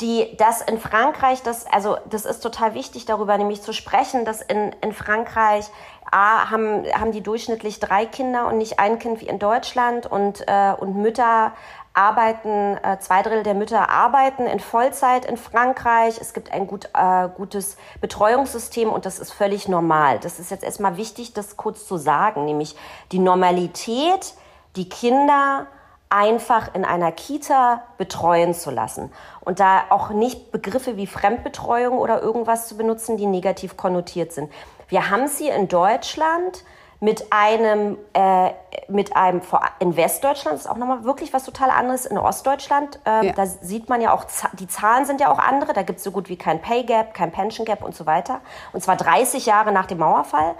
die, 0.00 0.36
das 0.36 0.62
in 0.62 0.78
Frankreich, 0.78 1.42
das, 1.42 1.66
also, 1.66 1.96
das 2.08 2.24
ist 2.24 2.40
total 2.40 2.74
wichtig, 2.74 3.04
darüber 3.04 3.36
nämlich 3.38 3.62
zu 3.62 3.72
sprechen, 3.72 4.24
dass 4.24 4.42
in, 4.42 4.74
in 4.80 4.92
Frankreich 4.92 5.66
A, 6.10 6.50
haben, 6.50 6.84
haben 6.92 7.12
die 7.12 7.22
durchschnittlich 7.22 7.78
drei 7.80 8.04
Kinder 8.04 8.46
und 8.48 8.58
nicht 8.58 8.78
ein 8.78 8.98
Kind 8.98 9.20
wie 9.20 9.26
in 9.26 9.38
Deutschland 9.38 10.06
und, 10.06 10.44
äh, 10.46 10.74
und 10.78 10.96
Mütter 10.96 11.52
arbeiten, 11.94 12.78
äh, 12.82 12.98
zwei 13.00 13.22
Drittel 13.22 13.42
der 13.42 13.54
Mütter 13.54 13.90
arbeiten 13.90 14.46
in 14.46 14.60
Vollzeit 14.60 15.24
in 15.24 15.36
Frankreich. 15.36 16.18
Es 16.20 16.32
gibt 16.32 16.52
ein 16.52 16.66
gut, 16.66 16.88
äh, 16.94 17.28
gutes 17.28 17.76
Betreuungssystem 18.00 18.88
und 18.88 19.04
das 19.04 19.18
ist 19.18 19.32
völlig 19.32 19.68
normal. 19.68 20.18
Das 20.18 20.38
ist 20.38 20.50
jetzt 20.50 20.64
erstmal 20.64 20.96
wichtig, 20.96 21.34
das 21.34 21.56
kurz 21.56 21.86
zu 21.86 21.96
sagen, 21.96 22.44
nämlich 22.44 22.76
die 23.12 23.18
Normalität, 23.18 24.34
die 24.76 24.88
Kinder 24.88 25.66
einfach 26.08 26.74
in 26.74 26.84
einer 26.84 27.10
Kita 27.10 27.82
betreuen 27.96 28.52
zu 28.52 28.70
lassen 28.70 29.10
und 29.40 29.60
da 29.60 29.84
auch 29.88 30.10
nicht 30.10 30.52
Begriffe 30.52 30.98
wie 30.98 31.06
Fremdbetreuung 31.06 31.98
oder 31.98 32.20
irgendwas 32.20 32.68
zu 32.68 32.76
benutzen, 32.76 33.16
die 33.16 33.26
negativ 33.26 33.78
konnotiert 33.78 34.32
sind. 34.32 34.52
Wir 34.88 35.08
haben 35.08 35.26
sie 35.26 35.48
in 35.48 35.68
Deutschland 35.68 36.64
mit 37.02 37.32
einem, 37.32 37.98
äh, 38.12 38.50
mit 38.86 39.16
einem 39.16 39.42
in 39.80 39.96
Westdeutschland 39.96 40.56
ist 40.56 40.70
auch 40.70 40.76
nochmal 40.76 41.02
wirklich 41.02 41.32
was 41.32 41.42
total 41.42 41.70
anderes. 41.70 42.06
In 42.06 42.16
Ostdeutschland, 42.16 43.00
äh, 43.04 43.26
ja. 43.26 43.32
da 43.32 43.44
sieht 43.44 43.88
man 43.88 44.00
ja 44.00 44.14
auch, 44.14 44.24
die 44.52 44.68
Zahlen 44.68 45.04
sind 45.04 45.20
ja 45.20 45.28
auch 45.32 45.40
andere. 45.40 45.72
Da 45.72 45.82
gibt 45.82 45.98
es 45.98 46.04
so 46.04 46.12
gut 46.12 46.28
wie 46.28 46.36
kein 46.36 46.62
Pay 46.62 46.84
Gap, 46.84 47.12
kein 47.12 47.32
Pension 47.32 47.66
Gap 47.66 47.82
und 47.82 47.96
so 47.96 48.06
weiter. 48.06 48.40
Und 48.72 48.84
zwar 48.84 48.94
30 48.94 49.46
Jahre 49.46 49.72
nach 49.72 49.86
dem 49.86 49.98
Mauerfall. 49.98 50.54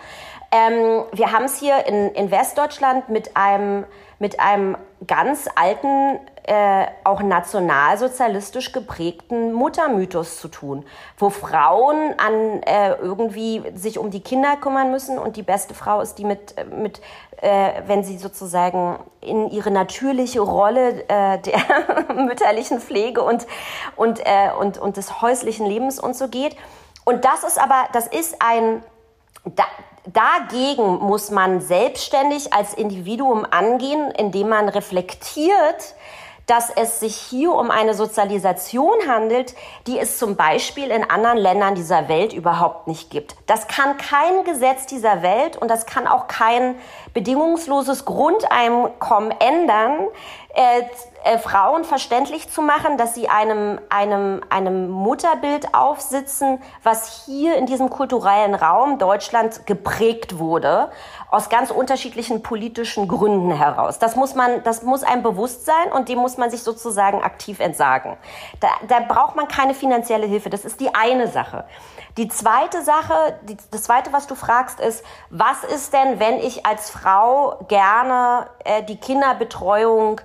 Ähm, 0.50 1.04
wir 1.12 1.30
haben 1.30 1.44
es 1.44 1.60
hier 1.60 1.86
in, 1.86 2.10
in 2.10 2.32
Westdeutschland 2.32 3.08
mit 3.08 3.36
einem, 3.36 3.84
mit 4.18 4.40
einem 4.40 4.76
ganz 5.06 5.48
alten 5.54 6.18
äh, 6.44 6.86
auch 7.04 7.22
nationalsozialistisch 7.22 8.72
geprägten 8.72 9.52
Muttermythos 9.52 10.38
zu 10.38 10.48
tun, 10.48 10.84
wo 11.16 11.30
Frauen 11.30 12.14
an 12.18 12.62
äh, 12.62 12.94
irgendwie 12.94 13.62
sich 13.74 13.98
um 13.98 14.10
die 14.10 14.20
Kinder 14.20 14.56
kümmern 14.56 14.90
müssen 14.90 15.18
und 15.18 15.36
die 15.36 15.42
beste 15.42 15.74
Frau 15.74 16.00
ist 16.00 16.16
die 16.16 16.24
mit, 16.24 16.58
äh, 16.58 16.64
mit 16.64 17.00
äh, 17.42 17.82
wenn 17.86 18.02
sie 18.02 18.18
sozusagen 18.18 18.98
in 19.20 19.50
ihre 19.50 19.70
natürliche 19.70 20.40
Rolle 20.40 21.04
äh, 21.08 21.38
der 21.38 22.14
mütterlichen 22.14 22.80
Pflege 22.80 23.22
und, 23.22 23.46
und, 23.96 24.20
äh, 24.20 24.50
und, 24.58 24.78
und 24.78 24.96
des 24.96 25.22
häuslichen 25.22 25.66
Lebens 25.66 26.00
und 26.00 26.16
so 26.16 26.28
geht. 26.28 26.56
Und 27.04 27.24
das 27.24 27.44
ist 27.44 27.60
aber, 27.60 27.84
das 27.92 28.06
ist 28.06 28.36
ein, 28.40 28.82
da, 29.44 29.64
dagegen 30.06 30.98
muss 30.98 31.30
man 31.30 31.60
selbstständig 31.60 32.52
als 32.52 32.74
Individuum 32.74 33.46
angehen, 33.50 34.10
indem 34.12 34.48
man 34.48 34.68
reflektiert, 34.68 35.94
dass 36.46 36.70
es 36.70 37.00
sich 37.00 37.16
hier 37.16 37.52
um 37.52 37.70
eine 37.70 37.94
Sozialisation 37.94 38.94
handelt, 39.06 39.54
die 39.86 39.98
es 39.98 40.18
zum 40.18 40.36
Beispiel 40.36 40.90
in 40.90 41.08
anderen 41.08 41.38
Ländern 41.38 41.74
dieser 41.74 42.08
Welt 42.08 42.32
überhaupt 42.32 42.88
nicht 42.88 43.10
gibt. 43.10 43.36
Das 43.46 43.68
kann 43.68 43.96
kein 43.96 44.44
Gesetz 44.44 44.86
dieser 44.86 45.22
Welt 45.22 45.56
und 45.56 45.68
das 45.68 45.86
kann 45.86 46.06
auch 46.06 46.26
kein 46.26 46.74
bedingungsloses 47.14 48.04
Grundeinkommen 48.04 49.32
ändern, 49.40 50.08
äh, 50.54 50.82
äh, 51.24 51.38
Frauen 51.38 51.84
verständlich 51.84 52.50
zu 52.50 52.62
machen, 52.62 52.98
dass 52.98 53.14
sie 53.14 53.28
einem, 53.28 53.80
einem, 53.88 54.42
einem 54.50 54.90
Mutterbild 54.90 55.72
aufsitzen, 55.72 56.60
was 56.82 57.24
hier 57.24 57.56
in 57.56 57.66
diesem 57.66 57.88
kulturellen 57.90 58.54
Raum 58.54 58.98
Deutschland 58.98 59.66
geprägt 59.66 60.38
wurde, 60.38 60.90
aus 61.30 61.48
ganz 61.48 61.70
unterschiedlichen 61.70 62.42
politischen 62.42 63.08
Gründen 63.08 63.50
heraus. 63.50 63.98
Das 63.98 64.16
muss 64.16 64.34
man, 64.34 64.62
das 64.64 64.82
muss 64.82 65.04
einem 65.04 65.22
bewusst 65.22 65.64
sein 65.64 65.92
und 65.92 66.08
dem 66.08 66.18
muss 66.18 66.36
man 66.36 66.50
sich 66.50 66.62
sozusagen 66.62 67.22
aktiv 67.22 67.60
entsagen. 67.60 68.16
Da, 68.60 68.68
da 68.88 69.00
braucht 69.00 69.36
man 69.36 69.48
keine 69.48 69.74
finanzielle 69.74 70.26
Hilfe. 70.26 70.50
Das 70.50 70.64
ist 70.64 70.80
die 70.80 70.94
eine 70.94 71.28
Sache. 71.28 71.64
Die 72.18 72.28
zweite 72.28 72.82
Sache, 72.82 73.38
die, 73.42 73.56
das 73.70 73.84
zweite, 73.84 74.12
was 74.12 74.26
du 74.26 74.34
fragst, 74.34 74.80
ist, 74.80 75.02
was 75.30 75.64
ist 75.64 75.94
denn, 75.94 76.20
wenn 76.20 76.40
ich 76.40 76.66
als 76.66 76.90
Frau 76.90 77.64
gerne 77.68 78.48
äh, 78.64 78.82
die 78.82 78.96
Kinderbetreuung 78.96 80.20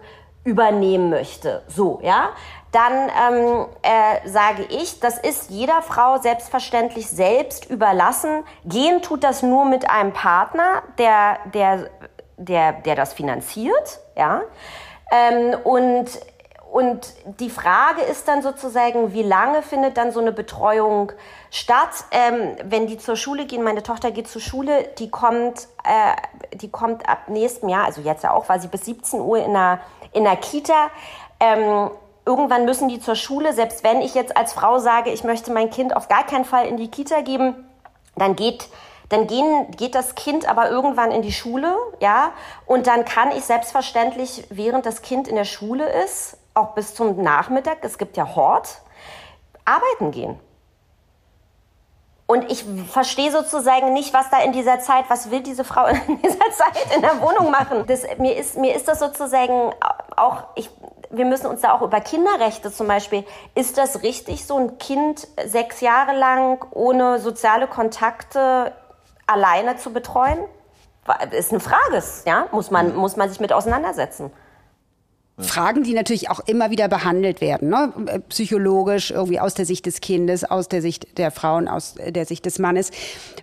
übernehmen 0.48 1.10
möchte? 1.10 1.64
So, 1.68 2.00
ja 2.02 2.30
dann 2.72 2.94
ähm, 2.94 3.66
äh, 3.82 4.28
sage 4.28 4.64
ich, 4.70 5.00
das 5.00 5.18
ist 5.18 5.50
jeder 5.50 5.82
Frau 5.82 6.18
selbstverständlich 6.18 7.10
selbst 7.10 7.70
überlassen. 7.70 8.44
Gehen 8.66 9.02
tut 9.02 9.24
das 9.24 9.42
nur 9.42 9.66
mit 9.66 9.90
einem 9.90 10.14
Partner, 10.14 10.84
der, 10.98 11.40
der, 11.54 11.90
der, 12.38 12.74
der 12.74 12.96
das 12.96 13.14
finanziert. 13.14 14.00
Ja? 14.18 14.42
Ähm, 15.12 15.56
und, 15.64 16.06
und 16.72 17.14
die 17.40 17.50
Frage 17.50 18.02
ist 18.02 18.28
dann 18.28 18.42
sozusagen, 18.42 19.14
wie 19.14 19.24
lange 19.24 19.62
findet 19.62 19.98
dann 19.98 20.12
so 20.12 20.20
eine 20.20 20.34
Betreuung 20.34 21.14
statt? 21.50 22.06
Ähm, 22.12 22.58
wenn 22.66 22.88
die 22.88 22.98
zur 22.98 23.16
Schule 23.16 23.46
gehen, 23.46 23.64
meine 23.64 23.82
Tochter 23.82 24.12
geht 24.12 24.28
zur 24.28 24.42
Schule, 24.42 24.90
die 25.00 25.10
kommt, 25.10 25.70
äh, 25.86 26.58
die 26.58 26.70
kommt 26.70 27.08
ab 27.08 27.30
nächstem 27.30 27.70
Jahr, 27.70 27.86
also 27.86 28.02
jetzt 28.02 28.26
ja 28.26 28.34
auch, 28.34 28.50
weil 28.50 28.60
sie 28.60 28.68
bis 28.68 28.84
17 28.84 29.22
Uhr 29.22 29.38
in 29.38 29.54
der, 29.54 29.80
in 30.18 30.24
der 30.24 30.36
Kita. 30.36 30.90
Ähm, 31.40 31.92
irgendwann 32.26 32.66
müssen 32.66 32.90
die 32.90 33.00
zur 33.00 33.16
Schule. 33.16 33.54
Selbst 33.54 33.84
wenn 33.84 34.02
ich 34.02 34.16
jetzt 34.16 34.36
als 34.36 34.52
Frau 34.52 34.80
sage, 34.80 35.12
ich 35.12 35.24
möchte 35.24 35.52
mein 35.54 35.70
Kind 35.70 35.96
auf 35.96 36.08
gar 36.08 36.26
keinen 36.26 36.46
Fall 36.46 36.66
in 36.66 36.78
die 36.78 36.90
Kita 36.90 37.22
geben, 37.22 37.56
dann 38.16 38.36
geht 38.36 38.68
dann 39.10 39.28
gehen, 39.28 39.72
geht 39.72 39.96
das 39.96 40.16
Kind 40.16 40.50
aber 40.50 40.70
irgendwann 40.70 41.12
in 41.12 41.22
die 41.22 41.32
Schule, 41.32 41.78
ja, 42.02 42.32
und 42.66 42.88
dann 42.88 43.06
kann 43.06 43.32
ich 43.32 43.46
selbstverständlich, 43.46 44.46
während 44.50 44.86
das 44.86 45.02
Kind 45.02 45.28
in 45.28 45.36
der 45.36 45.46
Schule 45.46 45.90
ist, 46.04 46.38
auch 46.54 46.74
bis 46.74 46.94
zum 46.94 47.22
Nachmittag, 47.22 47.78
es 47.84 47.98
gibt 47.98 48.18
ja 48.18 48.36
Hort, 48.36 48.82
arbeiten 49.64 50.12
gehen. 50.12 50.40
Und 52.28 52.52
ich 52.52 52.66
verstehe 52.92 53.32
sozusagen 53.32 53.94
nicht, 53.94 54.14
was 54.14 54.30
da 54.30 54.42
in 54.42 54.52
dieser 54.52 54.82
Zeit, 54.82 55.06
was 55.08 55.32
will 55.32 55.40
diese 55.40 55.64
Frau 55.64 55.86
in 55.86 56.22
dieser 56.22 56.52
Zeit 56.52 56.94
in 56.94 57.02
der 57.02 57.22
Wohnung 57.22 57.50
machen. 57.52 57.86
Das, 57.88 58.04
mir, 58.18 58.36
ist, 58.36 58.58
mir 58.58 58.76
ist 58.76 58.88
das 58.90 59.00
sozusagen 59.00 59.74
auch, 60.18 60.44
ich, 60.56 60.70
wir 61.10 61.24
müssen 61.24 61.48
uns 61.48 61.62
da 61.62 61.72
auch 61.72 61.82
über 61.82 62.02
Kinderrechte 62.02 62.70
zum 62.70 62.88
Beispiel, 62.88 63.26
ist 63.56 63.78
das 63.78 64.04
richtig, 64.04 64.46
so 64.46 64.58
ein 64.58 64.78
Kind 64.78 65.26
sechs 65.46 65.80
Jahre 65.80 66.14
lang 66.18 66.66
ohne 66.72 67.20
soziale 67.20 67.66
Kontakte 67.66 68.74
alleine 69.26 69.78
zu 69.78 69.94
betreuen? 69.94 70.40
Ist 71.32 71.52
eine 71.52 71.62
Frage, 71.62 72.04
ja, 72.26 72.48
muss 72.52 72.72
man, 72.72 72.94
muss 72.94 73.16
man 73.16 73.30
sich 73.30 73.40
mit 73.40 73.54
auseinandersetzen. 73.54 74.34
Fragen, 75.40 75.84
die 75.84 75.94
natürlich 75.94 76.32
auch 76.32 76.40
immer 76.48 76.72
wieder 76.72 76.88
behandelt 76.88 77.42
werden, 77.42 77.70
ne? 77.70 77.94
psychologisch, 78.30 79.12
irgendwie 79.12 79.40
aus 79.40 79.54
der 79.54 79.68
Sicht 79.68 79.86
des 79.86 80.02
Kindes, 80.02 80.44
aus 80.44 80.68
der 80.68 80.82
Sicht 80.82 81.20
der 81.20 81.30
Frauen, 81.30 81.68
aus 81.68 81.94
der 81.94 82.26
Sicht 82.26 82.48
des 82.48 82.58
Mannes. 82.58 82.90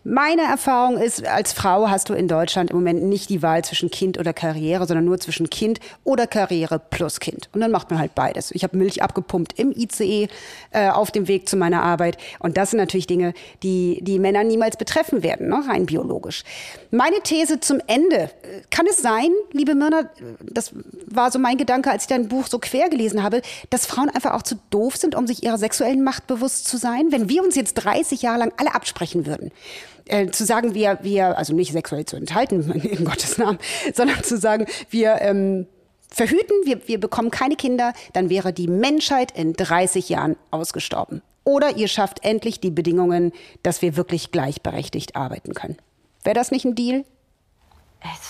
Meine 0.02 0.42
Erfahrung 0.42 0.98
ist, 0.98 1.24
als 1.24 1.52
Frau 1.52 1.88
hast 1.88 2.08
du 2.08 2.14
in 2.14 2.26
Deutschland 2.26 2.70
im 2.70 2.76
Moment 2.78 3.04
nicht 3.04 3.30
die 3.30 3.42
Wahl 3.42 3.62
zwischen 3.62 3.92
Kind 3.92 4.18
oder 4.18 4.32
Karriere, 4.32 4.86
sondern 4.88 5.04
nur 5.04 5.20
zwischen 5.20 5.48
Kind 5.50 5.78
oder 6.02 6.26
Karriere 6.26 6.80
plus 6.80 7.20
Kind. 7.20 7.48
Und 7.52 7.60
dann 7.60 7.70
macht 7.70 7.90
man 7.90 8.00
halt 8.00 8.16
beides. 8.16 8.50
Ich 8.50 8.64
habe 8.64 8.76
Milch 8.76 9.00
abgepumpt 9.00 9.56
im 9.56 9.70
ICE 9.70 10.26
äh, 10.72 10.88
auf 10.90 11.12
dem 11.12 11.28
Weg 11.28 11.48
zu 11.48 11.56
meiner 11.56 11.84
Arbeit. 11.84 12.18
Und 12.40 12.56
das 12.56 12.70
sind 12.70 12.80
natürlich 12.80 13.06
Dinge, 13.06 13.34
die 13.62 14.00
die 14.02 14.18
Männer 14.18 14.42
niemals 14.42 14.76
betreffen 14.76 15.22
werden, 15.22 15.48
ne? 15.48 15.62
rein 15.68 15.86
biologisch. 15.86 16.42
Meine 16.90 17.20
These 17.22 17.60
zum 17.60 17.80
Ende. 17.86 18.30
Kann 18.70 18.86
es 18.90 18.96
sein, 18.96 19.30
liebe 19.52 19.76
Myrna, 19.76 20.10
das 20.40 20.72
war 21.06 21.30
so 21.30 21.38
mein 21.38 21.56
Gedanke, 21.56 21.83
als 21.90 22.04
ich 22.04 22.08
dein 22.08 22.28
Buch 22.28 22.46
so 22.46 22.58
quer 22.58 22.88
gelesen 22.88 23.22
habe, 23.22 23.42
dass 23.70 23.86
Frauen 23.86 24.10
einfach 24.10 24.32
auch 24.32 24.42
zu 24.42 24.56
doof 24.70 24.96
sind, 24.96 25.14
um 25.14 25.26
sich 25.26 25.42
ihrer 25.42 25.58
sexuellen 25.58 26.02
Macht 26.02 26.26
bewusst 26.26 26.66
zu 26.66 26.76
sein? 26.76 27.10
Wenn 27.10 27.28
wir 27.28 27.42
uns 27.42 27.54
jetzt 27.54 27.74
30 27.74 28.22
Jahre 28.22 28.38
lang 28.38 28.52
alle 28.56 28.74
absprechen 28.74 29.26
würden, 29.26 29.50
äh, 30.06 30.30
zu 30.30 30.44
sagen, 30.44 30.74
wir, 30.74 30.98
wir, 31.02 31.38
also 31.38 31.54
nicht 31.54 31.72
sexuell 31.72 32.04
zu 32.04 32.16
enthalten, 32.16 32.70
in 32.82 33.04
Gottes 33.04 33.38
Namen, 33.38 33.58
sondern 33.94 34.22
zu 34.22 34.36
sagen, 34.36 34.66
wir 34.90 35.18
ähm, 35.20 35.66
verhüten, 36.08 36.56
wir, 36.64 36.86
wir 36.86 37.00
bekommen 37.00 37.30
keine 37.30 37.56
Kinder, 37.56 37.92
dann 38.12 38.30
wäre 38.30 38.52
die 38.52 38.68
Menschheit 38.68 39.36
in 39.36 39.52
30 39.54 40.08
Jahren 40.08 40.36
ausgestorben. 40.50 41.22
Oder 41.44 41.76
ihr 41.76 41.88
schafft 41.88 42.24
endlich 42.24 42.60
die 42.60 42.70
Bedingungen, 42.70 43.32
dass 43.62 43.82
wir 43.82 43.96
wirklich 43.96 44.32
gleichberechtigt 44.32 45.14
arbeiten 45.14 45.52
können. 45.52 45.76
Wäre 46.22 46.34
das 46.34 46.50
nicht 46.50 46.64
ein 46.64 46.74
Deal? 46.74 47.04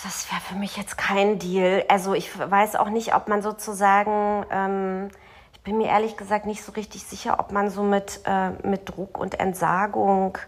Das 0.04 0.30
wäre 0.30 0.40
für 0.40 0.54
mich 0.54 0.76
jetzt 0.76 0.96
kein 0.96 1.38
Deal. 1.38 1.84
Also 1.88 2.14
ich 2.14 2.38
weiß 2.38 2.76
auch 2.76 2.90
nicht, 2.90 3.14
ob 3.14 3.26
man 3.26 3.42
sozusagen, 3.42 4.46
ähm, 4.50 5.08
ich 5.52 5.60
bin 5.62 5.78
mir 5.78 5.88
ehrlich 5.88 6.16
gesagt 6.16 6.46
nicht 6.46 6.62
so 6.62 6.72
richtig 6.72 7.04
sicher, 7.04 7.40
ob 7.40 7.50
man 7.50 7.70
so 7.70 7.82
mit, 7.82 8.20
äh, 8.24 8.50
mit 8.66 8.88
Druck 8.88 9.18
und 9.18 9.40
Entsagung 9.40 10.38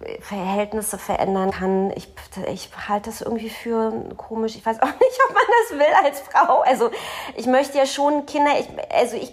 äh, 0.00 0.20
Verhältnisse 0.20 0.98
verändern 0.98 1.52
kann. 1.52 1.92
Ich, 1.92 2.08
ich 2.46 2.70
halte 2.88 3.08
das 3.08 3.22
irgendwie 3.22 3.48
für 3.48 4.10
komisch. 4.18 4.54
Ich 4.56 4.66
weiß 4.66 4.82
auch 4.82 4.86
nicht, 5.00 5.18
ob 5.28 5.34
man 5.34 5.44
das 5.62 5.78
will 5.78 5.94
als 6.04 6.20
Frau. 6.20 6.60
Also 6.60 6.90
ich 7.36 7.46
möchte 7.46 7.78
ja 7.78 7.86
schon 7.86 8.26
Kinder, 8.26 8.52
ich, 8.58 8.68
also 8.92 9.16
ich, 9.16 9.32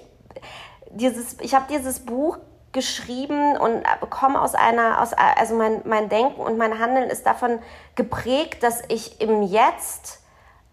dieses, 0.92 1.38
ich 1.42 1.56
habe 1.56 1.66
dieses 1.70 2.00
Buch 2.00 2.38
geschrieben 2.72 3.58
und 3.58 3.84
komme 4.10 4.42
aus 4.42 4.56
einer, 4.56 5.02
aus, 5.02 5.14
also 5.14 5.56
mein, 5.56 5.82
mein 5.86 6.10
Denken 6.10 6.42
und 6.42 6.58
mein 6.58 6.80
Handeln 6.80 7.10
ist 7.10 7.26
davon 7.26 7.60
geprägt, 7.96 8.64
dass 8.64 8.84
ich 8.90 9.22
im 9.22 9.44
Jetzt 9.44 10.20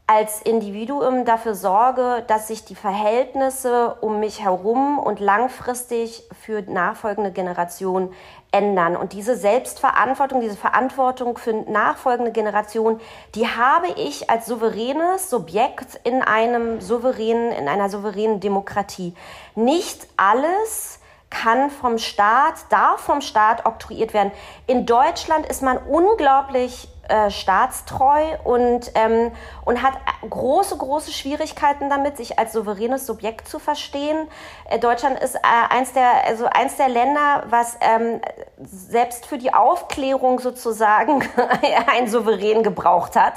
als 0.09 0.41
Individuum 0.41 1.25
dafür 1.25 1.57
sorge, 1.57 2.23
dass 2.29 2.47
sich 2.47 2.65
die 2.65 2.77
Verhältnisse 2.77 3.97
um 4.01 4.21
mich 4.21 4.41
herum 4.45 5.01
und 5.01 5.19
langfristig 5.19 6.23
für 6.45 6.63
nachfolgende 6.63 7.33
Generationen 7.33 8.13
ändern. 8.53 8.97
Und 8.97 9.13
diese 9.15 9.35
Selbstverantwortung, 9.35 10.41
diese 10.41 10.57
Verantwortung 10.57 11.37
für 11.39 11.53
nachfolgende 11.53 12.31
Generationen, 12.31 13.01
die 13.35 13.49
habe 13.49 13.89
ich 13.97 14.31
als 14.31 14.47
souveränes 14.47 15.29
Subjekt 15.29 15.99
in 16.05 16.23
einem 16.23 16.81
souveränen, 16.81 17.51
in 17.51 17.69
einer 17.69 17.89
souveränen 17.89 18.39
Demokratie. 18.39 19.13
Nicht 19.57 20.07
alles 20.17 20.96
kann 21.31 21.70
vom 21.70 21.99
Staat, 21.99 22.55
darf 22.70 23.01
vom 23.01 23.20
Staat 23.20 23.66
oktroyiert 23.66 24.14
werden. 24.14 24.33
In 24.66 24.87
Deutschland 24.87 25.47
ist 25.47 25.62
man 25.62 25.79
unglaublich 25.79 26.89
äh, 27.09 27.31
staatstreu 27.31 28.37
und, 28.45 28.91
ähm, 28.95 29.33
und 29.65 29.83
hat 29.83 29.95
große, 30.29 30.77
große 30.77 31.13
Schwierigkeiten 31.13 31.89
damit, 31.91 32.17
sich 32.17 32.39
als 32.39 32.53
souveränes 32.53 33.07
Subjekt 33.07 33.49
zu 33.49 33.59
verstehen. 33.59 34.29
Äh, 34.69 34.79
Deutschland 34.79 35.19
ist 35.21 35.37
äh, 35.37 35.39
eins, 35.71 35.93
der, 35.93 36.25
also 36.27 36.47
eins 36.47 36.77
der 36.77 36.89
Länder, 36.89 37.45
was 37.49 37.77
ähm, 37.81 38.21
selbst 38.63 39.27
für 39.27 39.39
die 39.39 39.55
Aufklärung 39.55 40.41
sozusagen 40.41 41.23
ein 41.87 42.09
Souverän 42.09 42.63
gebraucht 42.63 43.17
hat, 43.17 43.35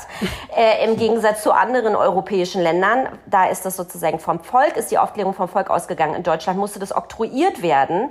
äh, 0.56 0.86
im 0.86 0.98
Gegensatz 0.98 1.44
zu 1.44 1.52
anderen 1.52 1.96
europäischen 1.96 2.62
Ländern. 2.62 3.10
Da 3.26 3.46
ist 3.46 3.66
das 3.66 3.76
sozusagen 3.76 4.20
vom 4.20 4.40
Volk, 4.40 4.78
ist 4.78 4.92
die 4.92 4.98
Aufklärung 4.98 5.34
vom 5.34 5.48
Volk 5.48 5.70
ausgegangen. 5.70 6.16
In 6.16 6.24
Deutschland 6.24 6.60
musste 6.60 6.80
das 6.80 6.96
oktroyiert 6.96 7.62
werden. 7.62 8.10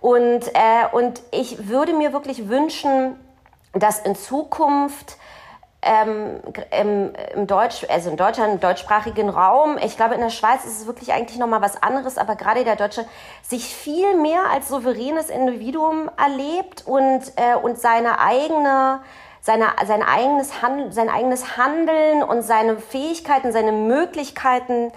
Und, 0.00 0.48
äh, 0.48 0.86
und 0.92 1.22
ich 1.30 1.68
würde 1.68 1.94
mir 1.94 2.12
wirklich 2.12 2.48
wünschen, 2.48 3.18
dass 3.74 4.00
in 4.00 4.14
Zukunft 4.14 5.16
ähm, 5.82 6.40
im, 6.70 7.12
im 7.34 7.46
Deutsch, 7.46 7.86
also 7.88 8.10
in 8.10 8.16
Deutschland, 8.16 8.54
im 8.54 8.60
deutschsprachigen 8.60 9.28
Raum, 9.28 9.78
ich 9.82 9.96
glaube 9.96 10.14
in 10.14 10.20
der 10.20 10.30
Schweiz 10.30 10.64
ist 10.64 10.80
es 10.80 10.86
wirklich 10.86 11.12
eigentlich 11.12 11.38
nochmal 11.38 11.60
was 11.60 11.82
anderes, 11.82 12.16
aber 12.16 12.36
gerade 12.36 12.64
der 12.64 12.76
Deutsche 12.76 13.04
sich 13.42 13.74
viel 13.74 14.16
mehr 14.16 14.50
als 14.50 14.68
souveränes 14.68 15.28
Individuum 15.28 16.10
erlebt 16.16 16.84
und, 16.86 17.22
äh, 17.36 17.54
und 17.60 17.78
seine 17.78 18.18
eigene 18.18 19.00
seine, 19.40 19.66
sein, 19.84 20.02
eigenes 20.02 20.62
Hand, 20.62 20.94
sein 20.94 21.10
eigenes 21.10 21.58
Handeln 21.58 22.22
und 22.22 22.40
seine 22.40 22.78
Fähigkeiten, 22.78 23.52
seine 23.52 23.72
Möglichkeiten 23.72 24.90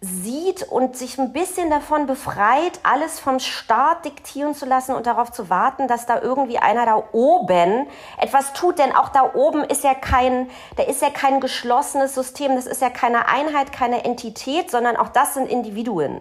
sieht 0.00 0.62
und 0.62 0.96
sich 0.96 1.18
ein 1.18 1.32
bisschen 1.32 1.70
davon 1.70 2.06
befreit, 2.06 2.78
alles 2.84 3.18
vom 3.18 3.40
Staat 3.40 4.04
diktieren 4.04 4.54
zu 4.54 4.64
lassen 4.64 4.94
und 4.94 5.06
darauf 5.06 5.32
zu 5.32 5.50
warten, 5.50 5.88
dass 5.88 6.06
da 6.06 6.20
irgendwie 6.22 6.58
einer 6.58 6.86
da 6.86 7.02
oben 7.12 7.88
etwas 8.16 8.52
tut. 8.52 8.78
Denn 8.78 8.94
auch 8.94 9.08
da 9.08 9.34
oben 9.34 9.64
ist 9.64 9.82
ja 9.82 9.94
kein, 9.94 10.48
da 10.76 10.84
ist 10.84 11.02
ja 11.02 11.10
kein 11.10 11.40
geschlossenes 11.40 12.14
System, 12.14 12.54
das 12.54 12.66
ist 12.66 12.80
ja 12.80 12.90
keine 12.90 13.26
Einheit, 13.28 13.72
keine 13.72 14.04
Entität, 14.04 14.70
sondern 14.70 14.96
auch 14.96 15.08
das 15.08 15.34
sind 15.34 15.50
Individuen. 15.50 16.20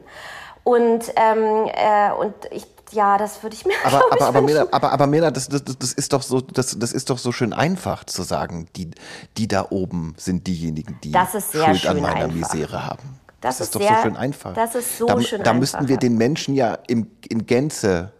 Und, 0.64 1.14
ähm, 1.16 1.70
äh, 1.74 2.12
und 2.14 2.34
ich 2.52 2.66
ja, 2.94 3.18
das 3.18 3.44
würde 3.44 3.54
ich 3.54 3.66
mir 3.66 3.74
aber, 3.84 4.02
aber, 4.12 4.28
aber, 4.28 4.42
Mena, 4.42 4.66
aber, 4.72 4.94
aber 4.94 5.08
Mena, 5.08 5.30
das, 5.30 5.50
das, 5.50 5.62
das 5.64 5.92
ist 5.92 6.14
doch 6.14 6.22
so, 6.22 6.40
das, 6.40 6.80
das 6.80 6.94
ist 6.94 7.10
doch 7.10 7.18
so 7.18 7.34
schön 7.34 7.52
einfach 7.52 8.06
zu 8.06 8.24
sagen, 8.24 8.70
die, 8.78 8.92
die 9.36 9.50
da 9.50 9.68
oben 9.70 10.16
sind 10.18 10.48
diejenigen, 10.48 10.98
die 11.04 11.12
Schuld 11.12 11.86
an 11.86 12.02
meiner 12.02 12.26
einfach. 12.26 12.34
Misere 12.34 12.86
haben. 12.86 13.20
Das, 13.42 13.58
das 13.58 13.68
ist, 13.68 13.68
ist, 13.68 13.76
doch 13.76 13.82
sehr, 13.82 13.98
so 13.98 14.02
schön 14.04 14.18
einfach. 14.18 14.54
Das 14.54 14.76
ist 14.76 14.98
so 14.98 15.06
da, 15.06 15.22
schön 15.22 15.44
da 15.44 15.44
einfach. 15.44 15.44
Da 15.44 15.54
müssten 15.54 15.88
wir 15.88 15.98
den 15.98 16.18
Menschen 16.18 16.56
ja 16.56 16.78
im, 16.88 17.12
in 17.30 17.46
Gänze 17.46 18.12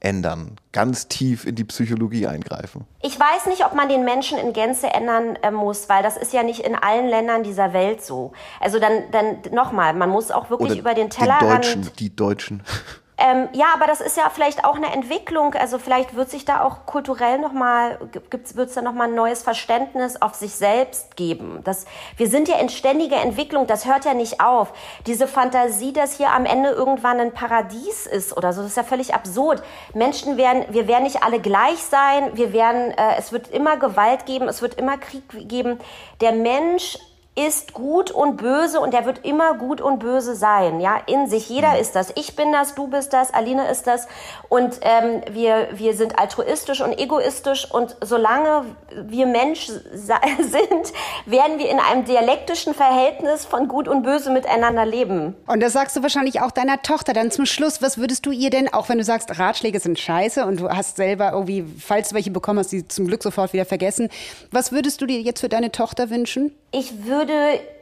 ändern, 0.00 0.56
ganz 0.72 1.08
tief 1.08 1.46
in 1.46 1.54
die 1.54 1.64
Psychologie 1.64 2.26
eingreifen. 2.26 2.86
Ich 3.02 3.18
weiß 3.18 3.46
nicht, 3.46 3.64
ob 3.64 3.74
man 3.74 3.88
den 3.88 4.04
Menschen 4.04 4.38
in 4.38 4.52
Gänze 4.52 4.88
ändern 4.88 5.36
äh, 5.42 5.50
muss, 5.50 5.88
weil 5.88 6.02
das 6.02 6.16
ist 6.16 6.32
ja 6.32 6.42
nicht 6.42 6.60
in 6.60 6.74
allen 6.74 7.08
Ländern 7.08 7.42
dieser 7.42 7.72
Welt 7.72 8.04
so. 8.04 8.32
Also 8.60 8.78
dann, 8.78 9.10
dann 9.10 9.38
nochmal, 9.52 9.94
man 9.94 10.10
muss 10.10 10.30
auch 10.30 10.50
wirklich 10.50 10.72
Oder 10.72 10.80
über 10.80 10.94
den 10.94 11.10
Tellerrand. 11.10 11.64
Die 11.64 11.70
Deutschen, 11.70 11.96
die 11.98 12.16
Deutschen. 12.16 12.62
Ähm, 13.18 13.48
ja, 13.52 13.66
aber 13.74 13.86
das 13.86 14.02
ist 14.02 14.18
ja 14.18 14.28
vielleicht 14.28 14.64
auch 14.64 14.76
eine 14.76 14.92
Entwicklung. 14.92 15.54
Also 15.54 15.78
vielleicht 15.78 16.14
wird 16.14 16.30
sich 16.30 16.44
da 16.44 16.62
auch 16.62 16.84
kulturell 16.84 17.38
nochmal, 17.38 17.98
wird 18.12 18.68
es 18.68 18.74
da 18.74 18.82
nochmal 18.82 19.08
ein 19.08 19.14
neues 19.14 19.42
Verständnis 19.42 20.20
auf 20.20 20.34
sich 20.34 20.54
selbst 20.54 21.16
geben. 21.16 21.60
Das, 21.64 21.86
wir 22.18 22.28
sind 22.28 22.46
ja 22.46 22.58
in 22.58 22.68
ständiger 22.68 23.16
Entwicklung, 23.16 23.66
das 23.66 23.86
hört 23.86 24.04
ja 24.04 24.12
nicht 24.12 24.40
auf. 24.40 24.72
Diese 25.06 25.26
Fantasie, 25.26 25.94
dass 25.94 26.18
hier 26.18 26.30
am 26.30 26.44
Ende 26.44 26.70
irgendwann 26.70 27.18
ein 27.18 27.32
Paradies 27.32 28.06
ist 28.06 28.36
oder 28.36 28.52
so, 28.52 28.60
das 28.60 28.72
ist 28.72 28.76
ja 28.76 28.84
völlig 28.84 29.14
absurd. 29.14 29.62
Menschen 29.94 30.36
werden, 30.36 30.66
wir 30.68 30.86
werden 30.86 31.04
nicht 31.04 31.22
alle 31.22 31.40
gleich 31.40 31.78
sein, 31.78 32.36
wir 32.36 32.52
werden, 32.52 32.90
äh, 32.90 33.16
es 33.16 33.32
wird 33.32 33.48
immer 33.48 33.78
Gewalt 33.78 34.26
geben, 34.26 34.46
es 34.46 34.60
wird 34.60 34.74
immer 34.74 34.98
Krieg 34.98 35.24
geben. 35.48 35.80
Der 36.20 36.32
Mensch 36.32 36.98
ist 37.36 37.74
gut 37.74 38.10
und 38.10 38.38
böse 38.38 38.80
und 38.80 38.94
er 38.94 39.04
wird 39.04 39.24
immer 39.24 39.54
gut 39.54 39.82
und 39.82 39.98
böse 39.98 40.34
sein, 40.34 40.80
ja, 40.80 40.98
in 41.06 41.28
sich. 41.28 41.50
Jeder 41.50 41.72
mhm. 41.72 41.80
ist 41.80 41.94
das. 41.94 42.10
Ich 42.16 42.34
bin 42.34 42.50
das, 42.50 42.74
du 42.74 42.86
bist 42.88 43.12
das, 43.12 43.32
Aline 43.32 43.68
ist 43.70 43.86
das 43.86 44.08
und 44.48 44.80
ähm, 44.80 45.20
wir, 45.30 45.68
wir 45.72 45.94
sind 45.94 46.18
altruistisch 46.18 46.80
und 46.80 46.98
egoistisch 46.98 47.70
und 47.70 47.94
solange 48.02 48.64
wir 48.90 49.26
Mensch 49.26 49.66
sind, 49.92 50.92
werden 51.26 51.58
wir 51.58 51.68
in 51.68 51.78
einem 51.78 52.06
dialektischen 52.06 52.72
Verhältnis 52.72 53.44
von 53.44 53.68
gut 53.68 53.86
und 53.86 54.02
böse 54.02 54.30
miteinander 54.30 54.86
leben. 54.86 55.36
Und 55.46 55.60
das 55.60 55.74
sagst 55.74 55.94
du 55.96 56.02
wahrscheinlich 56.02 56.40
auch 56.40 56.52
deiner 56.52 56.80
Tochter 56.80 57.12
dann 57.12 57.30
zum 57.30 57.44
Schluss. 57.44 57.82
Was 57.82 57.98
würdest 57.98 58.24
du 58.24 58.30
ihr 58.30 58.48
denn, 58.48 58.72
auch 58.72 58.88
wenn 58.88 58.96
du 58.96 59.04
sagst, 59.04 59.38
Ratschläge 59.38 59.78
sind 59.80 59.98
scheiße 59.98 60.46
und 60.46 60.60
du 60.60 60.70
hast 60.70 60.96
selber 60.96 61.32
irgendwie, 61.32 61.66
falls 61.78 62.08
du 62.08 62.14
welche 62.14 62.30
bekommen 62.30 62.60
hast, 62.60 62.72
die 62.72 62.88
zum 62.88 63.06
Glück 63.06 63.22
sofort 63.22 63.52
wieder 63.52 63.66
vergessen, 63.66 64.08
was 64.50 64.72
würdest 64.72 65.02
du 65.02 65.06
dir 65.06 65.20
jetzt 65.20 65.40
für 65.40 65.50
deine 65.50 65.70
Tochter 65.70 66.08
wünschen? 66.08 66.52
Ich 66.72 67.04
würde 67.04 67.25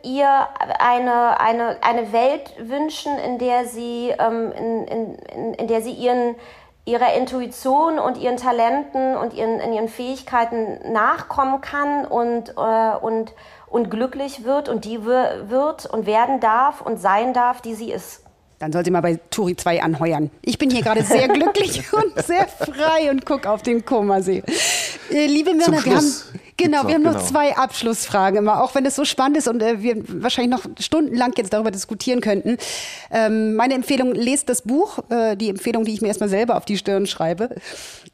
ihr 0.02 0.48
eine, 0.78 1.40
eine, 1.40 1.82
eine 1.82 2.12
Welt 2.12 2.52
wünschen, 2.58 3.16
in 3.18 3.38
der 3.38 3.66
sie, 3.66 4.14
ähm, 4.18 4.52
in, 4.52 4.84
in, 4.86 5.54
in 5.54 5.68
der 5.68 5.82
sie 5.82 5.92
ihren, 5.92 6.36
ihrer 6.84 7.14
Intuition 7.14 7.98
und 7.98 8.18
ihren 8.18 8.36
Talenten 8.36 9.16
und 9.16 9.32
ihren, 9.32 9.60
in 9.60 9.72
ihren 9.72 9.88
Fähigkeiten 9.88 10.92
nachkommen 10.92 11.60
kann 11.60 12.04
und, 12.04 12.50
äh, 12.56 12.96
und, 13.00 13.32
und 13.66 13.90
glücklich 13.90 14.44
wird 14.44 14.68
und 14.68 14.84
die 14.84 15.04
wird 15.04 15.86
und 15.86 16.06
werden 16.06 16.40
darf 16.40 16.80
und 16.80 17.00
sein 17.00 17.32
darf, 17.32 17.62
die 17.62 17.74
sie 17.74 17.90
ist. 17.90 18.20
Dann 18.58 18.72
soll 18.72 18.84
sie 18.84 18.90
mal 18.90 19.02
bei 19.02 19.18
Turi 19.30 19.56
2 19.56 19.82
anheuern. 19.82 20.30
Ich 20.42 20.58
bin 20.58 20.70
hier 20.70 20.82
gerade 20.82 21.02
sehr 21.02 21.28
glücklich 21.28 21.92
und 21.92 22.24
sehr 22.24 22.46
frei 22.46 23.10
und 23.10 23.26
gucke 23.26 23.50
auf 23.50 23.62
den 23.62 23.84
Komasee. 23.84 24.42
Äh, 25.10 25.26
liebe 25.26 25.54
Mirna, 25.54 25.84
wir 25.84 25.96
haben 25.96 26.12
Genau, 26.56 26.86
wir 26.86 26.94
haben 26.94 27.02
noch 27.02 27.14
genau. 27.14 27.24
zwei 27.24 27.56
Abschlussfragen 27.56 28.38
immer, 28.38 28.62
auch 28.62 28.74
wenn 28.74 28.86
es 28.86 28.94
so 28.94 29.04
spannend 29.04 29.36
ist 29.38 29.48
und 29.48 29.62
äh, 29.62 29.82
wir 29.82 29.96
wahrscheinlich 30.22 30.50
noch 30.52 30.64
stundenlang 30.78 31.32
jetzt 31.36 31.52
darüber 31.52 31.70
diskutieren 31.70 32.20
könnten. 32.20 32.58
Ähm, 33.10 33.54
meine 33.54 33.74
Empfehlung, 33.74 34.14
lest 34.14 34.48
das 34.48 34.62
Buch, 34.62 34.98
äh, 35.08 35.36
die 35.36 35.48
Empfehlung, 35.48 35.84
die 35.84 35.92
ich 35.92 36.00
mir 36.00 36.08
erstmal 36.08 36.28
selber 36.28 36.56
auf 36.56 36.64
die 36.64 36.76
Stirn 36.76 37.06
schreibe. 37.06 37.50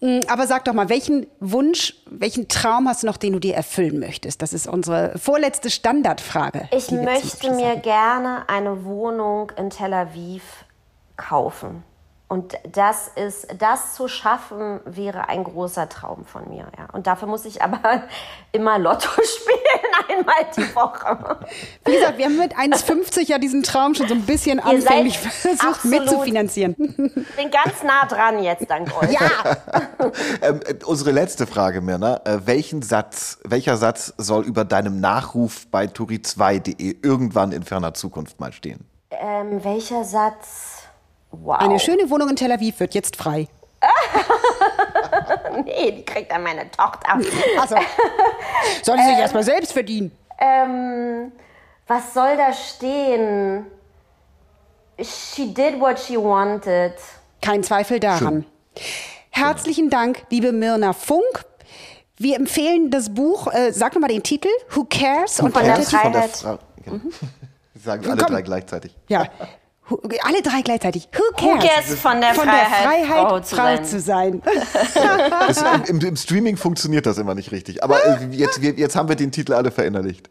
Mm, 0.01 0.21
aber 0.29 0.47
sag 0.47 0.65
doch 0.65 0.73
mal, 0.73 0.89
welchen 0.89 1.27
Wunsch, 1.41 1.95
welchen 2.07 2.49
Traum 2.49 2.89
hast 2.89 3.03
du 3.03 3.07
noch, 3.07 3.19
den 3.19 3.35
du 3.35 3.39
dir 3.39 3.55
erfüllen 3.55 3.99
möchtest? 3.99 4.41
Das 4.41 4.55
ist 4.55 4.67
unsere 4.67 5.19
vorletzte 5.19 5.69
Standardfrage. 5.69 6.69
Ich 6.73 6.91
möchte 6.91 7.53
mir 7.53 7.77
gerne 7.77 8.49
eine 8.49 8.85
Wohnung 8.85 9.53
in 9.59 9.69
Tel 9.69 9.93
Aviv 9.93 10.43
kaufen. 11.17 11.85
Und 12.31 12.57
das 12.71 13.11
ist, 13.17 13.49
das 13.59 13.95
zu 13.95 14.07
schaffen, 14.07 14.79
wäre 14.85 15.29
ein 15.29 15.43
großer 15.43 15.89
Traum 15.89 16.25
von 16.25 16.49
mir. 16.49 16.69
Ja. 16.79 16.87
Und 16.93 17.09
dafür 17.09 17.27
muss 17.27 17.45
ich 17.45 17.61
aber 17.61 18.05
immer 18.53 18.79
Lotto 18.79 19.09
spielen, 19.21 19.91
einmal 20.09 20.47
die 20.57 20.73
Woche. 20.77 21.41
Wie 21.85 21.93
gesagt, 21.93 22.19
wir 22.19 22.27
haben 22.27 22.39
mit 22.39 22.55
1,50 22.55 23.27
ja 23.27 23.39
diesen 23.39 23.65
Traum 23.65 23.97
schon 23.97 24.07
so 24.07 24.15
ein 24.15 24.23
bisschen 24.23 24.61
anfänglich 24.61 25.19
versucht 25.19 25.85
mitzufinanzieren. 25.87 26.77
Ich 26.79 27.37
bin 27.37 27.51
ganz 27.51 27.83
nah 27.83 28.07
dran 28.07 28.41
jetzt, 28.45 28.71
dank 28.71 28.97
euch. 29.03 29.11
Ja. 29.11 29.57
ähm, 30.41 30.61
unsere 30.85 31.11
letzte 31.11 31.49
Frage, 31.49 31.81
Mirna. 31.81 32.21
Äh, 32.25 32.47
welchen 32.47 32.83
Satz, 32.83 33.41
welcher 33.43 33.77
Satz 33.77 34.15
soll 34.19 34.45
über 34.45 34.65
deinem 34.65 35.01
Nachruf 35.01 35.67
bei 35.67 35.87
turi2.de 35.87 36.99
irgendwann 37.03 37.51
in 37.51 37.65
ferner 37.65 37.93
Zukunft 37.93 38.39
mal 38.39 38.53
stehen? 38.53 38.87
Ähm, 39.11 39.65
welcher 39.65 40.05
Satz? 40.05 40.80
Wow. 41.31 41.59
Eine 41.59 41.79
schöne 41.79 42.11
Wohnung 42.11 42.31
in 42.31 42.37
Tel 42.37 42.53
Aviv 42.53 42.81
wird 42.81 42.95
jetzt 42.95 43.17
frei. 43.17 43.49
nee, 45.65 45.93
die 45.93 46.05
kriegt 46.05 46.31
dann 46.31 46.43
meine 46.43 46.71
Tochter. 46.71 47.15
Also, 47.59 47.77
soll 48.83 48.99
sie 48.99 49.05
sich 49.05 49.15
ähm, 49.15 49.21
erstmal 49.21 49.43
selbst 49.43 49.73
verdienen? 49.73 50.13
Ähm, 50.39 51.33
was 51.87 52.13
soll 52.13 52.37
da 52.37 52.53
stehen? 52.53 53.67
She 55.01 55.53
did 55.53 55.81
what 55.81 55.99
she 55.99 56.17
wanted. 56.17 56.95
Kein 57.41 57.63
Zweifel 57.63 58.01
daran. 58.01 58.45
Schön. 58.77 58.85
Herzlichen 59.31 59.89
Dank, 59.89 60.25
liebe 60.31 60.53
Mirna 60.53 60.93
Funk. 60.93 61.45
Wir 62.17 62.37
empfehlen 62.37 62.91
das 62.91 63.15
Buch, 63.15 63.47
äh, 63.47 63.73
sag 63.73 63.95
nochmal 63.95 64.11
den 64.11 64.23
Titel, 64.23 64.49
Who 64.71 64.85
Cares? 64.85 65.41
Und 65.41 65.53
von 65.53 65.65
der 65.65 65.77
Freiheit. 65.77 66.31
Von 66.37 66.59
der 66.85 66.93
mhm. 66.93 67.13
Sagen 67.75 68.05
alle 68.11 68.23
Komm. 68.23 68.35
drei 68.35 68.43
gleichzeitig. 68.43 68.95
Ja, 69.09 69.27
alle 70.23 70.43
drei 70.43 70.63
gleichzeitig. 70.63 71.09
Who 71.13 71.23
cares? 71.37 71.63
Who 71.63 71.67
cares 71.67 72.01
von 72.01 72.21
der 72.21 72.35
von 72.35 72.45
Freiheit, 72.45 72.71
der 72.71 72.89
Freiheit 72.89 73.29
Frau, 73.29 73.41
zu 73.41 73.57
Frau 73.57 73.83
Zu 73.83 74.01
sein. 74.01 74.43
das, 75.47 75.63
im, 75.89 76.01
im, 76.01 76.17
Streaming 76.17 76.57
funktioniert 76.57 77.07
das 77.07 77.19
immer 77.19 77.35
nicht 77.35 77.53
richtig. 77.53 77.83
Aber 77.83 78.05
äh, 78.05 78.27
jetzt, 78.31 78.59
jetzt 78.63 78.97
haben 78.97 79.09
wir 79.09 79.17
den 79.17 79.33
Titel 79.33 79.53
alle 79.53 79.71
verinnerlicht. 79.71 80.31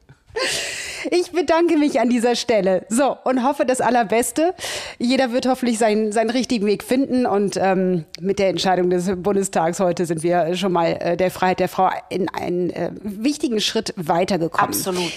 Ich 1.11 1.31
bedanke 1.31 1.77
mich 1.77 1.99
an 1.99 2.09
dieser 2.09 2.35
Stelle. 2.35 2.85
So, 2.89 3.15
und 3.23 3.43
hoffe 3.43 3.65
das 3.65 3.81
Allerbeste. 3.81 4.53
Jeder 4.97 5.31
wird 5.31 5.47
hoffentlich 5.47 5.77
seinen, 5.77 6.11
seinen 6.11 6.29
richtigen 6.29 6.65
Weg 6.65 6.83
finden. 6.83 7.25
Und 7.25 7.57
ähm, 7.57 8.05
mit 8.19 8.39
der 8.39 8.49
Entscheidung 8.49 8.89
des 8.89 9.09
Bundestags 9.15 9.79
heute 9.79 10.05
sind 10.05 10.23
wir 10.23 10.55
schon 10.55 10.71
mal 10.71 10.97
äh, 10.99 11.17
der 11.17 11.31
Freiheit 11.31 11.59
der 11.59 11.69
Frau 11.69 11.89
in 12.09 12.29
einen 12.29 12.69
äh, 12.69 12.91
wichtigen 13.01 13.61
Schritt 13.61 13.93
weitergekommen. 13.95 14.67
Absolut. 14.67 15.13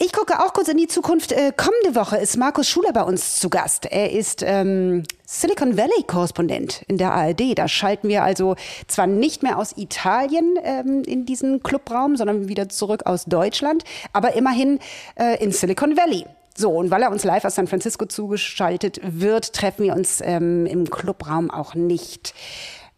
Ich 0.00 0.12
gucke 0.12 0.38
auch 0.38 0.52
kurz 0.52 0.68
in 0.68 0.76
die 0.76 0.86
Zukunft. 0.86 1.32
Äh, 1.32 1.52
kommende 1.56 1.96
Woche 1.96 2.18
ist 2.18 2.36
Markus 2.36 2.68
Schuler 2.68 2.92
bei 2.92 3.02
uns 3.02 3.40
zu 3.40 3.50
Gast. 3.50 3.84
Er 3.84 4.12
ist 4.12 4.44
ähm, 4.46 5.02
Silicon 5.26 5.76
Valley-Korrespondent 5.76 6.84
in 6.86 6.98
der 6.98 7.12
ARD. 7.12 7.58
Da 7.58 7.66
schalten 7.66 8.08
wir 8.08 8.22
also 8.22 8.54
zwar 8.86 9.08
nicht 9.08 9.42
mehr 9.42 9.58
aus 9.58 9.76
Italien 9.76 10.56
ähm, 10.62 11.02
in 11.02 11.26
diesen 11.26 11.64
Clubraum, 11.64 12.16
sondern 12.16 12.48
wieder 12.48 12.68
zurück 12.68 13.06
aus 13.06 13.24
Deutschland, 13.24 13.82
aber 14.12 14.34
immerhin 14.34 14.78
äh, 15.16 15.42
in 15.42 15.50
Silicon 15.50 15.96
Valley. 15.96 16.26
So, 16.56 16.70
und 16.70 16.92
weil 16.92 17.02
er 17.02 17.10
uns 17.10 17.24
live 17.24 17.44
aus 17.44 17.56
San 17.56 17.66
Francisco 17.66 18.06
zugeschaltet 18.06 19.00
wird, 19.02 19.52
treffen 19.52 19.84
wir 19.84 19.94
uns 19.94 20.20
ähm, 20.20 20.66
im 20.66 20.88
Clubraum 20.90 21.50
auch 21.50 21.74
nicht 21.74 22.34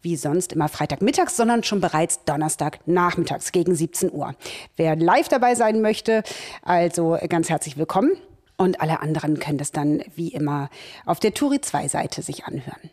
wie 0.01 0.15
sonst 0.15 0.53
immer 0.53 0.67
Freitagmittags, 0.67 1.37
sondern 1.37 1.63
schon 1.63 1.81
bereits 1.81 2.23
Donnerstagnachmittags 2.25 3.51
gegen 3.51 3.75
17 3.75 4.11
Uhr. 4.11 4.33
Wer 4.75 4.95
live 4.95 5.27
dabei 5.29 5.55
sein 5.55 5.81
möchte, 5.81 6.23
also 6.61 7.17
ganz 7.29 7.49
herzlich 7.49 7.77
willkommen. 7.77 8.11
Und 8.57 8.79
alle 8.79 8.99
anderen 8.99 9.39
können 9.39 9.57
das 9.57 9.71
dann 9.71 10.03
wie 10.15 10.29
immer 10.29 10.69
auf 11.05 11.19
der 11.19 11.33
Turi 11.33 11.61
2 11.61 11.87
Seite 11.87 12.21
sich 12.21 12.45
anhören. 12.45 12.91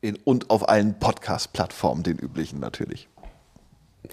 In, 0.00 0.16
und 0.24 0.48
auf 0.48 0.68
allen 0.68 0.98
Podcast-Plattformen, 0.98 2.02
den 2.02 2.18
üblichen 2.18 2.58
natürlich. 2.58 3.08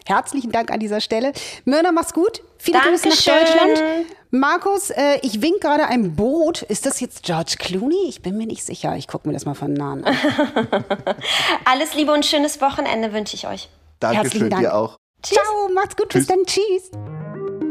Herzlichen 0.06 0.52
Dank 0.52 0.72
an 0.72 0.80
dieser 0.80 1.02
Stelle. 1.02 1.34
Myrna, 1.66 1.92
mach's 1.92 2.14
gut. 2.14 2.42
Viele 2.58 2.80
Grüße 2.80 3.08
nach 3.10 3.16
Deutschland. 3.16 3.84
Markus, 4.32 4.90
äh, 4.90 5.20
ich 5.22 5.42
wink 5.42 5.62
gerade 5.62 5.88
ein 5.88 6.16
Boot. 6.16 6.62
Ist 6.64 6.86
das 6.86 7.00
jetzt 7.00 7.24
George 7.24 7.56
Clooney? 7.58 8.08
Ich 8.10 8.22
bin 8.22 8.38
mir 8.38 8.46
nicht 8.46 8.64
sicher. 8.64 8.96
Ich 8.98 9.08
gucke 9.08 9.28
mir 9.28 9.34
das 9.34 9.46
mal 9.46 9.54
von 9.54 9.74
nahen 9.74 10.04
an. 10.04 10.16
Alles 11.66 11.94
Liebe 11.96 12.12
und 12.12 12.26
schönes 12.26 12.60
Wochenende 12.62 13.14
wünsche 13.14 13.36
ich 13.36 13.48
euch. 13.48 13.70
Dankeschön 14.00 14.24
Herzlichen 14.24 14.50
Dank. 14.50 14.64
dir 14.64 14.76
auch. 14.76 14.98
Ciao, 15.24 15.70
macht's 15.74 15.96
gut. 15.96 16.10
Bis 16.10 16.28
dann. 16.28 16.40
Tschüss. 16.46 16.92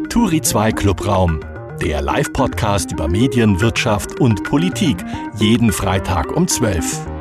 Turi 0.08 0.40
2 0.40 0.72
Clubraum, 0.72 1.40
der 1.82 2.00
Live-Podcast 2.00 2.92
über 2.92 3.06
Medien, 3.08 3.60
Wirtschaft 3.60 4.18
und 4.20 4.42
Politik. 4.44 4.96
Jeden 5.38 5.72
Freitag 5.72 6.34
um 6.34 6.48
12. 6.48 7.15